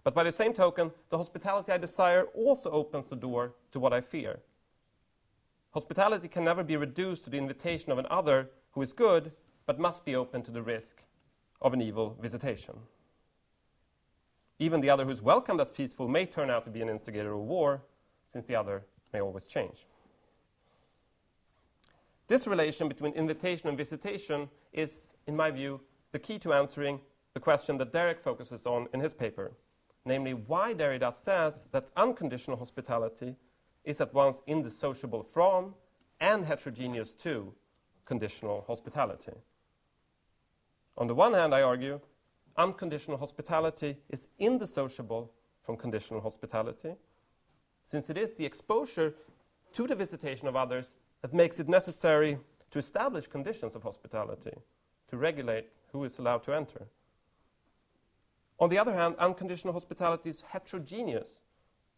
But 0.05 0.15
by 0.15 0.23
the 0.23 0.33
same 0.33 0.53
token, 0.53 0.93
the 1.11 1.19
hospitality 1.19 1.73
I 1.73 1.79
desire 1.79 2.25
also 2.35 2.71
opens 2.71 3.07
the 3.07 3.17
door 3.17 3.55
to 3.73 3.81
what 3.81 3.93
I 3.93 4.01
fear. 4.01 4.41
Hospitality 5.75 6.29
can 6.29 6.45
never 6.45 6.63
be 6.63 6.77
reduced 6.77 7.25
to 7.25 7.31
the 7.31 7.39
invitation 7.39 7.91
of 7.91 7.99
an 7.99 8.07
other 8.09 8.51
who 8.71 8.83
is 8.83 8.93
good, 8.93 9.33
but 9.67 9.81
must 9.81 10.05
be 10.05 10.15
open 10.15 10.43
to 10.43 10.51
the 10.51 10.63
risk 10.63 11.03
of 11.61 11.75
an 11.75 11.83
evil 11.83 12.17
visitation. 12.21 12.77
Even 14.59 14.81
the 14.81 14.91
other 14.91 15.05
who 15.05 15.11
is 15.11 15.21
welcomed 15.21 15.61
as 15.61 15.71
peaceful 15.71 16.09
may 16.09 16.25
turn 16.25 16.51
out 16.51 16.65
to 16.65 16.71
be 16.71 16.83
an 16.83 16.89
instigator 16.89 17.33
of 17.33 17.41
war, 17.41 17.83
since 18.33 18.47
the 18.47 18.55
other 18.55 18.85
may 19.13 19.21
always 19.21 19.47
change. 19.47 19.87
This 22.29 22.47
relation 22.47 22.89
between 22.89 23.13
invitation 23.13 23.69
and 23.69 23.79
visitation 23.79 24.49
is, 24.73 25.15
in 25.27 25.37
my 25.37 25.51
view, 25.51 25.81
the 26.13 26.19
key 26.19 26.39
to 26.41 26.53
answering 26.53 27.01
the 27.35 27.41
question 27.41 27.79
that 27.79 27.93
Derek 27.93 28.21
focuses 28.21 28.67
on 28.67 28.89
in 28.93 29.01
his 29.01 29.15
paper, 29.15 29.53
namely 30.05 30.35
why 30.35 30.75
Derrida 30.75 31.13
says 31.13 31.69
that 31.73 31.89
unconditional 31.97 32.57
hospitality 32.57 33.37
is 33.85 34.01
at 34.01 34.13
once 34.13 34.43
indissociable 34.47 35.23
from 35.23 35.75
and 36.21 36.45
heterogeneous 36.45 37.13
to 37.15 37.53
conditional 38.05 38.65
hospitality. 38.67 39.33
On 40.99 41.07
the 41.07 41.15
one 41.15 41.35
hand, 41.35 41.55
I 41.55 41.63
argue, 41.63 42.01
unconditional 42.57 43.19
hospitality 43.19 43.99
is 44.09 44.27
indissociable 44.39 45.31
from 45.63 45.77
conditional 45.77 46.21
hospitality, 46.21 46.95
since 47.85 48.09
it 48.11 48.17
is 48.17 48.33
the 48.33 48.47
exposure 48.47 49.15
to 49.75 49.87
the 49.87 49.95
visitation 49.95 50.49
of 50.49 50.57
others 50.57 50.95
that 51.23 51.35
makes 51.35 51.59
it 51.61 51.69
necessary 51.69 52.39
to 52.71 52.79
establish 52.79 53.27
conditions 53.27 53.75
of 53.75 53.83
hospitality, 53.83 54.53
to 55.09 55.17
regulate 55.17 55.69
who 55.93 56.05
is 56.05 56.19
allowed 56.19 56.43
to 56.45 56.55
enter. 56.55 56.87
On 58.59 58.69
the 58.69 58.79
other 58.79 58.95
hand, 58.95 59.17
unconditional 59.19 59.75
hospitality 59.75 60.31
is 60.31 60.43
heterogeneous 60.43 61.41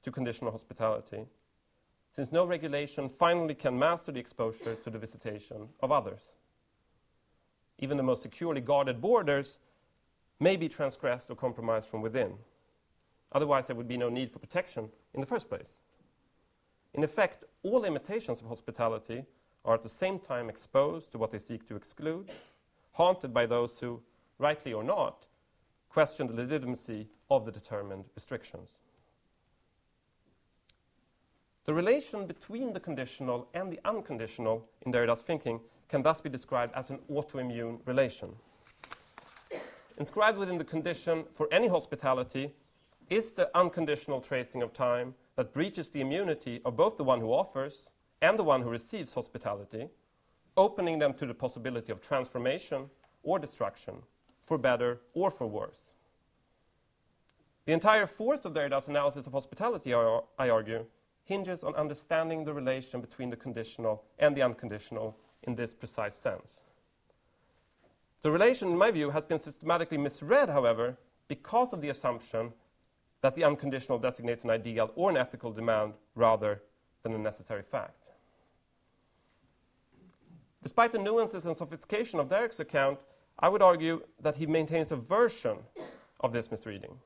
to 0.03 0.11
conditional 0.11 0.51
hospitality, 0.51 1.27
since 2.15 2.33
no 2.33 2.45
regulation 2.45 3.09
finally 3.09 3.55
can 3.55 3.79
master 3.79 4.11
the 4.11 4.21
exposure 4.21 4.75
to 4.75 4.91
the 4.91 4.99
visitation 4.99 5.69
of 5.81 5.93
others. 5.93 6.21
Even 7.79 7.97
the 7.97 8.03
most 8.03 8.23
securely 8.23 8.61
guarded 8.61 9.01
borders 9.01 9.59
may 10.41 10.57
be 10.57 10.69
transgressed 10.69 11.31
or 11.31 11.37
compromised 11.37 11.89
from 11.89 12.03
within. 12.03 12.35
Otherwise, 13.33 13.67
there 13.67 13.77
would 13.77 13.89
be 13.89 13.97
no 13.97 14.09
need 14.09 14.31
for 14.31 14.39
protection 14.39 14.89
in 15.15 15.21
the 15.21 15.27
first 15.27 15.49
place. 15.49 15.77
In 16.99 17.05
effect, 17.05 17.45
all 17.63 17.85
imitations 17.85 18.41
of 18.41 18.49
hospitality 18.49 19.25
are 19.65 19.75
at 19.75 19.85
the 19.85 19.89
same 19.89 20.19
time 20.19 20.51
exposed 20.51 21.13
to 21.13 21.19
what 21.19 21.31
they 21.31 21.39
seek 21.39 21.65
to 21.69 21.77
exclude, 21.77 22.33
haunted 22.91 23.33
by 23.33 23.47
those 23.47 23.79
who, 23.79 24.03
rightly 24.41 24.73
or 24.73 24.83
not, 24.83 25.27
question 25.91 26.27
the 26.27 26.35
legitimacy 26.35 27.07
of 27.31 27.47
the 27.47 27.53
determined 27.53 28.07
restrictions. 28.17 28.81
The 31.67 31.73
relation 31.73 32.27
between 32.27 32.73
the 32.73 32.81
conditional 32.81 33.47
and 33.55 33.71
the 33.71 33.79
unconditional 33.85 34.69
in 34.83 34.91
Derrida's 34.91 35.23
thinking 35.23 35.61
can 35.89 36.03
thus 36.03 36.21
be 36.21 36.29
described 36.29 36.75
as 36.75 36.91
an 36.91 36.99
autoimmune 37.09 37.79
relation. 37.87 38.35
Inscribed 39.99 40.37
within 40.37 40.59
the 40.59 40.65
condition 40.65 41.27
for 41.31 41.47
any 41.53 41.69
hospitality 41.69 42.51
is 43.09 43.31
the 43.31 43.57
unconditional 43.57 44.21
tracing 44.21 44.63
of 44.63 44.73
time 44.73 45.15
that 45.39 45.55
breaches 45.55 45.89
the 45.91 46.01
immunity 46.01 46.61
of 46.65 46.77
both 46.77 46.97
the 46.97 47.05
one 47.05 47.21
who 47.21 47.33
offers 47.33 47.91
and 48.21 48.37
the 48.37 48.43
one 48.43 48.61
who 48.61 48.69
receives 48.69 49.15
hospitality, 49.15 49.87
opening 50.57 50.99
them 50.99 51.15
to 51.15 51.27
the 51.27 51.33
possibility 51.33 51.93
of 51.93 52.01
transformation 52.01 52.91
or 53.23 53.39
destruction, 53.39 54.03
for 54.43 54.59
better 54.59 54.99
or 55.15 55.31
for 55.31 55.47
worse. 55.47 55.93
The 57.67 57.73
entire 57.73 58.09
force 58.09 58.45
of 58.47 58.53
Derrida's 58.53 58.89
analysis 58.89 59.29
of 59.29 59.33
hospitality, 59.33 59.95
I 59.95 60.49
argue, 60.49 60.87
hinges 61.23 61.63
on 61.63 61.77
understanding 61.77 62.45
the 62.45 62.53
relation 62.53 63.01
between 63.01 63.31
the 63.31 63.37
conditional 63.37 64.03
and 64.19 64.37
the 64.37 64.43
unconditional 64.43 65.17
in 65.45 65.55
this 65.55 65.73
precise 65.73 66.17
sense. 66.17 66.63
The 68.23 68.33
relation, 68.33 68.71
in 68.71 68.77
my 68.77 68.91
view, 68.91 69.11
has 69.11 69.25
been 69.25 69.39
systematically 69.39 69.99
misread, 69.99 70.49
however, 70.49 70.99
because 71.29 71.73
of 71.73 71.81
the 71.81 71.91
assumption 71.91 72.55
that 73.21 73.35
the 73.35 73.45
unconditional 73.45 73.99
designates 73.99 74.45
an 74.45 74.51
ideal 74.51 74.93
or 74.95 75.11
an 75.11 75.17
ethical 75.17 75.53
demand 75.53 75.95
rather 76.15 76.63
than 77.03 77.13
a 77.13 77.19
necessary 77.19 77.63
fact. 77.63 77.95
Despite 80.63 80.93
the 80.93 80.99
nuances 80.99 81.47
and 81.47 81.57
sophistication 81.57 82.21
of 82.21 82.29
Derek's 82.29 82.61
account, 82.61 82.99
I 83.39 83.49
would 83.49 83.63
argue 83.63 84.03
that 84.21 84.37
he 84.37 84.47
maintains 84.47 84.91
a 84.91 84.97
version 84.97 85.59
of 86.21 86.33
this 86.33 86.51
misreading. 86.51 86.99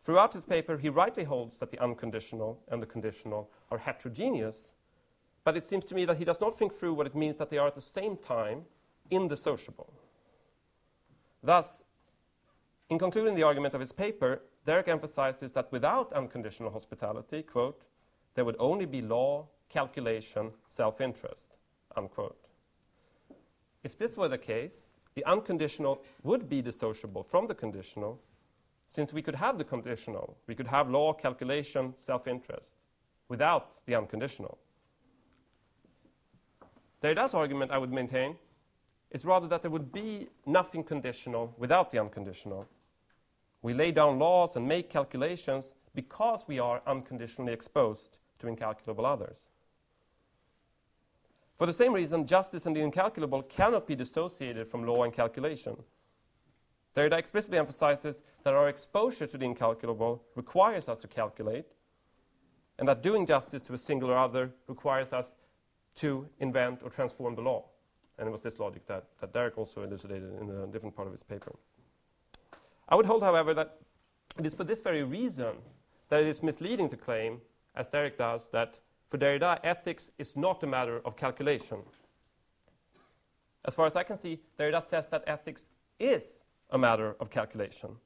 Throughout 0.00 0.32
his 0.32 0.46
paper, 0.46 0.78
he 0.78 0.88
rightly 0.88 1.24
holds 1.24 1.58
that 1.58 1.70
the 1.70 1.82
unconditional 1.82 2.60
and 2.68 2.80
the 2.80 2.86
conditional 2.86 3.50
are 3.70 3.78
heterogeneous, 3.78 4.68
but 5.44 5.56
it 5.56 5.64
seems 5.64 5.84
to 5.86 5.94
me 5.94 6.04
that 6.04 6.16
he 6.16 6.24
does 6.24 6.40
not 6.40 6.56
think 6.56 6.72
through 6.72 6.94
what 6.94 7.06
it 7.06 7.14
means 7.14 7.36
that 7.36 7.50
they 7.50 7.58
are 7.58 7.66
at 7.66 7.74
the 7.74 7.80
same 7.80 8.16
time 8.16 8.62
indissociable. 9.10 9.92
Thus, 11.42 11.84
in 12.88 12.98
concluding 12.98 13.34
the 13.34 13.42
argument 13.42 13.74
of 13.74 13.80
his 13.80 13.92
paper, 13.92 14.42
Derek 14.64 14.88
emphasizes 14.88 15.52
that 15.52 15.72
without 15.72 16.12
unconditional 16.12 16.70
hospitality, 16.70 17.42
quote, 17.42 17.82
there 18.34 18.44
would 18.44 18.56
only 18.58 18.86
be 18.86 19.00
law, 19.00 19.48
calculation, 19.68 20.52
self 20.66 21.00
interest, 21.00 21.56
unquote. 21.96 22.46
If 23.82 23.96
this 23.96 24.16
were 24.16 24.28
the 24.28 24.38
case, 24.38 24.84
the 25.14 25.24
unconditional 25.24 26.02
would 26.22 26.48
be 26.48 26.62
dissociable 26.62 27.24
from 27.24 27.46
the 27.46 27.54
conditional, 27.54 28.20
since 28.88 29.12
we 29.12 29.22
could 29.22 29.36
have 29.36 29.58
the 29.58 29.64
conditional, 29.64 30.36
we 30.46 30.54
could 30.54 30.66
have 30.66 30.90
law, 30.90 31.12
calculation, 31.12 31.94
self 32.04 32.26
interest, 32.26 32.76
without 33.28 33.84
the 33.86 33.94
unconditional. 33.94 34.58
Derrida's 37.00 37.34
argument, 37.34 37.70
I 37.70 37.78
would 37.78 37.92
maintain, 37.92 38.36
is 39.10 39.24
rather 39.24 39.48
that 39.48 39.62
there 39.62 39.70
would 39.70 39.90
be 39.90 40.28
nothing 40.44 40.84
conditional 40.84 41.54
without 41.56 41.90
the 41.90 41.98
unconditional, 41.98 42.68
we 43.62 43.74
lay 43.74 43.92
down 43.92 44.18
laws 44.18 44.56
and 44.56 44.66
make 44.66 44.88
calculations 44.88 45.72
because 45.94 46.44
we 46.46 46.58
are 46.58 46.82
unconditionally 46.86 47.52
exposed 47.52 48.18
to 48.38 48.48
incalculable 48.48 49.04
others. 49.04 49.38
For 51.56 51.66
the 51.66 51.72
same 51.72 51.92
reason, 51.92 52.26
justice 52.26 52.64
and 52.64 52.74
the 52.74 52.80
incalculable 52.80 53.42
cannot 53.42 53.86
be 53.86 53.94
dissociated 53.94 54.66
from 54.66 54.86
law 54.86 55.02
and 55.04 55.12
calculation. 55.12 55.76
Derrida 56.96 57.18
explicitly 57.18 57.58
emphasizes 57.58 58.22
that 58.44 58.54
our 58.54 58.68
exposure 58.68 59.26
to 59.26 59.36
the 59.36 59.44
incalculable 59.44 60.22
requires 60.34 60.88
us 60.88 60.98
to 61.00 61.06
calculate, 61.06 61.66
and 62.78 62.88
that 62.88 63.02
doing 63.02 63.26
justice 63.26 63.62
to 63.62 63.74
a 63.74 63.78
singular 63.78 64.16
other 64.16 64.52
requires 64.68 65.12
us 65.12 65.30
to 65.96 66.26
invent 66.38 66.80
or 66.82 66.88
transform 66.88 67.34
the 67.34 67.42
law. 67.42 67.66
And 68.18 68.26
it 68.26 68.30
was 68.30 68.40
this 68.40 68.58
logic 68.58 68.86
that, 68.86 69.04
that 69.20 69.32
Derek 69.32 69.58
also 69.58 69.82
elucidated 69.82 70.32
in 70.40 70.50
a 70.50 70.66
different 70.66 70.96
part 70.96 71.08
of 71.08 71.12
his 71.12 71.22
paper. 71.22 71.54
I 72.90 72.96
would 72.96 73.06
hold, 73.06 73.22
however, 73.22 73.54
that 73.54 73.76
it 74.38 74.46
is 74.46 74.54
for 74.54 74.64
this 74.64 74.82
very 74.82 75.02
reason 75.02 75.56
that 76.08 76.22
it 76.22 76.26
is 76.26 76.42
misleading 76.42 76.88
to 76.88 76.96
claim, 76.96 77.40
as 77.76 77.88
Derek 77.88 78.18
does, 78.18 78.48
that 78.48 78.80
for 79.08 79.16
Derrida, 79.16 79.60
ethics 79.62 80.10
is 80.18 80.36
not 80.36 80.62
a 80.62 80.66
matter 80.66 81.00
of 81.04 81.16
calculation. 81.16 81.78
As 83.64 83.74
far 83.74 83.86
as 83.86 83.94
I 83.94 84.02
can 84.02 84.16
see, 84.16 84.40
Derrida 84.58 84.82
says 84.82 85.06
that 85.08 85.24
ethics 85.26 85.70
is 85.98 86.42
a 86.70 86.78
matter 86.78 87.16
of 87.20 87.30
calculation. 87.30 87.96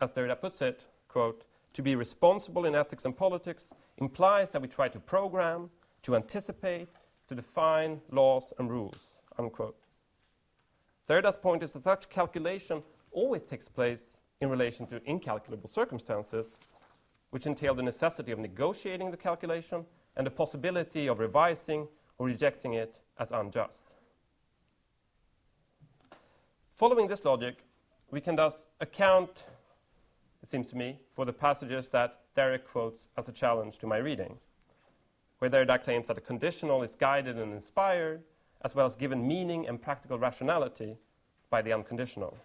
As 0.00 0.12
Derrida 0.12 0.40
puts 0.40 0.62
it, 0.62 0.84
quote, 1.08 1.44
to 1.72 1.82
be 1.82 1.96
responsible 1.96 2.66
in 2.66 2.74
ethics 2.74 3.04
and 3.04 3.16
politics 3.16 3.72
implies 3.98 4.50
that 4.50 4.62
we 4.62 4.68
try 4.68 4.88
to 4.88 5.00
program, 5.00 5.70
to 6.02 6.14
anticipate, 6.14 6.88
to 7.28 7.34
define 7.34 8.00
laws 8.10 8.52
and 8.58 8.70
rules, 8.70 9.16
unquote. 9.38 9.76
Derrida's 11.08 11.36
point 11.36 11.62
is 11.62 11.72
that 11.72 11.82
such 11.82 12.08
calculation 12.08 12.82
always 13.14 13.44
takes 13.44 13.68
place 13.68 14.20
in 14.40 14.50
relation 14.50 14.86
to 14.88 15.00
incalculable 15.08 15.68
circumstances, 15.68 16.58
which 17.30 17.46
entail 17.46 17.74
the 17.74 17.82
necessity 17.82 18.30
of 18.30 18.38
negotiating 18.38 19.10
the 19.10 19.16
calculation 19.16 19.86
and 20.16 20.26
the 20.26 20.30
possibility 20.30 21.06
of 21.06 21.18
revising 21.18 21.88
or 22.18 22.26
rejecting 22.26 22.74
it 22.74 22.98
as 23.18 23.32
unjust. 23.32 23.88
Following 26.74 27.08
this 27.08 27.24
logic, 27.24 27.64
we 28.10 28.20
can 28.20 28.36
thus 28.36 28.68
account, 28.80 29.44
it 30.42 30.48
seems 30.48 30.66
to 30.68 30.76
me, 30.76 30.98
for 31.10 31.24
the 31.24 31.32
passages 31.32 31.88
that 31.88 32.20
Derek 32.34 32.68
quotes 32.68 33.08
as 33.16 33.28
a 33.28 33.32
challenge 33.32 33.78
to 33.78 33.86
my 33.86 33.96
reading, 33.96 34.38
where 35.38 35.50
Derrida 35.50 35.82
claims 35.82 36.08
that 36.08 36.18
a 36.18 36.20
conditional 36.20 36.82
is 36.82 36.94
guided 36.94 37.38
and 37.38 37.52
inspired, 37.52 38.22
as 38.62 38.74
well 38.74 38.86
as 38.86 38.96
given 38.96 39.26
meaning 39.26 39.66
and 39.66 39.80
practical 39.80 40.18
rationality 40.18 40.96
by 41.50 41.62
the 41.62 41.72
unconditional. 41.72 42.36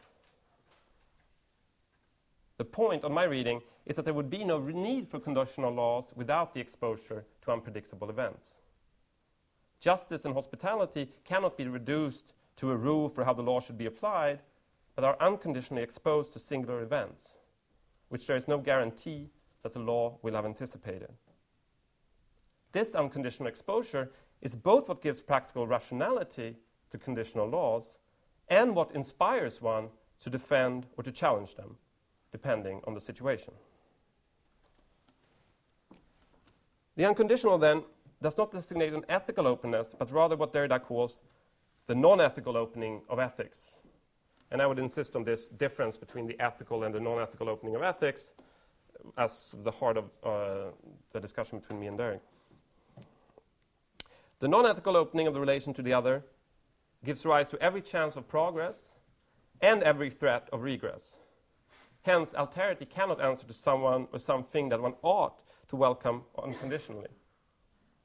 The 2.59 2.65
point 2.65 3.05
on 3.05 3.13
my 3.13 3.23
reading 3.23 3.61
is 3.85 3.95
that 3.95 4.03
there 4.03 4.13
would 4.13 4.29
be 4.29 4.43
no 4.43 4.59
need 4.59 5.07
for 5.07 5.17
conditional 5.17 5.71
laws 5.71 6.11
without 6.13 6.53
the 6.53 6.59
exposure 6.59 7.23
to 7.41 7.51
unpredictable 7.53 8.09
events. 8.09 8.47
Justice 9.79 10.25
and 10.25 10.33
hospitality 10.33 11.09
cannot 11.23 11.55
be 11.55 11.69
reduced 11.69 12.33
to 12.57 12.71
a 12.71 12.75
rule 12.75 13.07
for 13.07 13.23
how 13.23 13.31
the 13.31 13.41
law 13.41 13.61
should 13.61 13.77
be 13.77 13.85
applied, 13.85 14.41
but 14.93 15.05
are 15.05 15.15
unconditionally 15.21 15.81
exposed 15.81 16.33
to 16.33 16.39
singular 16.39 16.81
events, 16.81 17.35
which 18.09 18.27
there 18.27 18.35
is 18.35 18.49
no 18.49 18.57
guarantee 18.57 19.29
that 19.63 19.71
the 19.71 19.79
law 19.79 20.17
will 20.21 20.33
have 20.33 20.43
anticipated. 20.43 21.13
This 22.73 22.93
unconditional 22.93 23.47
exposure 23.47 24.11
is 24.41 24.57
both 24.57 24.89
what 24.89 25.01
gives 25.01 25.21
practical 25.21 25.65
rationality 25.65 26.57
to 26.91 26.97
conditional 26.97 27.47
laws 27.47 27.99
and 28.49 28.75
what 28.75 28.93
inspires 28.93 29.61
one 29.61 29.87
to 30.19 30.29
defend 30.29 30.87
or 30.97 31.05
to 31.05 31.11
challenge 31.13 31.55
them, 31.55 31.77
depending 32.31 32.81
on 32.85 32.93
the 32.93 33.01
situation. 33.01 33.53
The 36.95 37.05
unconditional, 37.05 37.57
then, 37.57 37.83
does 38.21 38.37
not 38.37 38.51
designate 38.51 38.93
an 38.93 39.05
ethical 39.07 39.47
openness, 39.47 39.95
but 39.97 40.11
rather 40.11 40.35
what 40.35 40.51
Derrida 40.51 40.81
calls 40.81 41.21
the 41.87 41.95
non 41.95 42.19
ethical 42.19 42.57
opening 42.57 43.01
of 43.09 43.19
ethics. 43.19 43.77
And 44.51 44.61
I 44.61 44.67
would 44.67 44.79
insist 44.79 45.15
on 45.15 45.23
this 45.23 45.47
difference 45.47 45.97
between 45.97 46.27
the 46.27 46.39
ethical 46.39 46.83
and 46.83 46.93
the 46.93 46.99
non 46.99 47.21
ethical 47.21 47.49
opening 47.49 47.75
of 47.75 47.83
ethics 47.83 48.29
as 49.17 49.55
the 49.63 49.71
heart 49.71 49.97
of 49.97 50.05
uh, 50.23 50.71
the 51.11 51.19
discussion 51.19 51.59
between 51.59 51.79
me 51.79 51.87
and 51.87 51.97
Derek. 51.97 52.21
The 54.39 54.47
non 54.47 54.65
ethical 54.65 54.97
opening 54.97 55.27
of 55.27 55.33
the 55.33 55.39
relation 55.39 55.73
to 55.75 55.81
the 55.81 55.93
other 55.93 56.23
gives 57.03 57.25
rise 57.25 57.47
to 57.49 57.61
every 57.61 57.81
chance 57.81 58.15
of 58.15 58.27
progress 58.27 58.95
and 59.61 59.83
every 59.83 60.09
threat 60.09 60.49
of 60.51 60.63
regress. 60.63 61.13
Hence, 62.03 62.33
alterity 62.33 62.89
cannot 62.89 63.21
answer 63.21 63.45
to 63.45 63.53
someone 63.53 64.07
or 64.11 64.19
something 64.19 64.69
that 64.69 64.81
one 64.81 64.95
ought 65.01 65.41
to 65.67 65.75
welcome 65.75 66.23
unconditionally. 66.41 67.09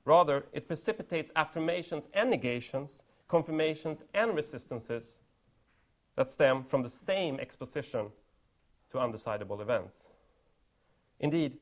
Rather, 0.05 0.45
it 0.53 0.66
precipitates 0.66 1.30
affirmations 1.34 2.09
and 2.12 2.30
negations 2.30 3.03
confirmations 3.28 4.05
and 4.14 4.34
resistances 4.36 5.16
that 6.16 6.28
stem 6.28 6.62
from 6.62 6.82
the 6.82 6.88
same 6.88 7.40
exposition 7.40 8.07
to 8.90 8.99
undecidable 8.99 9.61
events. 9.61 10.09
Indeed, 11.18 11.59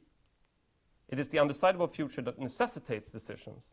it 1.08 1.18
is 1.18 1.28
the 1.28 1.38
undecidable 1.38 1.90
future 1.90 2.22
that 2.22 2.38
necessitates 2.38 3.10
decisions. 3.10 3.64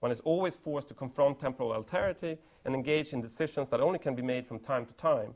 One 0.00 0.12
is 0.12 0.20
always 0.20 0.54
forced 0.54 0.88
to 0.88 0.94
confront 0.94 1.38
temporal 1.38 1.70
alterity 1.70 2.38
and 2.64 2.74
engage 2.74 3.12
in 3.12 3.20
decisions 3.20 3.68
that 3.68 3.80
only 3.80 3.98
can 3.98 4.14
be 4.14 4.22
made 4.22 4.46
from 4.46 4.58
time 4.58 4.86
to 4.86 4.92
time 4.94 5.34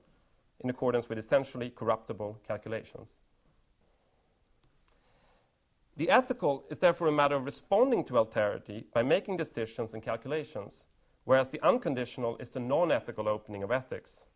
in 0.60 0.70
accordance 0.70 1.08
with 1.08 1.18
essentially 1.18 1.70
corruptible 1.70 2.38
calculations. 2.46 3.10
The 5.96 6.10
ethical 6.10 6.64
is 6.70 6.78
therefore 6.78 7.08
a 7.08 7.12
matter 7.12 7.36
of 7.36 7.44
responding 7.44 8.04
to 8.04 8.14
alterity 8.14 8.84
by 8.92 9.02
making 9.02 9.36
decisions 9.36 9.92
and 9.92 10.02
calculations 10.02 10.84
whereas 11.24 11.50
the 11.50 11.64
unconditional 11.64 12.36
is 12.38 12.50
the 12.50 12.60
non 12.60 12.90
ethical 12.90 13.28
opening 13.28 13.62
of 13.62 13.70
ethics, 13.70 14.26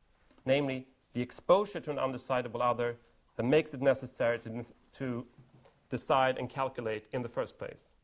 namely 0.44 0.86
the 1.12 1.20
exposure 1.20 1.80
to 1.80 1.90
an 1.90 1.96
undecidable 1.96 2.60
other 2.60 2.96
that 3.36 3.42
makes 3.42 3.74
it 3.74 3.82
necessary 3.82 4.38
to, 4.38 4.64
to 4.92 5.26
decide 5.90 6.38
and 6.38 6.48
calculate 6.48 7.06
in 7.12 7.22
the 7.22 7.28
first 7.28 7.58
place. 7.58 7.94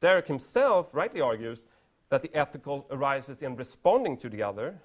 Derek 0.00 0.28
himself 0.28 0.94
rightly 0.94 1.20
argues 1.20 1.64
that 2.08 2.22
the 2.22 2.34
ethical 2.34 2.86
arises 2.90 3.42
in 3.42 3.56
responding 3.56 4.16
to 4.16 4.28
the 4.28 4.42
other, 4.42 4.80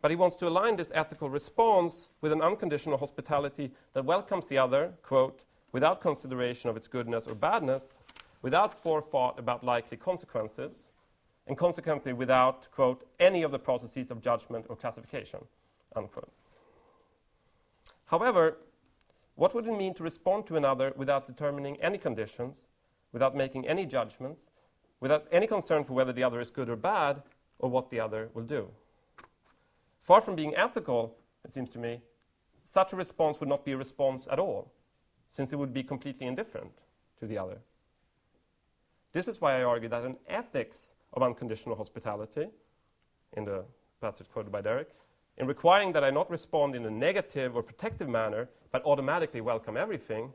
but 0.00 0.10
he 0.10 0.16
wants 0.16 0.36
to 0.36 0.48
align 0.48 0.76
this 0.76 0.92
ethical 0.94 1.30
response 1.30 2.08
with 2.20 2.32
an 2.32 2.42
unconditional 2.42 2.98
hospitality 2.98 3.72
that 3.92 4.04
welcomes 4.04 4.46
the 4.46 4.58
other, 4.58 4.92
quote, 5.02 5.42
without 5.72 6.00
consideration 6.00 6.70
of 6.70 6.76
its 6.76 6.88
goodness 6.88 7.26
or 7.26 7.34
badness, 7.34 8.02
without 8.42 8.72
forethought 8.72 9.38
about 9.38 9.64
likely 9.64 9.96
consequences, 9.96 10.90
and 11.46 11.56
consequently 11.56 12.12
without, 12.12 12.70
quote, 12.70 13.06
any 13.20 13.42
of 13.42 13.50
the 13.50 13.58
processes 13.58 14.10
of 14.10 14.20
judgment 14.20 14.66
or 14.68 14.76
classification, 14.76 15.40
unquote. 15.94 16.30
However, 18.06 18.58
what 19.34 19.54
would 19.54 19.66
it 19.66 19.76
mean 19.76 19.94
to 19.94 20.02
respond 20.02 20.46
to 20.46 20.56
another 20.56 20.92
without 20.96 21.26
determining 21.26 21.76
any 21.82 21.98
conditions, 21.98 22.66
without 23.12 23.36
making 23.36 23.66
any 23.66 23.84
judgments, 23.86 24.44
without 25.00 25.26
any 25.30 25.46
concern 25.46 25.84
for 25.84 25.92
whether 25.92 26.12
the 26.12 26.22
other 26.22 26.40
is 26.40 26.50
good 26.50 26.68
or 26.68 26.76
bad, 26.76 27.22
or 27.58 27.70
what 27.70 27.90
the 27.90 28.00
other 28.00 28.30
will 28.34 28.44
do? 28.44 28.70
Far 30.06 30.20
from 30.20 30.36
being 30.36 30.54
ethical, 30.54 31.16
it 31.44 31.52
seems 31.52 31.68
to 31.70 31.80
me, 31.80 32.00
such 32.62 32.92
a 32.92 32.96
response 32.96 33.40
would 33.40 33.48
not 33.48 33.64
be 33.64 33.72
a 33.72 33.76
response 33.76 34.28
at 34.30 34.38
all, 34.38 34.72
since 35.28 35.52
it 35.52 35.56
would 35.56 35.74
be 35.74 35.82
completely 35.82 36.28
indifferent 36.28 36.70
to 37.18 37.26
the 37.26 37.36
other. 37.36 37.58
This 39.12 39.26
is 39.26 39.40
why 39.40 39.58
I 39.58 39.64
argue 39.64 39.88
that 39.88 40.04
an 40.04 40.16
ethics 40.28 40.94
of 41.12 41.24
unconditional 41.24 41.74
hospitality, 41.74 42.46
in 43.32 43.46
the 43.46 43.64
passage 44.00 44.28
quoted 44.32 44.52
by 44.52 44.60
Derek, 44.60 44.90
in 45.38 45.48
requiring 45.48 45.90
that 45.94 46.04
I 46.04 46.10
not 46.10 46.30
respond 46.30 46.76
in 46.76 46.86
a 46.86 46.90
negative 46.90 47.56
or 47.56 47.64
protective 47.64 48.08
manner, 48.08 48.48
but 48.70 48.84
automatically 48.84 49.40
welcome 49.40 49.76
everything, 49.76 50.32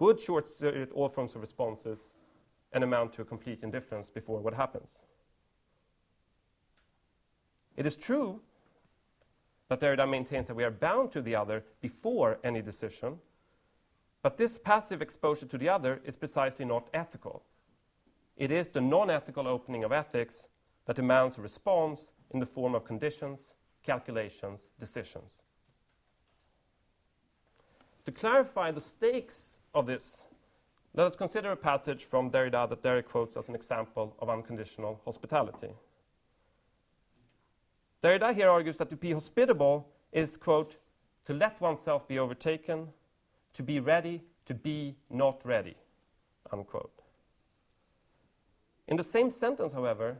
would 0.00 0.18
short 0.18 0.48
circuit 0.48 0.90
all 0.90 1.08
forms 1.08 1.36
of 1.36 1.42
responses 1.42 2.14
and 2.72 2.82
amount 2.82 3.12
to 3.12 3.22
a 3.22 3.24
complete 3.24 3.60
indifference 3.62 4.10
before 4.10 4.40
what 4.40 4.54
happens. 4.54 5.02
It 7.76 7.86
is 7.86 7.96
true 7.96 8.40
that 9.68 9.80
Derrida 9.80 10.08
maintains 10.08 10.46
that 10.46 10.54
we 10.54 10.64
are 10.64 10.70
bound 10.70 11.12
to 11.12 11.22
the 11.22 11.34
other 11.34 11.64
before 11.80 12.38
any 12.44 12.62
decision, 12.62 13.18
but 14.22 14.38
this 14.38 14.58
passive 14.58 15.02
exposure 15.02 15.46
to 15.46 15.58
the 15.58 15.68
other 15.68 16.00
is 16.04 16.16
precisely 16.16 16.64
not 16.64 16.88
ethical. 16.94 17.44
It 18.36 18.50
is 18.50 18.70
the 18.70 18.80
non 18.80 19.10
ethical 19.10 19.48
opening 19.48 19.84
of 19.84 19.92
ethics 19.92 20.48
that 20.86 20.96
demands 20.96 21.38
a 21.38 21.42
response 21.42 22.12
in 22.30 22.40
the 22.40 22.46
form 22.46 22.74
of 22.74 22.84
conditions, 22.84 23.48
calculations, 23.82 24.60
decisions. 24.78 25.42
To 28.04 28.12
clarify 28.12 28.70
the 28.70 28.80
stakes 28.80 29.58
of 29.74 29.86
this, 29.86 30.28
let 30.94 31.06
us 31.06 31.16
consider 31.16 31.50
a 31.50 31.56
passage 31.56 32.04
from 32.04 32.30
Derrida 32.30 32.68
that 32.68 32.82
Derek 32.82 33.08
quotes 33.08 33.36
as 33.36 33.48
an 33.48 33.54
example 33.54 34.16
of 34.20 34.30
unconditional 34.30 35.00
hospitality. 35.04 35.70
Derrida 38.06 38.32
here 38.32 38.48
argues 38.48 38.76
that 38.76 38.88
to 38.90 38.96
be 38.96 39.10
hospitable 39.10 39.88
is, 40.12 40.36
quote, 40.36 40.76
to 41.24 41.34
let 41.34 41.60
oneself 41.60 42.06
be 42.06 42.20
overtaken, 42.20 42.86
to 43.52 43.64
be 43.64 43.80
ready, 43.80 44.22
to 44.44 44.54
be 44.54 44.94
not 45.10 45.44
ready, 45.44 45.74
unquote. 46.52 47.02
In 48.86 48.96
the 48.96 49.02
same 49.02 49.28
sentence, 49.28 49.72
however, 49.72 50.18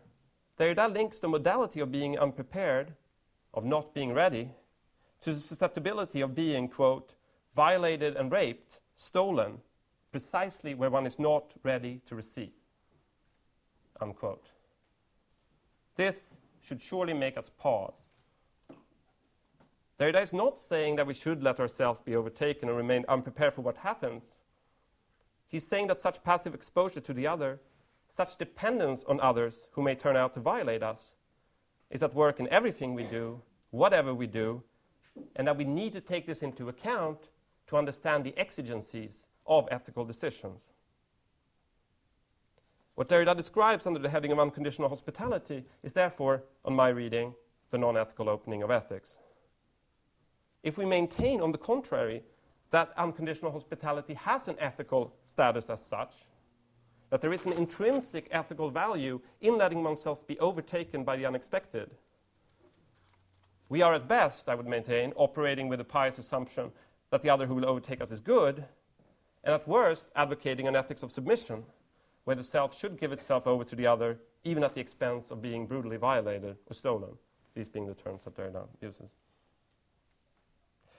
Derrida 0.58 0.92
links 0.92 1.20
the 1.20 1.28
modality 1.28 1.78
of 1.78 1.92
being 1.92 2.18
unprepared, 2.18 2.94
of 3.54 3.64
not 3.64 3.94
being 3.94 4.12
ready, 4.12 4.50
to 5.20 5.32
the 5.32 5.38
susceptibility 5.38 6.20
of 6.20 6.34
being, 6.34 6.68
quote, 6.68 7.14
violated 7.54 8.16
and 8.16 8.32
raped, 8.32 8.80
stolen, 8.96 9.60
precisely 10.10 10.74
where 10.74 10.90
one 10.90 11.06
is 11.06 11.20
not 11.20 11.54
ready 11.62 12.00
to 12.06 12.16
receive, 12.16 12.50
unquote. 14.00 14.48
This 15.94 16.38
should 16.66 16.82
surely 16.82 17.14
make 17.14 17.36
us 17.38 17.50
pause. 17.58 18.10
Derrida 19.98 20.22
is 20.22 20.32
not 20.32 20.58
saying 20.58 20.96
that 20.96 21.06
we 21.06 21.14
should 21.14 21.42
let 21.42 21.60
ourselves 21.60 22.00
be 22.00 22.16
overtaken 22.16 22.68
and 22.68 22.76
remain 22.76 23.04
unprepared 23.08 23.54
for 23.54 23.62
what 23.62 23.78
happens. 23.78 24.22
He's 25.48 25.66
saying 25.66 25.86
that 25.86 25.98
such 25.98 26.24
passive 26.24 26.54
exposure 26.54 27.00
to 27.00 27.14
the 27.14 27.26
other 27.26 27.60
such 28.08 28.36
dependence 28.36 29.04
on 29.04 29.20
others 29.20 29.66
who 29.72 29.82
may 29.82 29.94
turn 29.94 30.16
out 30.16 30.32
to 30.34 30.40
violate 30.40 30.82
us 30.82 31.12
is 31.90 32.02
at 32.02 32.14
work 32.14 32.40
in 32.40 32.48
everything 32.48 32.94
we 32.94 33.04
do, 33.04 33.42
whatever 33.70 34.14
we 34.14 34.26
do, 34.26 34.62
and 35.34 35.46
that 35.46 35.56
we 35.56 35.64
need 35.64 35.92
to 35.92 36.00
take 36.00 36.26
this 36.26 36.42
into 36.42 36.68
account 36.68 37.28
to 37.66 37.76
understand 37.76 38.24
the 38.24 38.36
exigencies 38.38 39.26
of 39.46 39.68
ethical 39.70 40.04
decisions. 40.04 40.72
What 42.96 43.10
Derrida 43.10 43.36
describes 43.36 43.86
under 43.86 44.00
the 44.00 44.08
heading 44.08 44.32
of 44.32 44.38
unconditional 44.38 44.88
hospitality 44.88 45.64
is 45.82 45.92
therefore, 45.92 46.42
on 46.64 46.74
my 46.74 46.88
reading, 46.88 47.34
the 47.70 47.76
non 47.76 47.96
ethical 47.96 48.28
opening 48.28 48.62
of 48.62 48.70
ethics. 48.70 49.18
If 50.62 50.78
we 50.78 50.86
maintain, 50.86 51.42
on 51.42 51.52
the 51.52 51.58
contrary, 51.58 52.22
that 52.70 52.92
unconditional 52.96 53.52
hospitality 53.52 54.14
has 54.14 54.48
an 54.48 54.56
ethical 54.58 55.14
status 55.26 55.68
as 55.68 55.84
such, 55.84 56.14
that 57.10 57.20
there 57.20 57.34
is 57.34 57.44
an 57.44 57.52
intrinsic 57.52 58.28
ethical 58.30 58.70
value 58.70 59.20
in 59.42 59.58
letting 59.58 59.84
oneself 59.84 60.26
be 60.26 60.38
overtaken 60.40 61.04
by 61.04 61.16
the 61.16 61.26
unexpected. 61.26 61.90
We 63.68 63.82
are 63.82 63.94
at 63.94 64.08
best, 64.08 64.48
I 64.48 64.54
would 64.54 64.66
maintain, 64.66 65.12
operating 65.16 65.68
with 65.68 65.80
a 65.80 65.84
pious 65.84 66.18
assumption 66.18 66.72
that 67.10 67.20
the 67.20 67.28
other 67.28 67.46
who 67.46 67.56
will 67.56 67.68
overtake 67.68 68.00
us 68.00 68.10
is 68.10 68.22
good, 68.22 68.64
and 69.44 69.54
at 69.54 69.68
worst, 69.68 70.08
advocating 70.16 70.66
an 70.66 70.74
ethics 70.74 71.02
of 71.02 71.10
submission, 71.10 71.64
where 72.26 72.34
the 72.34 72.42
self 72.42 72.76
should 72.76 72.98
give 72.98 73.12
itself 73.12 73.46
over 73.46 73.62
to 73.62 73.76
the 73.76 73.86
other, 73.86 74.18
even 74.42 74.64
at 74.64 74.74
the 74.74 74.80
expense 74.80 75.30
of 75.30 75.40
being 75.40 75.64
brutally 75.64 75.96
violated 75.96 76.56
or 76.68 76.74
stolen, 76.74 77.10
these 77.54 77.68
being 77.68 77.86
the 77.86 77.94
terms 77.94 78.20
that 78.24 78.34
Derrida 78.34 78.66
uses. 78.82 79.10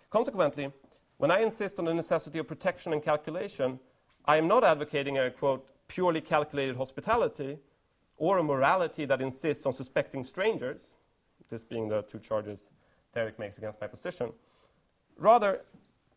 Consequently, 0.09 0.71
when 1.17 1.29
I 1.29 1.41
insist 1.41 1.79
on 1.79 1.85
the 1.85 1.93
necessity 1.93 2.39
of 2.39 2.47
protection 2.47 2.93
and 2.93 3.03
calculation, 3.03 3.77
I 4.23 4.37
am 4.37 4.47
not 4.47 4.63
advocating 4.63 5.17
a, 5.17 5.29
quote, 5.29 5.67
purely 5.89 6.21
calculated 6.21 6.77
hospitality 6.77 7.57
or 8.15 8.37
a 8.37 8.43
morality 8.43 9.03
that 9.03 9.21
insists 9.21 9.65
on 9.65 9.73
suspecting 9.73 10.23
strangers, 10.23 10.81
this 11.49 11.65
being 11.65 11.89
the 11.89 12.03
two 12.03 12.19
charges 12.19 12.69
Derek 13.13 13.37
makes 13.37 13.57
against 13.57 13.81
my 13.81 13.87
position. 13.87 14.31
Rather, 15.17 15.65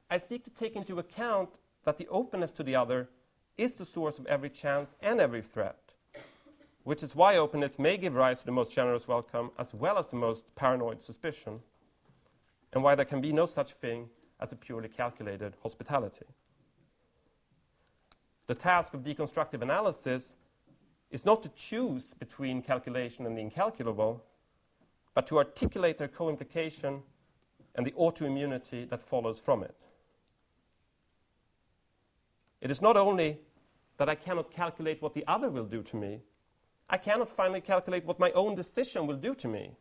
I 0.08 0.18
seek 0.18 0.44
to 0.44 0.50
take 0.50 0.76
into 0.76 1.00
account 1.00 1.48
that 1.84 1.96
the 1.96 2.06
openness 2.08 2.52
to 2.52 2.62
the 2.62 2.76
other 2.76 3.08
is 3.60 3.74
the 3.74 3.84
source 3.84 4.18
of 4.18 4.26
every 4.26 4.48
chance 4.48 4.94
and 5.02 5.20
every 5.20 5.42
threat, 5.42 5.92
which 6.82 7.02
is 7.02 7.14
why 7.14 7.36
openness 7.36 7.78
may 7.78 7.98
give 7.98 8.14
rise 8.14 8.40
to 8.40 8.46
the 8.46 8.52
most 8.52 8.74
generous 8.74 9.06
welcome 9.06 9.50
as 9.58 9.74
well 9.74 9.98
as 9.98 10.08
the 10.08 10.16
most 10.16 10.44
paranoid 10.54 11.02
suspicion, 11.02 11.60
and 12.72 12.82
why 12.82 12.94
there 12.94 13.04
can 13.04 13.20
be 13.20 13.32
no 13.32 13.44
such 13.44 13.72
thing 13.74 14.08
as 14.40 14.50
a 14.50 14.56
purely 14.56 14.88
calculated 14.88 15.52
hospitality. 15.62 16.24
The 18.46 18.54
task 18.54 18.94
of 18.94 19.02
deconstructive 19.02 19.60
analysis 19.60 20.38
is 21.10 21.26
not 21.26 21.42
to 21.42 21.50
choose 21.50 22.14
between 22.14 22.62
calculation 22.62 23.26
and 23.26 23.36
the 23.36 23.42
incalculable, 23.42 24.24
but 25.12 25.26
to 25.26 25.36
articulate 25.36 25.98
their 25.98 26.08
co 26.08 26.30
implication 26.30 27.02
and 27.74 27.86
the 27.86 27.92
autoimmunity 27.92 28.88
that 28.88 29.02
follows 29.02 29.38
from 29.38 29.62
it. 29.62 29.76
It 32.60 32.70
is 32.70 32.80
not 32.80 32.96
only 32.96 33.38
that 34.00 34.08
I 34.08 34.14
cannot 34.14 34.50
calculate 34.50 35.02
what 35.02 35.12
the 35.12 35.26
other 35.28 35.50
will 35.50 35.66
do 35.66 35.82
to 35.82 35.94
me, 35.94 36.20
I 36.88 36.96
cannot 36.96 37.28
finally 37.28 37.60
calculate 37.60 38.06
what 38.06 38.18
my 38.18 38.30
own 38.30 38.54
decision 38.54 39.06
will 39.06 39.18
do 39.18 39.34
to 39.34 39.46
me. 39.46 39.72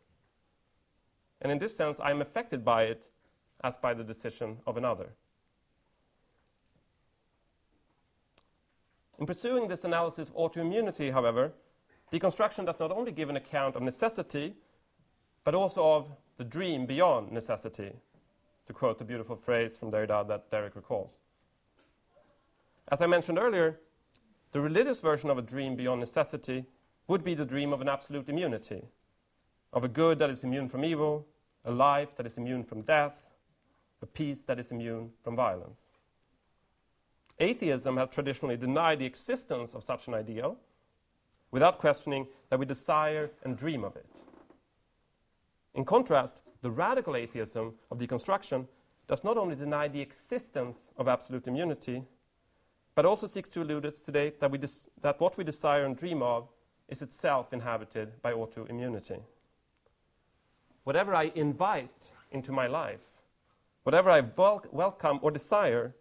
And 1.41 1.53
in 1.53 1.57
this 1.57 1.73
sense, 1.73 2.01
I 2.01 2.11
am 2.11 2.19
affected 2.19 2.65
by 2.65 2.83
it 2.83 3.07
as 3.63 3.77
by 3.77 3.93
the 3.93 4.03
decision 4.03 4.57
of 4.67 4.75
another. 4.75 5.11
In 9.19 9.25
pursuing 9.25 9.69
this 9.69 9.85
analysis 9.85 10.27
of 10.27 10.35
autoimmunity, 10.35 11.13
however, 11.13 11.53
deconstruction 12.11 12.65
does 12.65 12.77
not 12.77 12.91
only 12.91 13.13
give 13.13 13.29
an 13.29 13.37
account 13.37 13.77
of 13.77 13.81
necessity, 13.81 14.53
but 15.45 15.55
also 15.55 15.93
of 15.93 16.11
the 16.35 16.43
dream 16.43 16.85
beyond 16.85 17.31
necessity, 17.31 17.93
to 18.67 18.73
quote 18.73 18.99
the 18.99 19.05
beautiful 19.05 19.37
phrase 19.37 19.77
from 19.77 19.91
Derrida 19.91 20.27
that 20.27 20.51
Derek 20.51 20.75
recalls. 20.75 21.11
As 22.89 23.01
I 23.01 23.07
mentioned 23.07 23.39
earlier, 23.39 23.79
the 24.51 24.61
religious 24.61 24.99
version 24.99 25.29
of 25.29 25.37
a 25.37 25.43
dream 25.43 25.75
beyond 25.75 25.99
necessity 25.99 26.65
would 27.07 27.23
be 27.23 27.33
the 27.33 27.45
dream 27.45 27.73
of 27.73 27.81
an 27.81 27.89
absolute 27.89 28.29
immunity, 28.29 28.83
of 29.73 29.83
a 29.83 29.87
good 29.87 30.19
that 30.19 30.29
is 30.29 30.43
immune 30.43 30.69
from 30.69 30.83
evil, 30.83 31.27
a 31.65 31.71
life 31.71 32.15
that 32.15 32.25
is 32.25 32.37
immune 32.37 32.63
from 32.63 32.81
death, 32.81 33.27
a 34.01 34.05
peace 34.05 34.43
that 34.43 34.59
is 34.59 34.71
immune 34.71 35.11
from 35.23 35.35
violence. 35.35 35.83
Atheism 37.39 37.97
has 37.97 38.09
traditionally 38.09 38.57
denied 38.57 38.99
the 38.99 39.05
existence 39.05 39.73
of 39.73 39.83
such 39.83 40.07
an 40.07 40.13
ideal 40.13 40.57
without 41.51 41.79
questioning 41.79 42.27
that 42.49 42.59
we 42.59 42.65
desire 42.65 43.31
and 43.43 43.57
dream 43.57 43.83
of 43.83 43.95
it. 43.95 44.05
In 45.73 45.85
contrast, 45.85 46.41
the 46.61 46.71
radical 46.71 47.15
atheism 47.15 47.75
of 47.89 47.97
deconstruction 47.97 48.67
does 49.07 49.23
not 49.23 49.37
only 49.37 49.55
deny 49.55 49.87
the 49.87 50.01
existence 50.01 50.89
of 50.97 51.07
absolute 51.07 51.47
immunity, 51.47 52.03
but 52.99 53.05
also 53.05 53.27
seeks 53.27 53.47
to 53.47 53.61
elude 53.61 53.85
us 53.85 54.01
today 54.01 54.33
that, 54.41 54.51
we 54.51 54.59
that 55.01 55.21
what 55.21 55.37
we 55.37 55.43
desire 55.45 55.85
and 55.85 55.95
dream 55.95 56.21
of 56.21 56.49
is 56.89 57.01
itself 57.01 57.53
inhabited 57.53 58.21
by 58.21 58.33
autoimmunity. 58.33 59.21
Whatever 60.83 61.15
I 61.15 61.31
invite 61.33 62.11
into 62.29 62.51
my 62.51 62.67
life, 62.67 63.23
whatever 63.83 64.09
I 64.09 64.19
wel- 64.19 64.65
welcome 64.73 65.17
or 65.21 65.31
desire, 65.31 65.95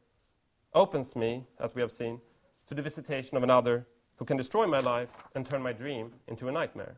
opens 0.74 1.14
me, 1.14 1.46
as 1.60 1.72
we 1.72 1.82
have 1.82 1.92
seen, 1.92 2.20
to 2.66 2.74
the 2.74 2.82
visitation 2.82 3.36
of 3.36 3.44
another 3.44 3.86
who 4.16 4.24
can 4.24 4.36
destroy 4.36 4.66
my 4.66 4.80
life 4.80 5.10
and 5.36 5.46
turn 5.46 5.62
my 5.62 5.72
dream 5.72 6.10
into 6.26 6.48
a 6.48 6.52
nightmare. 6.52 6.96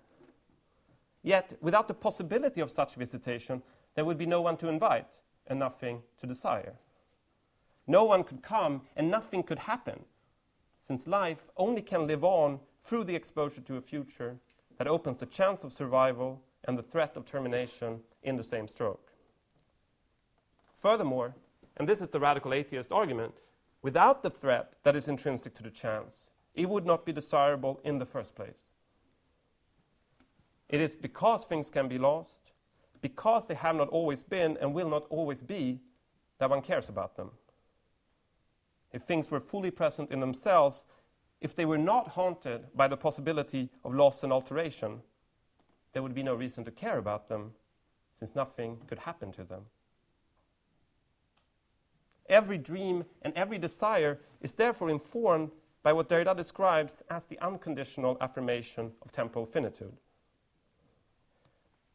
Yet, 1.22 1.58
without 1.60 1.88
the 1.88 2.00
possibility 2.08 2.62
of 2.62 2.70
such 2.70 2.94
visitation, 2.94 3.62
there 3.94 4.06
would 4.06 4.16
be 4.16 4.24
no 4.24 4.40
one 4.40 4.56
to 4.56 4.68
invite 4.68 5.08
and 5.46 5.58
nothing 5.58 6.00
to 6.22 6.26
desire. 6.26 6.76
No 7.86 8.04
one 8.04 8.24
could 8.24 8.42
come 8.42 8.82
and 8.96 9.10
nothing 9.10 9.42
could 9.42 9.60
happen, 9.60 10.04
since 10.80 11.06
life 11.06 11.50
only 11.56 11.82
can 11.82 12.06
live 12.06 12.24
on 12.24 12.60
through 12.82 13.04
the 13.04 13.16
exposure 13.16 13.60
to 13.62 13.76
a 13.76 13.80
future 13.80 14.36
that 14.78 14.86
opens 14.86 15.18
the 15.18 15.26
chance 15.26 15.64
of 15.64 15.72
survival 15.72 16.40
and 16.64 16.78
the 16.78 16.82
threat 16.82 17.16
of 17.16 17.24
termination 17.24 18.00
in 18.22 18.36
the 18.36 18.42
same 18.42 18.68
stroke. 18.68 19.12
Furthermore, 20.74 21.34
and 21.76 21.88
this 21.88 22.00
is 22.00 22.10
the 22.10 22.20
radical 22.20 22.54
atheist 22.54 22.92
argument, 22.92 23.34
without 23.82 24.22
the 24.22 24.30
threat 24.30 24.74
that 24.82 24.96
is 24.96 25.08
intrinsic 25.08 25.54
to 25.54 25.62
the 25.62 25.70
chance, 25.70 26.30
it 26.54 26.68
would 26.68 26.86
not 26.86 27.04
be 27.04 27.12
desirable 27.12 27.80
in 27.84 27.98
the 27.98 28.06
first 28.06 28.34
place. 28.34 28.72
It 30.68 30.80
is 30.80 30.96
because 30.96 31.44
things 31.44 31.70
can 31.70 31.88
be 31.88 31.98
lost, 31.98 32.52
because 33.02 33.46
they 33.46 33.54
have 33.54 33.76
not 33.76 33.88
always 33.88 34.22
been 34.22 34.56
and 34.60 34.74
will 34.74 34.88
not 34.88 35.04
always 35.10 35.42
be, 35.42 35.80
that 36.38 36.50
one 36.50 36.62
cares 36.62 36.88
about 36.88 37.16
them. 37.16 37.30
If 38.92 39.02
things 39.02 39.30
were 39.30 39.40
fully 39.40 39.70
present 39.70 40.10
in 40.10 40.20
themselves, 40.20 40.84
if 41.40 41.54
they 41.54 41.64
were 41.64 41.78
not 41.78 42.08
haunted 42.08 42.66
by 42.74 42.88
the 42.88 42.96
possibility 42.96 43.70
of 43.84 43.94
loss 43.94 44.22
and 44.22 44.32
alteration, 44.32 45.02
there 45.92 46.02
would 46.02 46.14
be 46.14 46.22
no 46.22 46.34
reason 46.34 46.64
to 46.64 46.70
care 46.70 46.98
about 46.98 47.28
them, 47.28 47.52
since 48.18 48.34
nothing 48.34 48.78
could 48.86 49.00
happen 49.00 49.32
to 49.32 49.44
them. 49.44 49.62
Every 52.28 52.58
dream 52.58 53.04
and 53.22 53.32
every 53.34 53.58
desire 53.58 54.20
is 54.40 54.52
therefore 54.52 54.90
informed 54.90 55.50
by 55.82 55.92
what 55.92 56.08
Derrida 56.08 56.36
describes 56.36 57.02
as 57.10 57.26
the 57.26 57.38
unconditional 57.40 58.16
affirmation 58.20 58.92
of 59.02 59.10
temporal 59.10 59.46
finitude. 59.46 59.96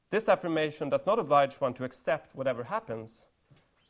This 0.10 0.28
affirmation 0.28 0.90
does 0.90 1.06
not 1.06 1.20
oblige 1.20 1.56
one 1.56 1.74
to 1.76 1.84
accept 1.84 2.36
whatever 2.36 2.64
happens, 2.64 3.28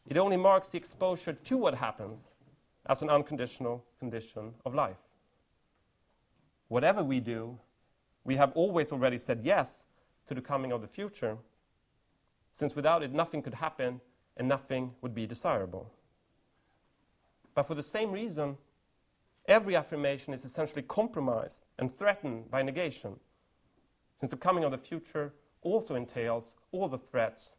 it 0.08 0.18
only 0.18 0.38
marks 0.38 0.68
the 0.68 0.78
exposure 0.78 1.34
to 1.34 1.58
what 1.58 1.76
happens 1.76 2.32
as 2.86 3.02
an 3.02 3.10
unconditional 3.10 3.84
condition 4.00 4.54
of 4.66 4.76
life. 4.76 5.10
Whatever 6.68 7.04
we 7.04 7.20
do, 7.20 7.60
we 8.24 8.36
have 8.36 8.52
always 8.54 8.92
already 8.92 9.18
said 9.18 9.42
yes 9.44 9.86
to 10.28 10.34
the 10.34 10.42
coming 10.42 10.72
of 10.72 10.82
the 10.82 10.88
future, 10.88 11.38
since 12.54 12.76
without 12.76 13.04
it 13.04 13.12
nothing 13.14 13.42
could 13.42 13.56
happen 13.56 14.02
and 14.38 14.48
nothing 14.48 14.94
would 15.02 15.14
be 15.14 15.28
desirable. 15.28 15.92
But 17.54 17.68
for 17.68 17.76
the 17.76 17.84
same 17.84 18.12
reason, 18.12 18.58
every 19.48 19.76
affirmation 19.76 20.34
is 20.34 20.44
essentially 20.44 20.82
compromised 20.82 21.66
and 21.78 21.92
threatened 21.92 22.50
by 22.50 22.62
negation, 22.62 23.20
since 24.20 24.32
the 24.32 24.38
coming 24.38 24.64
of 24.64 24.72
the 24.72 24.78
future 24.78 25.34
also 25.62 25.96
entails 25.96 26.56
all 26.72 26.88
the 26.88 26.98
threats 26.98 27.56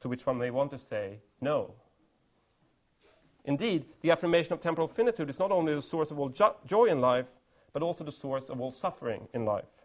to 0.00 0.08
which 0.08 0.26
one 0.26 0.38
may 0.38 0.50
want 0.50 0.70
to 0.70 0.78
say 0.78 1.20
no. 1.40 1.74
Indeed, 3.44 3.86
the 4.02 4.10
affirmation 4.10 4.52
of 4.52 4.60
temporal 4.60 4.88
finitude 4.88 5.30
is 5.30 5.38
not 5.38 5.50
only 5.50 5.74
the 5.74 5.82
source 5.82 6.10
of 6.10 6.18
all 6.18 6.28
jo- 6.28 6.56
joy 6.66 6.86
in 6.86 7.00
life, 7.00 7.30
but 7.72 7.82
also 7.82 8.04
the 8.04 8.12
source 8.12 8.48
of 8.48 8.60
all 8.60 8.70
suffering 8.70 9.28
in 9.32 9.44
life. 9.44 9.84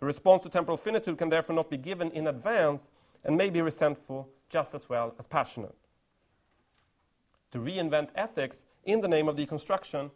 The 0.00 0.06
response 0.06 0.42
to 0.42 0.48
temporal 0.48 0.76
finitude 0.76 1.18
can 1.18 1.28
therefore 1.28 1.56
not 1.56 1.70
be 1.70 1.76
given 1.76 2.10
in 2.10 2.26
advance 2.26 2.90
and 3.24 3.36
may 3.36 3.48
be 3.50 3.62
resentful 3.62 4.28
just 4.50 4.74
as 4.74 4.88
well 4.88 5.14
as 5.18 5.26
passionate 5.26 5.76
to 7.54 7.60
reinvent 7.60 8.08
ethics 8.16 8.64
in 8.82 9.00
the 9.00 9.06
name 9.06 9.28
of 9.28 9.36
deconstruction, 9.36 10.10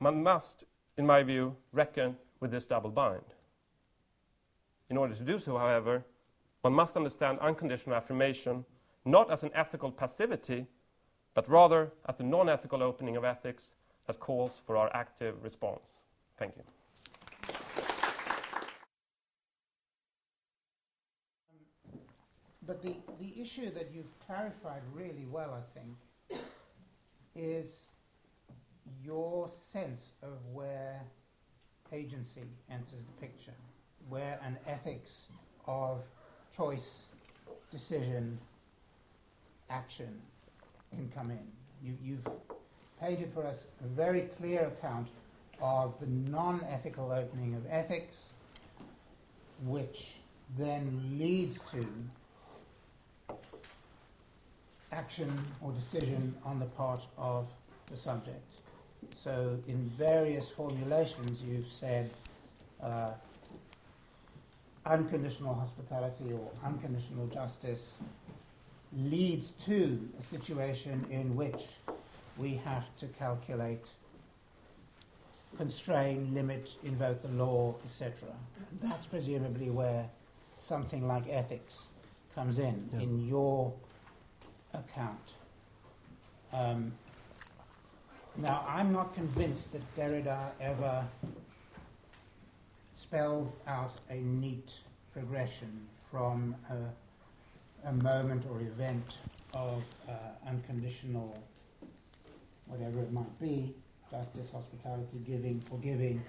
one 0.00 0.24
must, 0.24 0.64
in 0.98 1.06
my 1.06 1.22
view, 1.22 1.54
reckon 1.72 2.16
with 2.40 2.50
this 2.50 2.66
double 2.66 2.90
bind. 2.90 3.22
In 4.90 4.96
order 4.96 5.14
to 5.14 5.22
do 5.22 5.38
so, 5.38 5.56
however, 5.56 6.04
one 6.62 6.74
must 6.74 6.96
understand 6.96 7.38
unconditional 7.38 7.94
affirmation 7.94 8.64
not 9.04 9.30
as 9.30 9.44
an 9.44 9.52
ethical 9.54 9.92
passivity, 9.92 10.66
but 11.34 11.48
rather 11.48 11.92
as 12.08 12.16
the 12.16 12.24
non 12.24 12.48
ethical 12.48 12.82
opening 12.82 13.16
of 13.16 13.24
ethics 13.24 13.72
that 14.06 14.20
calls 14.20 14.52
for 14.64 14.76
our 14.76 14.90
active 14.94 15.42
response. 15.42 15.82
Thank 16.38 16.56
you. 16.56 16.62
But 22.66 22.82
the, 22.82 22.94
the 23.20 23.40
issue 23.40 23.70
that 23.72 23.90
you've 23.92 24.18
clarified 24.26 24.80
really 24.94 25.26
well, 25.30 25.52
I 25.52 25.78
think, 25.78 26.40
is 27.36 27.66
your 29.04 29.50
sense 29.72 30.12
of 30.22 30.38
where 30.52 31.02
agency 31.92 32.42
enters 32.70 33.04
the 33.06 33.26
picture, 33.26 33.52
where 34.08 34.38
an 34.42 34.56
ethics 34.66 35.26
of 35.66 36.00
choice, 36.56 37.02
decision, 37.70 38.38
action 39.68 40.20
can 40.94 41.10
come 41.16 41.30
in. 41.30 41.46
You, 41.82 41.94
you've 42.02 42.26
painted 43.00 43.32
for 43.34 43.46
us 43.46 43.58
a 43.82 43.86
very 43.88 44.22
clear 44.38 44.66
account 44.66 45.08
of 45.60 45.94
the 46.00 46.06
non-ethical 46.06 47.12
opening 47.12 47.54
of 47.54 47.64
ethics, 47.68 48.16
which 49.64 50.14
then 50.58 51.16
leads 51.18 51.58
to 51.72 51.86
action 54.92 55.30
or 55.60 55.72
decision 55.72 56.34
on 56.44 56.58
the 56.58 56.66
part 56.66 57.00
of 57.18 57.46
the 57.90 57.96
subject. 57.96 58.60
So 59.22 59.58
in 59.68 59.90
various 59.98 60.48
formulations 60.48 61.42
you've 61.46 61.70
said 61.70 62.10
uh, 62.82 63.10
unconditional 64.86 65.54
hospitality 65.54 66.32
or 66.32 66.50
unconditional 66.64 67.26
justice 67.26 67.90
leads 68.96 69.50
to 69.66 69.98
a 70.20 70.24
situation 70.24 71.04
in 71.10 71.34
which 71.36 71.66
we 72.38 72.60
have 72.64 72.84
to 72.98 73.06
calculate, 73.06 73.90
constrain, 75.56 76.32
limit, 76.34 76.70
invoke 76.84 77.22
the 77.22 77.28
law, 77.28 77.74
etc. 77.84 78.28
That's 78.82 79.06
presumably 79.06 79.70
where 79.70 80.08
something 80.56 81.06
like 81.06 81.24
ethics 81.28 81.86
comes 82.34 82.58
in, 82.58 82.88
yeah. 82.92 83.00
in 83.00 83.26
your 83.26 83.72
account. 84.72 85.34
Um, 86.52 86.92
now, 88.36 88.64
I'm 88.68 88.92
not 88.92 89.14
convinced 89.14 89.72
that 89.72 89.96
Derrida 89.96 90.50
ever 90.60 91.04
spells 92.96 93.58
out 93.68 93.92
a 94.10 94.16
neat 94.16 94.72
progression 95.12 95.86
from 96.10 96.56
a, 96.68 96.74
a 97.86 97.92
moment 98.02 98.44
or 98.50 98.60
event 98.60 99.04
of 99.54 99.82
uh, 100.08 100.12
unconditional, 100.48 101.36
whatever 102.66 103.00
it 103.00 103.12
might 103.12 103.40
be, 103.40 103.74
justice, 104.10 104.50
hospitality, 104.52 105.18
giving, 105.26 105.58
forgiving, 105.60 106.22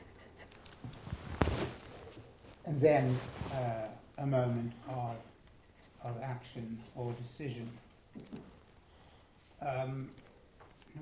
and 2.66 2.82
then 2.82 3.16
uh, 3.53 3.88
a 4.18 4.26
moment 4.26 4.74
of, 4.89 5.16
of 6.03 6.22
action 6.22 6.78
or 6.95 7.14
decision. 7.14 7.70
Um, 9.62 10.10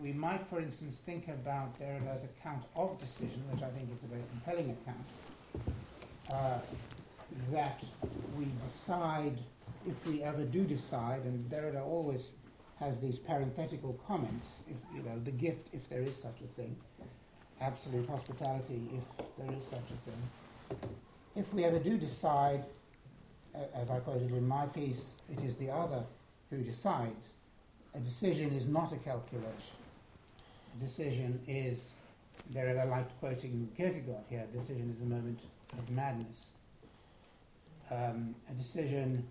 we 0.01 0.11
might, 0.11 0.45
for 0.47 0.59
instance, 0.59 0.97
think 1.05 1.27
about 1.27 1.77
Derrida's 1.77 2.23
account 2.23 2.63
of 2.75 2.99
decision, 2.99 3.43
which 3.51 3.61
I 3.61 3.69
think 3.69 3.89
is 3.91 4.03
a 4.03 4.07
very 4.07 4.23
compelling 4.31 4.75
account, 4.81 5.05
uh, 6.33 6.59
that 7.51 7.83
we 8.37 8.47
decide, 8.65 9.37
if 9.87 10.05
we 10.05 10.23
ever 10.23 10.43
do 10.43 10.63
decide, 10.63 11.23
and 11.23 11.49
Derrida 11.49 11.81
always 11.85 12.31
has 12.79 12.99
these 12.99 13.17
parenthetical 13.19 13.99
comments, 14.07 14.63
if, 14.69 14.75
you 14.95 15.03
know, 15.03 15.19
the 15.23 15.31
gift, 15.31 15.67
if 15.73 15.87
there 15.89 16.01
is 16.01 16.15
such 16.15 16.37
a 16.43 16.47
thing, 16.59 16.75
absolute 17.61 18.07
hospitality, 18.09 18.81
if 18.93 19.25
there 19.37 19.55
is 19.55 19.63
such 19.65 19.79
a 19.91 20.09
thing. 20.09 20.89
If 21.35 21.51
we 21.53 21.63
ever 21.63 21.79
do 21.79 21.97
decide, 21.97 22.63
as 23.75 23.89
I 23.89 23.99
quoted 23.99 24.31
in 24.31 24.47
my 24.47 24.65
piece, 24.67 25.13
it 25.31 25.43
is 25.43 25.55
the 25.57 25.69
other 25.69 26.03
who 26.49 26.57
decides. 26.57 27.33
A 27.95 27.99
decision 27.99 28.51
is 28.53 28.65
not 28.65 28.91
a 28.91 28.97
calculation 28.97 29.77
A 30.75 30.83
decision 30.83 31.39
is, 31.47 31.91
I 32.55 32.83
liked 32.85 33.19
quoting 33.19 33.69
Kierkegaard 33.77 34.23
here, 34.29 34.45
A 34.51 34.57
decision 34.57 34.95
is 34.95 35.01
a 35.01 35.09
moment 35.09 35.39
of 35.77 35.91
madness. 35.91 36.47
Um, 37.91 38.33
a 38.49 38.53
decision, 38.53 39.23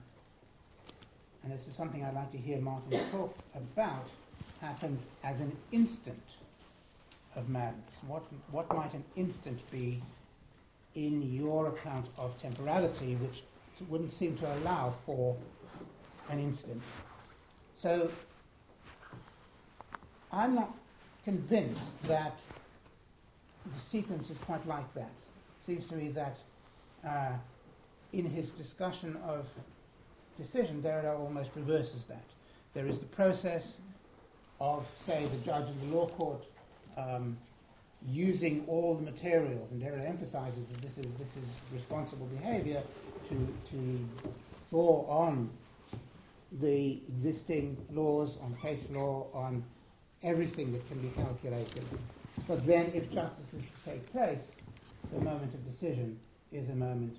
and 1.43 1.53
this 1.53 1.67
is 1.67 1.75
something 1.75 2.05
I'd 2.05 2.15
like 2.15 2.31
to 2.33 2.39
hear 2.39 2.59
Martin 2.59 2.99
talk 3.11 3.37
about, 3.55 4.09
happens 4.61 5.07
as 5.25 5.41
an 5.41 5.57
instant 5.73 6.23
of 7.35 7.49
madness. 7.49 7.95
What, 8.07 8.23
what 8.51 8.73
might 8.75 8.95
an 8.95 9.05
instant 9.17 9.59
be 9.71 10.01
in 10.95 11.35
your 11.35 11.69
account 11.69 12.07
of 12.19 12.41
temporality, 12.41 13.17
which 13.17 13.43
wouldn't 13.89 14.13
seem 14.13 14.37
to 14.39 14.55
allow 14.57 14.95
for 15.05 15.37
an 16.31 16.39
instant? 16.39 16.81
So 17.81 18.11
I'm 20.31 20.55
not 20.55 20.73
convinced 21.25 22.03
that 22.05 22.41
the 23.65 23.81
sequence 23.81 24.31
is 24.31 24.39
quite 24.39 24.67
like 24.67 24.93
that. 24.95 25.11
It 25.63 25.67
seems 25.67 25.87
to 25.89 25.95
me 25.95 26.09
that 26.11 26.37
uh, 27.07 27.33
in 28.13 28.27
his 28.27 28.51
discussion 28.51 29.17
of 29.27 29.47
decision, 30.39 30.83
Derrida 30.83 31.19
almost 31.19 31.51
reverses 31.55 32.05
that. 32.07 32.25
There 32.75 32.87
is 32.87 32.99
the 32.99 33.07
process 33.07 33.79
of, 34.61 34.87
say, 35.05 35.27
the 35.27 35.37
judge 35.39 35.69
in 35.69 35.91
the 35.91 35.97
law 35.97 36.07
court 36.07 36.45
um, 36.97 37.37
using 38.09 38.65
all 38.67 38.95
the 38.95 39.03
materials, 39.03 39.71
and 39.71 39.83
Derrida 39.83 40.09
emphasizes 40.09 40.67
that 40.69 40.81
this 40.83 40.99
is, 40.99 41.07
this 41.15 41.37
is 41.37 41.49
responsible 41.73 42.27
behavior 42.27 42.83
to, 43.29 43.55
to 43.71 44.09
draw 44.71 45.07
on 45.09 45.51
the 46.61 47.01
existing 47.09 47.77
laws, 47.93 48.39
on 48.43 48.55
case 48.57 48.87
law, 48.91 49.27
on 49.33 49.65
everything 50.23 50.73
that 50.73 50.87
can 50.89 50.99
be 51.01 51.09
calculated. 51.09 51.85
But 52.49 52.65
then, 52.67 52.91
if 52.95 53.13
justice 53.13 53.53
is 53.55 53.63
to 53.63 53.91
take 53.91 54.11
place, 54.13 54.43
the 55.13 55.25
moment 55.25 55.55
of 55.55 55.71
decision 55.71 56.19
is 56.53 56.69
a 56.69 56.75
moment 56.75 57.17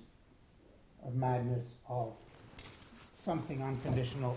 of 1.04 1.14
madness, 1.14 1.66
of 1.88 2.12
something 3.24 3.62
unconditional, 3.62 4.36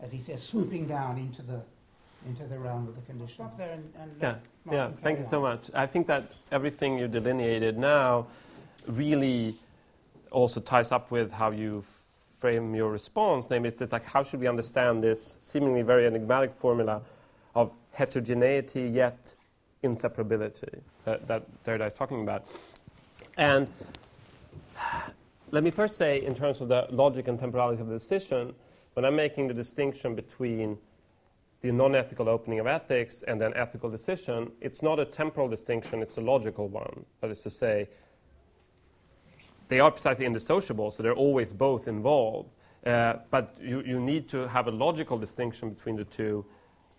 as 0.00 0.12
he 0.12 0.18
says, 0.18 0.42
swooping 0.42 0.86
down 0.86 1.18
into 1.18 1.42
the 1.42 1.62
into 2.28 2.44
the 2.44 2.58
realm 2.58 2.88
of 2.88 2.94
the 2.96 3.02
conditional. 3.02 3.48
Stop 3.48 3.58
there 3.58 3.72
and, 3.72 3.92
and 4.00 4.10
yeah, 4.20 4.34
yeah. 4.70 4.90
Thank 5.02 5.18
you 5.18 5.24
on. 5.24 5.30
so 5.30 5.40
much. 5.40 5.70
I 5.74 5.86
think 5.86 6.06
that 6.08 6.32
everything 6.50 6.98
you 6.98 7.06
delineated 7.08 7.78
now 7.78 8.26
really 8.86 9.56
also 10.30 10.60
ties 10.60 10.90
up 10.92 11.10
with 11.10 11.32
how 11.32 11.50
you 11.50 11.84
frame 12.36 12.74
your 12.74 12.90
response. 12.90 13.48
Namely, 13.48 13.68
it's 13.68 13.92
like 13.92 14.04
how 14.04 14.22
should 14.22 14.40
we 14.40 14.48
understand 14.48 15.02
this 15.02 15.38
seemingly 15.40 15.82
very 15.82 16.06
enigmatic 16.06 16.52
formula 16.52 17.00
of 17.54 17.72
heterogeneity 17.92 18.82
yet 18.82 19.34
inseparability 19.82 20.80
that, 21.04 21.26
that 21.28 21.42
Derrida 21.64 21.86
is 21.86 21.94
talking 21.94 22.22
about. 22.22 22.46
And 23.36 23.68
let 25.50 25.62
me 25.62 25.70
first 25.70 25.96
say, 25.96 26.18
in 26.18 26.34
terms 26.34 26.60
of 26.60 26.68
the 26.68 26.86
logic 26.90 27.28
and 27.28 27.38
temporality 27.38 27.80
of 27.80 27.88
the 27.88 27.94
decision, 27.94 28.54
when 28.94 29.04
I'm 29.04 29.16
making 29.16 29.48
the 29.48 29.54
distinction 29.54 30.14
between 30.14 30.78
the 31.60 31.70
non 31.70 31.94
ethical 31.94 32.28
opening 32.28 32.58
of 32.58 32.66
ethics 32.66 33.22
and 33.22 33.40
then 33.40 33.52
ethical 33.54 33.90
decision, 33.90 34.50
it's 34.60 34.82
not 34.82 34.98
a 34.98 35.04
temporal 35.04 35.48
distinction, 35.48 36.02
it's 36.02 36.16
a 36.16 36.20
logical 36.20 36.68
one. 36.68 37.04
That 37.20 37.30
is 37.30 37.42
to 37.42 37.50
say, 37.50 37.88
they 39.68 39.80
are 39.80 39.90
precisely 39.90 40.24
indissociable, 40.26 40.90
so 40.90 41.02
they're 41.02 41.14
always 41.14 41.52
both 41.52 41.88
involved. 41.88 42.50
Uh, 42.84 43.14
but 43.30 43.56
you, 43.60 43.82
you 43.82 43.98
need 43.98 44.28
to 44.28 44.46
have 44.48 44.68
a 44.68 44.70
logical 44.70 45.18
distinction 45.18 45.70
between 45.70 45.96
the 45.96 46.04
two 46.04 46.44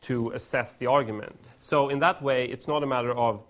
to 0.01 0.29
assess 0.31 0.75
the 0.75 0.87
argument. 0.87 1.37
So, 1.59 1.89
in 1.89 1.99
that 1.99 2.21
way, 2.21 2.45
it's 2.45 2.67
not 2.67 2.83
a 2.83 2.87
matter 2.87 3.11
of, 3.11 3.41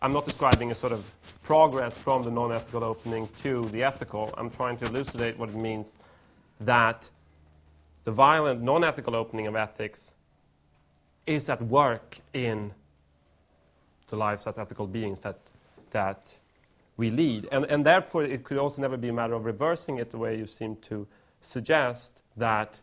I'm 0.00 0.12
not 0.12 0.24
describing 0.24 0.70
a 0.70 0.74
sort 0.74 0.92
of 0.92 1.12
progress 1.42 1.98
from 1.98 2.22
the 2.22 2.30
non 2.30 2.52
ethical 2.52 2.84
opening 2.84 3.28
to 3.42 3.64
the 3.66 3.82
ethical. 3.82 4.32
I'm 4.38 4.48
trying 4.48 4.76
to 4.78 4.84
elucidate 4.84 5.36
what 5.36 5.48
it 5.48 5.56
means 5.56 5.96
that 6.60 7.10
the 8.04 8.12
violent 8.12 8.62
non 8.62 8.84
ethical 8.84 9.16
opening 9.16 9.48
of 9.48 9.56
ethics 9.56 10.12
is 11.26 11.50
at 11.50 11.60
work 11.62 12.18
in 12.32 12.72
the 14.08 14.16
lives 14.16 14.46
as 14.46 14.56
ethical 14.56 14.86
beings 14.86 15.20
that, 15.20 15.40
that 15.90 16.38
we 16.96 17.10
lead. 17.10 17.48
And, 17.50 17.64
and 17.64 17.84
therefore, 17.84 18.22
it 18.22 18.44
could 18.44 18.56
also 18.56 18.80
never 18.80 18.96
be 18.96 19.08
a 19.08 19.12
matter 19.12 19.34
of 19.34 19.44
reversing 19.44 19.98
it 19.98 20.12
the 20.12 20.18
way 20.18 20.38
you 20.38 20.46
seem 20.46 20.76
to 20.76 21.08
suggest, 21.40 22.20
that 22.36 22.80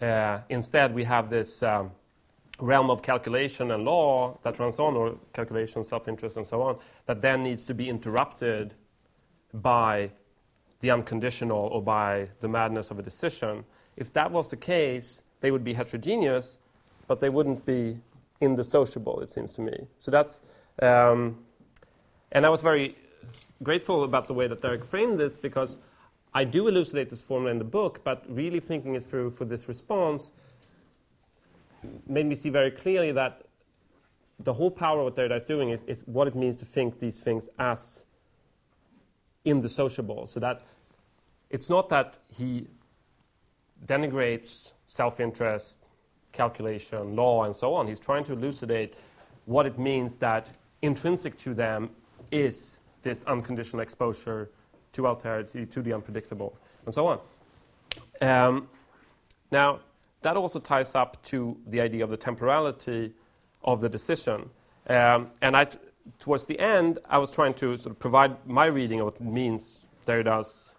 uh, 0.00 0.38
instead 0.48 0.94
we 0.94 1.04
have 1.04 1.28
this. 1.28 1.62
Um, 1.62 1.90
realm 2.58 2.90
of 2.90 3.02
calculation 3.02 3.70
and 3.70 3.84
law 3.84 4.38
that 4.42 4.58
runs 4.58 4.78
on, 4.78 4.94
or 4.94 5.16
calculation, 5.32 5.84
self 5.84 6.08
interest, 6.08 6.36
and 6.36 6.46
so 6.46 6.62
on, 6.62 6.78
that 7.06 7.20
then 7.20 7.42
needs 7.42 7.64
to 7.66 7.74
be 7.74 7.88
interrupted 7.88 8.74
by 9.52 10.10
the 10.80 10.90
unconditional 10.90 11.58
or 11.58 11.82
by 11.82 12.28
the 12.40 12.48
madness 12.48 12.90
of 12.90 12.98
a 12.98 13.02
decision. 13.02 13.64
If 13.96 14.12
that 14.12 14.30
was 14.30 14.48
the 14.48 14.56
case, 14.56 15.22
they 15.40 15.50
would 15.50 15.64
be 15.64 15.74
heterogeneous, 15.74 16.58
but 17.06 17.20
they 17.20 17.28
wouldn't 17.28 17.64
be 17.64 17.98
indissociable, 18.40 19.20
it 19.20 19.30
seems 19.30 19.54
to 19.54 19.62
me. 19.62 19.86
So 19.98 20.10
that's, 20.10 20.40
um, 20.82 21.38
and 22.32 22.44
I 22.44 22.48
was 22.48 22.62
very 22.62 22.96
grateful 23.62 24.04
about 24.04 24.26
the 24.26 24.34
way 24.34 24.46
that 24.46 24.60
Derek 24.60 24.84
framed 24.84 25.18
this 25.18 25.38
because 25.38 25.76
I 26.34 26.44
do 26.44 26.68
elucidate 26.68 27.08
this 27.08 27.22
formula 27.22 27.50
in 27.50 27.58
the 27.58 27.64
book, 27.64 28.02
but 28.04 28.24
really 28.28 28.60
thinking 28.60 28.94
it 28.94 29.06
through 29.06 29.30
for 29.30 29.46
this 29.46 29.68
response, 29.68 30.32
made 32.06 32.26
me 32.26 32.34
see 32.34 32.48
very 32.48 32.70
clearly 32.70 33.12
that 33.12 33.42
the 34.40 34.52
whole 34.52 34.70
power 34.70 34.98
of 35.00 35.04
what 35.04 35.16
Derrida 35.16 35.36
is 35.36 35.44
doing 35.44 35.70
is, 35.70 35.82
is 35.86 36.02
what 36.06 36.28
it 36.28 36.34
means 36.34 36.56
to 36.58 36.64
think 36.64 36.98
these 36.98 37.18
things 37.18 37.48
as 37.58 38.04
indissociable. 39.44 40.26
So 40.26 40.40
that 40.40 40.62
it's 41.50 41.70
not 41.70 41.88
that 41.88 42.18
he 42.36 42.68
denigrates 43.86 44.72
self 44.86 45.20
interest, 45.20 45.78
calculation, 46.32 47.16
law, 47.16 47.44
and 47.44 47.54
so 47.54 47.74
on. 47.74 47.86
He's 47.86 48.00
trying 48.00 48.24
to 48.24 48.32
elucidate 48.32 48.94
what 49.46 49.66
it 49.66 49.78
means 49.78 50.16
that 50.18 50.50
intrinsic 50.82 51.38
to 51.38 51.54
them 51.54 51.90
is 52.30 52.80
this 53.02 53.22
unconditional 53.24 53.80
exposure 53.80 54.50
to 54.92 55.02
alterity, 55.02 55.70
to 55.70 55.82
the 55.82 55.92
unpredictable, 55.92 56.58
and 56.84 56.92
so 56.92 57.06
on. 57.06 57.20
Um, 58.20 58.68
now, 59.50 59.80
that 60.26 60.36
also 60.36 60.58
ties 60.58 60.96
up 60.96 61.22
to 61.22 61.56
the 61.68 61.80
idea 61.80 62.02
of 62.02 62.10
the 62.10 62.16
temporality 62.16 63.12
of 63.62 63.80
the 63.80 63.88
decision. 63.88 64.50
Um, 64.88 65.30
and 65.40 65.56
I, 65.56 65.68
towards 66.18 66.46
the 66.46 66.58
end, 66.58 66.98
I 67.08 67.18
was 67.18 67.30
trying 67.30 67.54
to 67.54 67.76
sort 67.76 67.92
of 67.92 67.98
provide 68.00 68.32
my 68.44 68.66
reading 68.66 68.98
of 69.00 69.06
what 69.06 69.20
means 69.20 69.86
Derrida's 70.04 70.74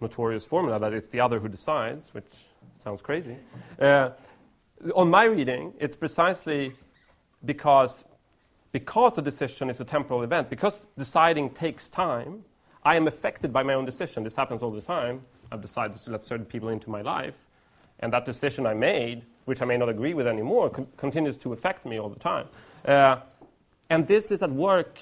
notorious 0.00 0.46
formula 0.46 0.78
that 0.78 0.92
it's 0.92 1.08
the 1.08 1.18
other 1.18 1.40
who 1.40 1.48
decides, 1.48 2.14
which 2.14 2.30
sounds 2.78 3.02
crazy. 3.02 3.36
Uh, 3.80 4.10
on 4.94 5.10
my 5.10 5.24
reading, 5.24 5.72
it's 5.80 5.96
precisely 5.96 6.74
because, 7.44 8.04
because 8.70 9.18
a 9.18 9.22
decision 9.22 9.68
is 9.68 9.80
a 9.80 9.84
temporal 9.84 10.22
event, 10.22 10.48
because 10.48 10.86
deciding 10.96 11.50
takes 11.50 11.88
time, 11.88 12.44
I 12.84 12.94
am 12.94 13.08
affected 13.08 13.52
by 13.52 13.64
my 13.64 13.74
own 13.74 13.84
decision. 13.84 14.22
This 14.22 14.36
happens 14.36 14.62
all 14.62 14.70
the 14.70 14.80
time. 14.80 15.22
I've 15.50 15.60
decided 15.60 15.96
to 15.96 16.10
let 16.12 16.22
certain 16.22 16.46
people 16.46 16.68
into 16.68 16.88
my 16.88 17.02
life, 17.02 17.34
and 18.00 18.12
that 18.12 18.24
decision 18.24 18.66
I 18.66 18.74
made, 18.74 19.24
which 19.44 19.62
I 19.62 19.64
may 19.64 19.76
not 19.76 19.88
agree 19.88 20.14
with 20.14 20.26
anymore, 20.26 20.70
con- 20.70 20.88
continues 20.96 21.38
to 21.38 21.52
affect 21.52 21.86
me 21.86 21.98
all 21.98 22.08
the 22.08 22.18
time. 22.18 22.46
Uh, 22.84 23.16
and 23.88 24.06
this 24.06 24.30
is 24.30 24.42
at 24.42 24.50
work 24.50 24.98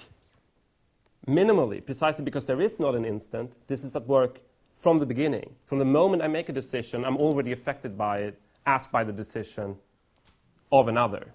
minimally, 1.26 1.84
precisely 1.84 2.24
because 2.24 2.44
there 2.44 2.60
is 2.60 2.78
not 2.78 2.94
an 2.94 3.04
instant. 3.04 3.52
This 3.66 3.84
is 3.84 3.96
at 3.96 4.06
work 4.06 4.40
from 4.74 4.98
the 4.98 5.06
beginning. 5.06 5.54
From 5.64 5.78
the 5.78 5.84
moment 5.84 6.22
I 6.22 6.28
make 6.28 6.48
a 6.48 6.52
decision, 6.52 7.04
I'm 7.04 7.16
already 7.16 7.52
affected 7.52 7.96
by 7.96 8.18
it, 8.18 8.40
as 8.66 8.86
by 8.86 9.04
the 9.04 9.12
decision 9.12 9.76
of 10.70 10.88
another. 10.88 11.32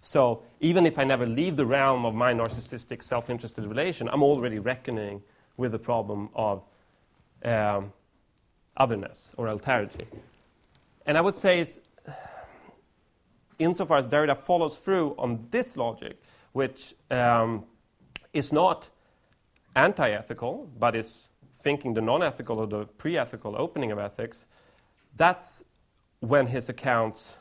So 0.00 0.42
even 0.60 0.84
if 0.84 0.98
I 0.98 1.04
never 1.04 1.26
leave 1.26 1.56
the 1.56 1.66
realm 1.66 2.04
of 2.04 2.14
my 2.14 2.34
narcissistic, 2.34 3.02
self 3.02 3.30
interested 3.30 3.64
relation, 3.64 4.08
I'm 4.08 4.22
already 4.22 4.58
reckoning 4.58 5.22
with 5.56 5.72
the 5.72 5.78
problem 5.78 6.28
of 6.34 6.62
um, 7.44 7.92
otherness 8.76 9.32
or 9.36 9.46
alterity. 9.46 10.06
And 11.06 11.18
I 11.18 11.20
would 11.20 11.36
say, 11.36 11.60
is, 11.60 11.80
insofar 13.58 13.98
as 13.98 14.06
Derrida 14.06 14.36
follows 14.36 14.78
through 14.78 15.14
on 15.18 15.46
this 15.50 15.76
logic, 15.76 16.20
which 16.52 16.94
um, 17.10 17.64
is 18.32 18.52
not 18.52 18.88
anti 19.74 20.10
ethical, 20.10 20.70
but 20.78 20.94
is 20.94 21.28
thinking 21.52 21.94
the 21.94 22.00
non 22.00 22.22
ethical 22.22 22.58
or 22.58 22.66
the 22.66 22.84
pre 22.84 23.16
ethical 23.16 23.54
opening 23.56 23.92
of 23.92 23.98
ethics, 23.98 24.46
that's 25.16 25.64
when 26.20 26.46
his 26.46 26.68
accounts 26.68 27.34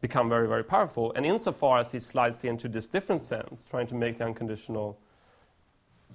become 0.00 0.28
very, 0.28 0.46
very 0.46 0.64
powerful. 0.64 1.12
And 1.16 1.24
insofar 1.24 1.78
as 1.78 1.92
he 1.92 2.00
slides 2.00 2.44
into 2.44 2.68
this 2.68 2.88
different 2.88 3.22
sense, 3.22 3.66
trying 3.66 3.86
to 3.88 3.94
make 3.94 4.18
the 4.18 4.24
unconditional 4.24 4.98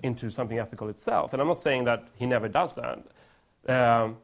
into 0.03 0.29
something 0.29 0.59
ethical 0.59 0.89
itself. 0.89 1.33
And 1.33 1.41
I'm 1.41 1.47
not 1.47 1.57
saying 1.57 1.85
that 1.85 2.07
he 2.15 2.25
never 2.25 2.47
does 2.47 2.75
that. 2.75 2.99
Um, 3.67 4.17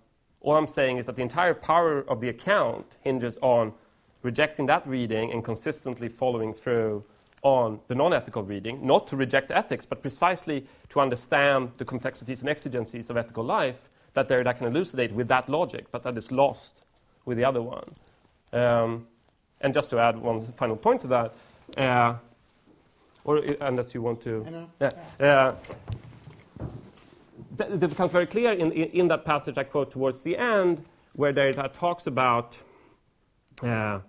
all 0.46 0.56
I'm 0.56 0.68
saying 0.68 0.98
is 0.98 1.08
that 1.08 1.16
the 1.16 1.24
entire 1.24 1.56
power 1.56 2.02
of 2.08 2.22
the 2.22 2.30
account 2.30 2.86
hinges 3.02 3.38
on 3.41 3.74
rejecting 4.22 4.68
that 4.68 4.86
reading 4.86 5.32
and 5.32 5.43
consistently 5.43 6.08
following 6.08 6.54
through 6.54 7.04
on 7.41 7.80
the 7.88 7.96
non 7.96 8.14
ethical 8.14 8.43
reading, 8.43 8.86
not 8.86 9.08
to 9.08 9.18
reject 9.18 9.50
ethics, 9.50 9.88
but 9.88 10.04
precisely 10.04 10.66
to 10.89 11.00
understand 11.00 11.72
the 11.78 11.86
complexities 11.86 12.41
and 12.41 12.50
exigencies 12.50 13.10
of 13.10 13.18
ethical 13.18 13.43
life 13.43 13.89
that 14.14 14.28
Derrida 14.28 14.56
can 14.56 14.68
elucidate 14.68 15.12
with 15.12 15.28
that 15.30 15.50
logic, 15.50 15.86
but 15.91 16.04
that 16.04 16.16
is 16.16 16.32
lost 16.32 16.82
with 17.26 17.38
the 17.38 17.43
other 17.43 17.62
one. 17.62 17.89
Um, 18.54 19.08
and 19.62 19.74
just 19.74 19.89
to 19.89 20.00
add 20.00 20.18
one 20.18 20.39
final 20.41 20.76
point 20.76 21.02
to 21.02 21.08
that, 21.08 21.34
uh, 21.78 22.16
or 23.24 23.38
unless 23.62 23.96
you 23.96 24.04
want 24.04 24.22
to. 24.22 24.68
Yeah, 24.80 24.89
uh, 25.20 25.56
that, 27.58 27.72
it 27.72 27.89
becomes 27.89 28.12
very 28.12 28.26
clear 28.26 28.51
in, 28.51 28.72
in, 28.72 29.08
that 29.08 29.26
passage 29.26 29.58
I 29.58 29.64
quote 29.64 29.91
towards 29.91 30.22
the 30.22 30.38
end, 30.38 30.84
where 31.14 31.34
Derrida 31.34 31.72
talks 31.74 32.08
about 32.08 32.58
uh, 33.62 33.99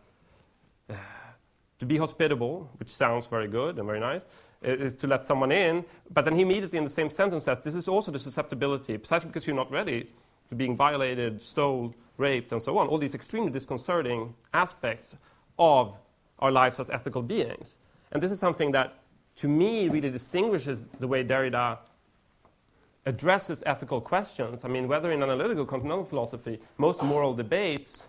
to 1.78 1.86
be 1.86 1.96
hospitable, 1.96 2.70
which 2.78 2.88
sounds 2.88 3.26
very 3.26 3.48
good 3.48 3.78
and 3.78 3.86
very 3.86 4.00
nice, 4.00 4.22
is 4.62 4.96
to 4.96 5.06
let 5.06 5.26
someone 5.26 5.52
in. 5.52 5.84
But 6.12 6.24
then 6.24 6.34
he 6.34 6.42
immediately, 6.42 6.78
in 6.78 6.84
the 6.84 6.90
same 6.90 7.10
sentence, 7.10 7.44
says 7.44 7.60
this 7.60 7.74
is 7.74 7.88
also 7.88 8.10
the 8.10 8.18
susceptibility, 8.18 8.96
precisely 8.98 9.28
because 9.28 9.46
you're 9.46 9.56
not 9.56 9.70
ready 9.70 10.10
to 10.48 10.54
being 10.54 10.76
violated, 10.76 11.42
stole, 11.42 11.94
raped, 12.16 12.52
and 12.52 12.62
so 12.62 12.78
on. 12.78 12.86
All 12.88 12.98
these 12.98 13.14
extremely 13.14 13.50
disconcerting 13.50 14.34
aspects 14.54 15.16
of 15.58 15.94
our 16.38 16.50
lives 16.50 16.80
as 16.80 16.90
ethical 16.90 17.22
beings. 17.22 17.78
And 18.12 18.22
this 18.22 18.30
is 18.30 18.38
something 18.38 18.72
that, 18.72 19.00
to 19.36 19.48
me, 19.48 19.88
really 19.88 20.10
distinguishes 20.10 20.86
the 21.00 21.08
way 21.08 21.24
Derrida 21.24 21.78
addresses 23.06 23.62
ethical 23.64 24.00
questions. 24.00 24.64
I 24.64 24.68
mean, 24.68 24.88
whether 24.88 25.12
in 25.12 25.22
analytical 25.22 25.64
continental 25.64 26.04
philosophy, 26.04 26.60
most 26.76 27.02
moral 27.02 27.32
debates 27.34 28.06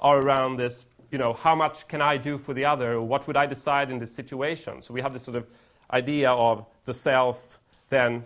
are 0.00 0.18
around 0.18 0.56
this 0.58 0.84
you 1.10 1.18
know, 1.18 1.32
how 1.32 1.54
much 1.54 1.86
can 1.88 2.02
I 2.02 2.16
do 2.16 2.36
for 2.36 2.52
the 2.52 2.64
other? 2.64 3.00
What 3.00 3.26
would 3.26 3.36
I 3.36 3.46
decide 3.46 3.90
in 3.90 3.98
this 3.98 4.14
situation? 4.14 4.82
So 4.82 4.92
we 4.92 5.00
have 5.00 5.12
this 5.12 5.22
sort 5.22 5.36
of 5.36 5.46
idea 5.92 6.30
of 6.30 6.66
the 6.84 6.94
self 6.94 7.60
then 7.88 8.24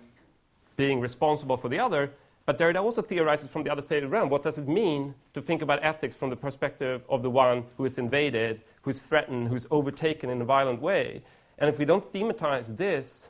being 0.76 1.00
responsible 1.00 1.56
for 1.56 1.68
the 1.68 1.78
other. 1.78 2.10
But 2.46 2.58
Derrida 2.58 2.82
also 2.82 3.02
theorizes 3.02 3.48
from 3.48 3.62
the 3.64 3.70
other 3.70 3.82
side 3.82 3.98
of 3.98 4.04
the 4.04 4.08
realm. 4.08 4.28
What 4.28 4.42
does 4.42 4.56
it 4.56 4.66
mean 4.66 5.14
to 5.34 5.42
think 5.42 5.62
about 5.62 5.84
ethics 5.84 6.16
from 6.16 6.30
the 6.30 6.36
perspective 6.36 7.02
of 7.08 7.22
the 7.22 7.30
one 7.30 7.64
who 7.76 7.84
is 7.84 7.98
invaded, 7.98 8.62
who 8.82 8.90
is 8.90 9.00
threatened, 9.00 9.48
who 9.48 9.56
is 9.56 9.66
overtaken 9.70 10.30
in 10.30 10.40
a 10.40 10.44
violent 10.44 10.80
way? 10.80 11.22
And 11.58 11.68
if 11.68 11.78
we 11.78 11.84
don't 11.84 12.10
thematize 12.12 12.76
this 12.76 13.28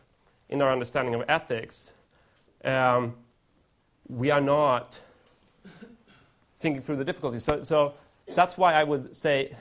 in 0.49 0.63
our 0.63 0.71
understanding 0.73 1.15
of 1.15 1.25
ethics, 1.29 1.93
um, 2.65 3.15
we 4.09 4.31
are 4.31 4.41
not 4.41 4.99
thinking 6.59 6.83
through 6.83 6.97
the 6.97 7.05
difficulties. 7.05 7.45
So, 7.45 7.63
so 7.63 7.95
that's 8.35 8.59
why 8.59 8.75
I 8.75 8.85
would 8.85 9.17
say 9.17 9.57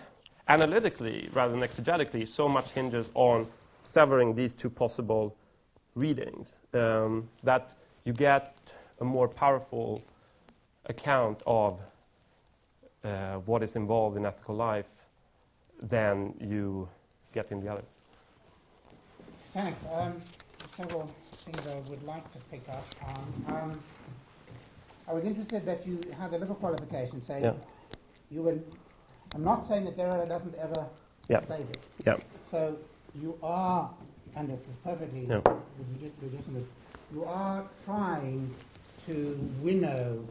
analytically 0.48 1.30
rather 1.32 1.54
than 1.54 1.62
exegetically, 1.62 2.28
so 2.28 2.50
much 2.50 2.72
hinges 2.72 3.10
on 3.14 3.46
severing 3.84 4.36
these 4.36 4.56
two 4.56 4.70
possible 4.70 5.36
readings 5.96 6.58
um, 6.74 7.30
that 7.44 7.74
you 8.04 8.14
get 8.14 8.74
a 9.00 9.06
more 9.06 9.28
powerful 9.28 10.02
account 10.88 11.42
of 11.46 11.80
uh, 13.04 13.38
what 13.46 13.64
is 13.64 13.76
involved 13.76 14.18
in 14.18 14.26
ethical 14.26 14.56
life 14.56 14.90
than 15.82 16.34
you 16.42 16.90
get 17.34 17.52
in 17.52 17.60
the 17.62 17.72
others. 17.72 18.00
Thanks. 19.54 19.84
Um, 19.94 20.22
things 21.52 21.68
I 21.68 21.90
would 21.90 22.04
like 22.06 22.32
to 22.34 22.40
pick 22.52 22.68
up 22.70 22.86
on. 23.06 23.56
Um, 23.56 23.80
I 25.08 25.14
was 25.14 25.24
interested 25.24 25.66
that 25.66 25.86
you 25.88 26.00
had 26.20 26.34
a 26.34 26.38
little 26.38 26.56
qualification 26.56 27.26
saying 27.26 27.44
yeah 27.44 27.54
you 28.32 28.42
will. 28.42 28.60
I'm 29.34 29.44
not 29.44 29.68
saying 29.68 29.86
that 29.86 29.98
Derrida 29.98 30.28
doesn't 30.28 30.56
ever 30.56 30.86
yep. 31.28 31.48
say 31.48 31.64
this. 31.64 31.84
Yep. 32.06 32.24
So 32.50 32.78
you 33.20 33.38
are, 33.44 33.90
and 34.36 34.50
it's 34.50 34.70
perfectly 34.84 35.26
yep. 35.28 35.48
legitimate. 36.22 36.66
You 37.14 37.26
are 37.26 37.64
trying 37.86 38.54
to 39.08 39.52
winnow 39.62 40.24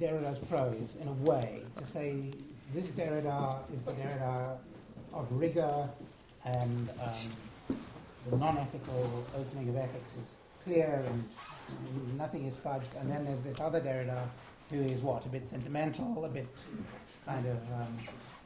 Derrida's 0.00 0.38
prose 0.48 0.96
in 1.00 1.08
a 1.08 1.12
way 1.12 1.62
to 1.78 1.86
say 1.86 2.30
this 2.74 2.86
Derrida 2.88 3.58
is 3.74 3.82
the 3.82 3.92
Derrida 3.92 4.56
of 5.12 5.26
rigor 5.30 5.88
and 6.44 6.88
um, 7.02 7.10
the 8.30 8.36
non-ethical 8.36 9.24
opening 9.36 9.68
of 9.68 9.76
ethics 9.76 10.12
is 10.16 10.34
clear 10.64 11.02
and 11.06 12.18
nothing 12.18 12.44
is 12.44 12.54
fudged. 12.54 13.00
And 13.00 13.10
then 13.10 13.24
there's 13.24 13.40
this 13.42 13.60
other 13.60 13.80
Derrida 13.80 14.26
who 14.70 14.80
is 14.80 15.00
what 15.00 15.24
a 15.24 15.28
bit 15.28 15.48
sentimental, 15.48 16.24
a 16.24 16.28
bit 16.28 16.48
kind 17.24 17.46
of 17.46 17.56
um, 17.72 17.96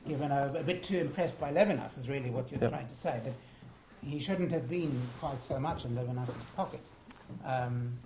given 0.06 0.32
over, 0.32 0.58
a 0.58 0.62
bit 0.62 0.82
too 0.82 0.98
impressed 0.98 1.40
by 1.40 1.52
Levinas 1.52 1.98
is 1.98 2.08
really 2.08 2.30
what 2.30 2.50
you're 2.50 2.60
yep. 2.60 2.70
trying 2.70 2.88
to 2.88 2.94
say. 2.94 3.20
That 3.24 3.34
he 4.06 4.18
shouldn't 4.18 4.50
have 4.52 4.68
been 4.68 5.00
quite 5.18 5.42
so 5.44 5.58
much 5.58 5.84
in 5.84 5.94
Levinas's 5.94 6.34
pocket. 6.56 6.80
Um, 7.44 7.98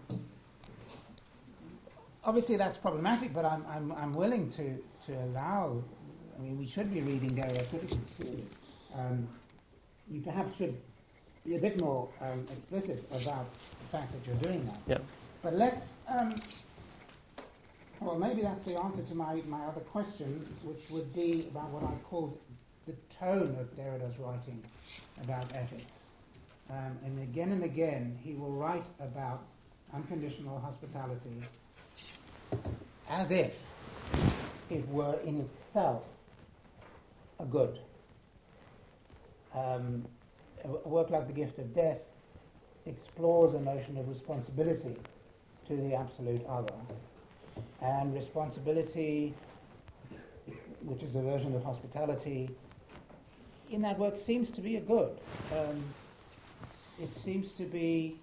obviously, 2.24 2.56
that's 2.56 2.76
problematic, 2.76 3.34
but 3.34 3.44
I'm, 3.44 3.64
I'm, 3.68 3.92
I'm 3.92 4.12
willing 4.12 4.50
to, 4.52 4.76
to 5.06 5.24
allow. 5.24 5.82
I 6.36 6.42
mean, 6.42 6.58
we 6.58 6.66
should 6.66 6.92
be 6.92 7.00
reading 7.00 7.30
Derrida 7.30 7.68
critically. 7.70 8.44
Um, 8.94 9.28
you 10.10 10.20
perhaps 10.20 10.56
should 10.56 10.76
be 11.45 11.57
a 11.57 11.59
bit 11.59 11.80
more 11.80 12.09
um, 12.20 12.47
explicit 12.51 13.05
about 13.11 13.47
the 13.53 13.99
fact 13.99 14.12
that 14.12 14.26
you're 14.26 14.42
doing 14.42 14.66
that. 14.66 15.01
But 15.42 15.55
let's 15.55 15.95
um, 16.09 16.34
well, 18.01 18.18
maybe 18.18 18.42
that's 18.42 18.64
the 18.64 18.78
answer 18.78 19.03
to 19.03 19.14
my, 19.14 19.40
my 19.49 19.64
other 19.64 19.80
question, 19.80 20.45
which 20.62 20.90
would 20.90 21.14
be 21.14 21.47
about 21.51 21.70
what 21.70 21.84
I 21.84 21.95
called 22.05 22.38
the 22.86 22.92
tone 23.18 23.57
of 23.59 23.74
Derrida's 23.76 24.18
writing 24.18 24.62
about 25.22 25.45
ethics. 25.57 25.86
Um, 26.70 26.99
and 27.05 27.18
again 27.22 27.53
and 27.53 27.64
again, 27.64 28.18
he 28.22 28.34
will 28.34 28.53
write 28.53 28.84
about 29.01 29.42
unconditional 29.95 30.59
hospitality 30.59 31.42
as 33.09 33.30
if 33.30 33.55
it 34.70 34.86
were 34.88 35.18
in 35.24 35.38
itself 35.38 36.03
a 37.38 37.45
good. 37.45 37.78
Um, 39.55 40.05
a 40.64 40.88
work 40.88 41.10
like 41.10 41.26
The 41.26 41.32
Gift 41.32 41.58
of 41.58 41.74
Death 41.74 41.98
explores 42.86 43.54
a 43.54 43.60
notion 43.60 43.96
of 43.96 44.08
responsibility 44.08 44.96
to 45.68 45.76
the 45.76 45.94
absolute 45.94 46.44
other. 46.46 46.74
And 47.80 48.14
responsibility, 48.14 49.34
which 50.82 51.02
is 51.02 51.14
a 51.14 51.22
version 51.22 51.54
of 51.54 51.64
hospitality, 51.64 52.50
in 53.70 53.82
that 53.82 53.98
work 53.98 54.18
seems 54.18 54.50
to 54.50 54.60
be 54.60 54.76
a 54.76 54.80
good. 54.80 55.16
Um, 55.52 55.84
it 57.00 57.14
seems 57.16 57.52
to 57.52 57.64
be 57.64 58.16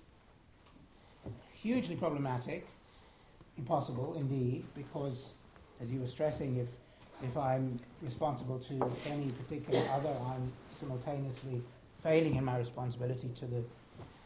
hugely 1.53 1.95
problematic, 1.95 2.67
impossible 3.57 4.15
indeed, 4.17 4.63
because, 4.75 5.31
as 5.81 5.89
you 5.89 5.99
were 5.99 6.07
stressing, 6.07 6.57
if, 6.57 6.67
if 7.23 7.37
I'm 7.37 7.77
responsible 8.01 8.59
to 8.59 8.91
any 9.07 9.29
particular 9.31 9.83
other, 9.91 10.13
I'm 10.25 10.51
simultaneously 10.79 11.61
failing 12.03 12.35
in 12.35 12.45
my 12.45 12.57
responsibility 12.57 13.29
to 13.39 13.45
the 13.45 13.63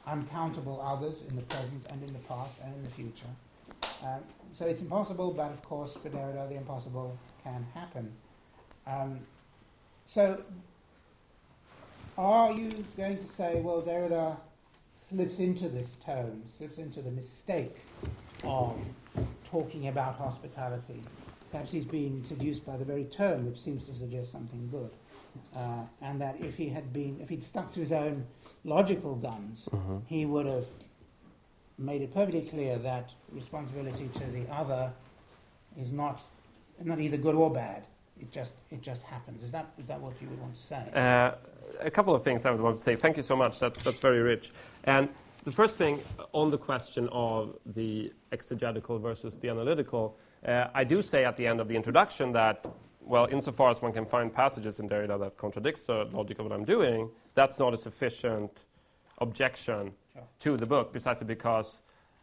uncountable 0.07 0.81
others 0.81 1.23
in 1.29 1.35
the 1.35 1.41
present 1.43 1.87
and 1.89 2.01
in 2.01 2.13
the 2.13 2.19
past 2.19 2.55
and 2.63 2.73
in 2.75 2.83
the 2.83 2.91
future. 2.91 3.27
Um, 4.03 4.21
so 4.53 4.65
it's 4.65 4.81
impossible, 4.81 5.31
but 5.31 5.51
of 5.51 5.61
course, 5.63 5.93
for 5.93 6.09
Derrida, 6.09 6.47
the 6.47 6.55
impossible 6.55 7.17
can 7.43 7.65
happen. 7.73 8.11
Um, 8.87 9.19
so, 10.07 10.43
are 12.17 12.51
you 12.51 12.69
going 12.95 13.17
to 13.17 13.23
say, 13.25 13.59
well, 13.61 13.81
Derrida 13.81 14.37
slips 14.93 15.39
into 15.39 15.67
this 15.67 15.97
tone, 16.05 16.43
slips 16.57 16.77
into 16.77 17.01
the 17.01 17.11
mistake 17.11 17.77
of 18.45 18.77
talking 19.49 19.87
about 19.87 20.15
hospitality? 20.15 21.01
Perhaps 21.51 21.71
he's 21.71 21.85
been 21.85 22.23
seduced 22.25 22.65
by 22.65 22.77
the 22.77 22.85
very 22.85 23.05
term, 23.05 23.45
which 23.45 23.59
seems 23.59 23.83
to 23.85 23.93
suggest 23.93 24.31
something 24.31 24.69
good. 24.71 24.91
Uh, 25.55 25.83
and 26.01 26.19
that 26.21 26.35
if 26.39 26.55
he 26.55 26.69
had 26.69 26.91
been, 26.91 27.19
if 27.21 27.29
he'd 27.29 27.43
stuck 27.43 27.71
to 27.73 27.79
his 27.79 27.91
own 27.91 28.25
logical 28.63 29.15
guns, 29.15 29.69
mm-hmm. 29.71 29.97
he 30.05 30.25
would 30.25 30.45
have 30.45 30.65
made 31.77 32.01
it 32.01 32.13
perfectly 32.13 32.41
clear 32.41 32.77
that 32.77 33.09
responsibility 33.31 34.09
to 34.13 34.25
the 34.31 34.49
other 34.51 34.91
is 35.77 35.91
not 35.91 36.21
not 36.83 36.99
either 36.99 37.17
good 37.17 37.35
or 37.35 37.49
bad. 37.49 37.85
It 38.19 38.31
just 38.31 38.53
it 38.71 38.81
just 38.81 39.03
happens. 39.03 39.43
Is 39.43 39.51
that 39.51 39.67
is 39.77 39.87
that 39.87 39.99
what 39.99 40.13
you 40.21 40.27
would 40.29 40.39
want 40.39 40.55
to 40.55 40.63
say? 40.63 40.83
Uh, 40.93 41.31
a 41.81 41.91
couple 41.91 42.13
of 42.13 42.23
things 42.23 42.45
I 42.45 42.51
would 42.51 42.61
want 42.61 42.75
to 42.75 42.81
say. 42.81 42.95
Thank 42.95 43.17
you 43.17 43.23
so 43.23 43.35
much. 43.35 43.59
That, 43.59 43.73
that's 43.75 43.99
very 43.99 44.21
rich. 44.21 44.51
And 44.83 45.09
the 45.43 45.51
first 45.51 45.75
thing 45.75 46.01
on 46.31 46.49
the 46.49 46.57
question 46.57 47.09
of 47.11 47.57
the 47.65 48.11
exegetical 48.31 48.99
versus 48.99 49.37
the 49.37 49.49
analytical, 49.49 50.17
uh, 50.45 50.67
I 50.73 50.83
do 50.83 51.01
say 51.01 51.25
at 51.25 51.35
the 51.35 51.45
end 51.45 51.59
of 51.59 51.67
the 51.67 51.75
introduction 51.75 52.31
that 52.33 52.65
well, 53.05 53.27
insofar 53.31 53.69
as 53.69 53.81
one 53.81 53.93
can 53.93 54.05
find 54.05 54.33
passages 54.33 54.79
in 54.79 54.89
Derrida 54.89 55.19
that 55.19 55.37
contradicts 55.37 55.83
the 55.83 56.09
logic 56.11 56.39
of 56.39 56.45
what 56.45 56.53
I'm 56.53 56.65
doing, 56.65 57.09
that's 57.33 57.59
not 57.59 57.73
a 57.73 57.77
sufficient 57.77 58.51
objection 59.19 59.93
sure. 60.13 60.23
to 60.39 60.57
the 60.57 60.65
book, 60.65 60.91
precisely 60.91 61.25
because 61.25 61.81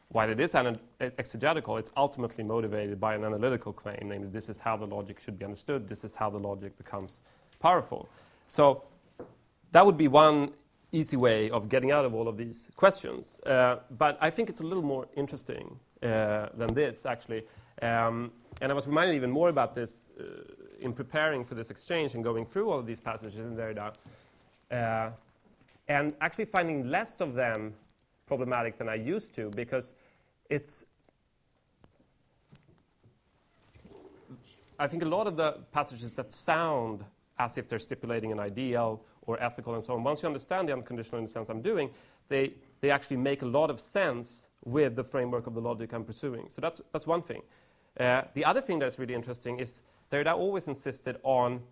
while 0.08 0.28
it 0.28 0.40
is 0.40 0.54
an 0.54 0.78
exegetical, 1.00 1.78
it's 1.78 1.90
ultimately 1.96 2.44
motivated 2.44 3.00
by 3.00 3.14
an 3.14 3.24
analytical 3.24 3.72
claim, 3.72 3.98
namely, 4.02 4.28
this 4.28 4.48
is 4.48 4.58
how 4.58 4.76
the 4.76 4.86
logic 4.86 5.18
should 5.20 5.38
be 5.38 5.44
understood, 5.44 5.88
this 5.88 6.04
is 6.04 6.14
how 6.14 6.28
the 6.28 6.38
logic 6.38 6.76
becomes 6.76 7.20
powerful. 7.60 8.08
So 8.46 8.84
that 9.70 9.86
would 9.86 9.96
be 9.96 10.08
one 10.08 10.50
easy 10.92 11.16
way 11.16 11.48
of 11.48 11.70
getting 11.70 11.90
out 11.90 12.04
of 12.04 12.12
all 12.12 12.28
of 12.28 12.36
these 12.36 12.70
questions. 12.76 13.38
Uh, 13.46 13.76
but 13.90 14.18
I 14.20 14.28
think 14.28 14.50
it's 14.50 14.60
a 14.60 14.66
little 14.66 14.82
more 14.82 15.08
interesting 15.16 15.78
uh, 16.02 16.48
than 16.54 16.74
this, 16.74 17.06
actually. 17.06 17.46
Um, 17.80 18.32
and 18.60 18.70
I 18.70 18.74
was 18.74 18.86
reminded 18.86 19.16
even 19.16 19.30
more 19.30 19.48
about 19.48 19.74
this 19.74 20.08
uh, 20.20 20.24
in 20.82 20.92
preparing 20.92 21.44
for 21.44 21.54
this 21.54 21.70
exchange 21.70 22.14
and 22.14 22.22
going 22.22 22.44
through 22.44 22.70
all 22.70 22.78
of 22.78 22.86
these 22.86 23.00
passages 23.00 23.38
in 23.38 23.56
Derrida, 23.56 23.94
uh, 24.70 25.10
and 25.88 26.14
actually 26.20 26.44
finding 26.44 26.88
less 26.88 27.20
of 27.20 27.34
them 27.34 27.74
problematic 28.26 28.78
than 28.78 28.88
I 28.88 28.94
used 28.94 29.34
to 29.34 29.50
because 29.50 29.92
it's. 30.48 30.86
I 34.78 34.86
think 34.88 35.04
a 35.04 35.08
lot 35.08 35.26
of 35.26 35.36
the 35.36 35.58
passages 35.70 36.14
that 36.14 36.32
sound 36.32 37.04
as 37.38 37.58
if 37.58 37.68
they're 37.68 37.78
stipulating 37.78 38.32
an 38.32 38.40
ideal 38.40 39.02
or 39.26 39.40
ethical 39.42 39.74
and 39.74 39.84
so 39.84 39.94
on, 39.94 40.02
once 40.02 40.22
you 40.22 40.26
understand 40.26 40.68
the 40.68 40.72
unconditional 40.72 41.18
in 41.18 41.26
the 41.26 41.30
sense 41.30 41.48
I'm 41.48 41.62
doing, 41.62 41.90
they, 42.28 42.54
they 42.80 42.90
actually 42.90 43.18
make 43.18 43.42
a 43.42 43.46
lot 43.46 43.70
of 43.70 43.78
sense 43.78 44.48
with 44.64 44.96
the 44.96 45.04
framework 45.04 45.46
of 45.46 45.54
the 45.54 45.60
logic 45.60 45.92
I'm 45.92 46.04
pursuing. 46.04 46.48
So 46.48 46.60
that's, 46.60 46.80
that's 46.92 47.06
one 47.06 47.22
thing. 47.22 47.42
Uh, 47.98 48.22
the 48.34 48.44
other 48.44 48.60
thing 48.60 48.78
that's 48.78 48.98
really 48.98 49.14
interesting 49.14 49.58
is 49.58 49.82
Derrida 50.12 50.36
always 50.36 50.68
insisted 50.68 51.16
on 51.22 51.62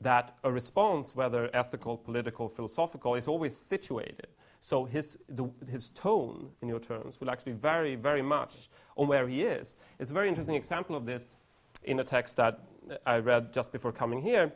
that 0.00 0.36
a 0.44 0.52
response, 0.52 1.16
whether 1.16 1.50
ethical, 1.52 1.96
political, 1.96 2.48
philosophical, 2.48 3.16
is 3.16 3.26
always 3.26 3.56
situated. 3.56 4.28
So 4.60 4.84
his, 4.84 5.18
the, 5.28 5.50
his 5.68 5.90
tone, 5.90 6.50
in 6.62 6.68
your 6.68 6.78
terms, 6.78 7.20
will 7.20 7.30
actually 7.30 7.52
vary 7.52 7.96
very 7.96 8.22
much 8.22 8.70
on 8.96 9.08
where 9.08 9.26
he 9.26 9.42
is. 9.42 9.76
It's 9.98 10.12
a 10.12 10.14
very 10.14 10.28
interesting 10.28 10.54
example 10.54 10.94
of 10.94 11.04
this 11.06 11.36
in 11.84 11.98
a 11.98 12.04
text 12.04 12.36
that 12.36 12.60
I 13.04 13.18
read 13.18 13.52
just 13.52 13.72
before 13.72 13.92
coming 13.92 14.22
here 14.22 14.52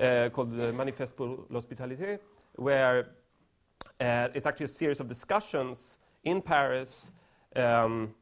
uh, 0.00 0.30
called 0.30 0.56
the 0.56 0.72
Manifeste 0.72 1.16
pour 1.16 1.44
l'Hospitalité, 1.50 2.18
where 2.56 3.10
uh, 4.00 4.28
it's 4.34 4.46
actually 4.46 4.64
a 4.64 4.68
series 4.68 5.00
of 5.00 5.08
discussions 5.08 5.98
in 6.24 6.40
Paris 6.40 7.10
um, 7.56 8.14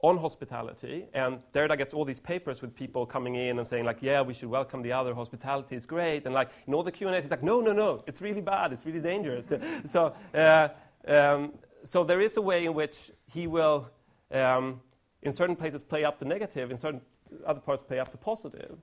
on 0.00 0.16
hospitality. 0.16 1.06
And 1.12 1.40
Derrida 1.52 1.76
gets 1.76 1.92
all 1.92 2.04
these 2.04 2.20
papers 2.20 2.62
with 2.62 2.74
people 2.74 3.04
coming 3.04 3.34
in 3.34 3.58
and 3.58 3.66
saying, 3.66 3.84
like, 3.84 3.98
yeah, 4.00 4.20
we 4.22 4.32
should 4.32 4.48
welcome 4.48 4.82
the 4.82 4.92
other. 4.92 5.14
Hospitality 5.14 5.74
is 5.74 5.86
great. 5.86 6.24
And, 6.24 6.34
like, 6.34 6.50
in 6.66 6.74
all 6.74 6.84
the 6.84 6.92
Q&As, 6.92 7.24
he's 7.24 7.30
like, 7.30 7.42
no, 7.42 7.60
no, 7.60 7.72
no, 7.72 8.04
it's 8.06 8.20
really 8.20 8.40
bad. 8.40 8.72
It's 8.72 8.86
really 8.86 9.00
dangerous. 9.00 9.52
so, 9.84 10.14
uh, 10.34 10.68
um, 11.06 11.52
so 11.82 12.04
there 12.04 12.20
is 12.20 12.36
a 12.36 12.42
way 12.42 12.66
in 12.66 12.74
which 12.74 13.10
he 13.26 13.46
will, 13.46 13.88
um, 14.30 14.80
in 15.22 15.32
certain 15.32 15.56
places, 15.56 15.82
play 15.82 16.04
up 16.04 16.18
the 16.18 16.24
negative. 16.24 16.70
In 16.70 16.76
certain 16.76 17.00
other 17.44 17.60
parts, 17.60 17.82
play 17.82 17.98
up 17.98 18.12
the 18.12 18.18
positive. 18.18 18.78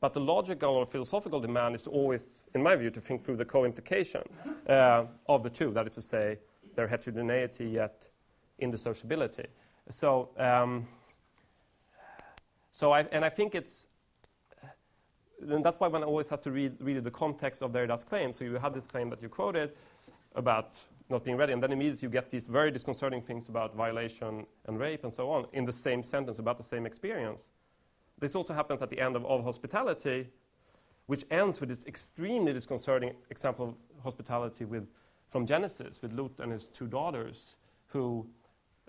But 0.00 0.12
the 0.12 0.20
logical 0.20 0.70
or 0.70 0.86
philosophical 0.86 1.40
demand 1.40 1.74
is 1.74 1.86
always, 1.86 2.42
in 2.54 2.62
my 2.62 2.76
view, 2.76 2.90
to 2.90 3.00
think 3.00 3.22
through 3.22 3.36
the 3.36 3.44
co-implication 3.44 4.22
uh, 4.68 5.04
of 5.28 5.42
the 5.42 5.50
two. 5.50 5.70
That 5.72 5.86
is 5.86 5.94
to 5.96 6.02
say, 6.02 6.38
their 6.76 6.86
heterogeneity 6.86 7.66
yet 7.66 8.08
indissociability. 8.62 9.46
So, 9.90 10.30
um, 10.36 10.86
so 12.72 12.92
I, 12.92 13.02
and 13.10 13.24
I 13.24 13.28
think 13.28 13.54
it's, 13.54 13.88
and 15.40 15.64
that's 15.64 15.80
why 15.80 15.88
one 15.88 16.04
always 16.04 16.28
has 16.28 16.42
to 16.42 16.50
read, 16.50 16.76
read 16.80 17.02
the 17.02 17.10
context 17.10 17.62
of 17.62 17.72
Derrida's 17.72 18.04
claim. 18.04 18.32
So 18.32 18.44
you 18.44 18.54
had 18.54 18.74
this 18.74 18.86
claim 18.86 19.08
that 19.10 19.22
you 19.22 19.28
quoted 19.28 19.72
about 20.34 20.78
not 21.08 21.24
being 21.24 21.38
ready, 21.38 21.54
and 21.54 21.62
then 21.62 21.72
immediately 21.72 22.06
you 22.06 22.10
get 22.10 22.30
these 22.30 22.46
very 22.46 22.70
disconcerting 22.70 23.22
things 23.22 23.48
about 23.48 23.74
violation 23.74 24.46
and 24.66 24.78
rape 24.78 25.04
and 25.04 25.12
so 25.12 25.30
on 25.30 25.46
in 25.52 25.64
the 25.64 25.72
same 25.72 26.02
sentence 26.02 26.38
about 26.38 26.58
the 26.58 26.64
same 26.64 26.84
experience. 26.84 27.40
This 28.18 28.34
also 28.34 28.52
happens 28.52 28.82
at 28.82 28.90
the 28.90 29.00
end 29.00 29.16
of, 29.16 29.24
of 29.24 29.42
hospitality, 29.42 30.28
which 31.06 31.24
ends 31.30 31.60
with 31.60 31.70
this 31.70 31.86
extremely 31.86 32.52
disconcerting 32.52 33.14
example 33.30 33.68
of 33.68 34.02
hospitality 34.02 34.66
with, 34.66 34.86
from 35.28 35.46
Genesis 35.46 36.02
with 36.02 36.12
Lot 36.12 36.32
and 36.40 36.52
his 36.52 36.66
two 36.66 36.86
daughters, 36.86 37.56
who 37.86 38.26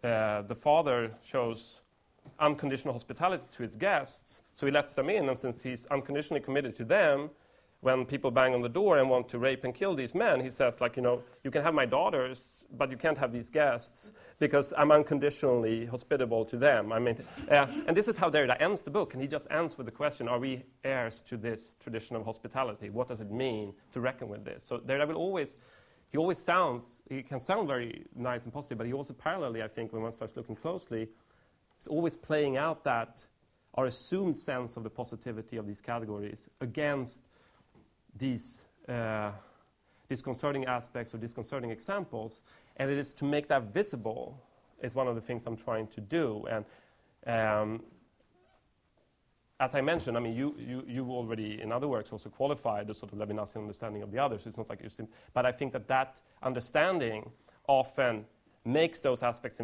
uh, 0.03 0.41
the 0.43 0.55
father 0.55 1.11
shows 1.23 1.81
unconditional 2.39 2.93
hospitality 2.93 3.43
to 3.51 3.63
his 3.63 3.75
guests, 3.75 4.41
so 4.53 4.65
he 4.65 4.71
lets 4.71 4.93
them 4.93 5.09
in, 5.09 5.27
and 5.29 5.37
since 5.37 5.61
he's 5.63 5.85
unconditionally 5.87 6.41
committed 6.41 6.75
to 6.75 6.85
them, 6.85 7.29
when 7.81 8.05
people 8.05 8.29
bang 8.29 8.53
on 8.53 8.61
the 8.61 8.69
door 8.69 8.97
and 8.97 9.09
want 9.09 9.29
to 9.29 9.39
rape 9.39 9.63
and 9.63 9.73
kill 9.73 9.95
these 9.95 10.13
men, 10.13 10.41
he 10.41 10.49
says, 10.49 10.81
like, 10.81 10.97
you 10.97 11.01
know, 11.01 11.23
you 11.45 11.51
can 11.51 11.63
have 11.63 11.73
my 11.73 11.85
daughters, 11.85 12.65
but 12.77 12.91
you 12.91 12.97
can't 12.97 13.17
have 13.17 13.31
these 13.31 13.49
guests 13.49 14.11
because 14.37 14.73
I'm 14.77 14.91
unconditionally 14.91 15.85
hospitable 15.85 16.43
to 16.45 16.57
them. 16.57 16.91
I 16.91 16.99
mean, 16.99 17.23
uh, 17.49 17.67
and 17.87 17.95
this 17.95 18.09
is 18.09 18.17
how 18.17 18.29
Derrida 18.29 18.57
ends 18.59 18.81
the 18.81 18.91
book, 18.91 19.13
and 19.13 19.21
he 19.21 19.29
just 19.29 19.47
ends 19.49 19.77
with 19.77 19.85
the 19.85 19.93
question, 19.93 20.27
are 20.27 20.39
we 20.39 20.63
heirs 20.83 21.21
to 21.29 21.37
this 21.37 21.77
tradition 21.79 22.17
of 22.17 22.25
hospitality? 22.25 22.89
What 22.89 23.07
does 23.07 23.21
it 23.21 23.31
mean 23.31 23.73
to 23.93 24.01
reckon 24.01 24.27
with 24.27 24.43
this? 24.43 24.65
So 24.65 24.79
Derrida 24.79 25.07
will 25.07 25.15
always 25.15 25.55
he 26.11 26.17
always 26.17 26.39
sounds, 26.39 27.01
he 27.07 27.21
can 27.21 27.39
sound 27.39 27.67
very 27.67 28.05
nice 28.15 28.43
and 28.43 28.51
positive, 28.51 28.77
but 28.77 28.87
he 28.87 28.93
also 28.93 29.13
parallelly, 29.13 29.63
I 29.63 29.67
think, 29.67 29.93
when 29.93 30.01
one 30.01 30.11
starts 30.11 30.35
looking 30.35 30.55
closely, 30.55 31.07
is 31.79 31.87
always 31.87 32.15
playing 32.15 32.57
out 32.57 32.83
that 32.83 33.25
our 33.75 33.85
assumed 33.85 34.37
sense 34.37 34.75
of 34.75 34.83
the 34.83 34.89
positivity 34.89 35.57
of 35.57 35.67
these 35.67 35.81
categories 35.81 36.49
against 36.61 37.21
these 38.17 38.65
uh, 38.87 39.31
disconcerting 40.09 40.65
aspects 40.65 41.13
or 41.13 41.19
disconcerting 41.19 41.69
examples. 41.69 42.41
And 42.77 42.89
it 42.89 42.97
is 42.97 43.13
to 43.15 43.25
make 43.25 43.47
that 43.49 43.71
visible 43.71 44.41
is 44.81 44.95
one 44.95 45.07
of 45.07 45.15
the 45.15 45.21
things 45.21 45.43
I'm 45.45 45.57
trying 45.57 45.87
to 45.87 46.01
do. 46.01 46.47
And 46.49 46.65
um, 47.27 47.83
as 49.59 49.75
I 49.75 49.81
mentioned, 49.81 50.15
I 50.15 50.21
mean, 50.21 50.35
you, 50.35 50.55
you, 50.57 50.83
you've 50.87 51.09
already, 51.09 51.61
in 51.61 51.71
other 51.71 51.87
works, 51.87 52.11
also 52.11 52.29
qualified 52.29 52.87
the 52.87 52.93
sort 52.93 53.11
of 53.11 53.19
Levinasian 53.19 53.57
understanding 53.57 54.01
of 54.01 54.11
the 54.11 54.17
others. 54.17 54.45
It's 54.47 54.57
not 54.57 54.69
like 54.69 54.81
you 54.81 55.07
but 55.33 55.45
I 55.45 55.51
think 55.51 55.73
that 55.73 55.87
that 55.89 56.21
understanding 56.41 57.29
often 57.67 58.25
makes 58.63 58.99
those 58.99 59.21
aspects 59.21 59.57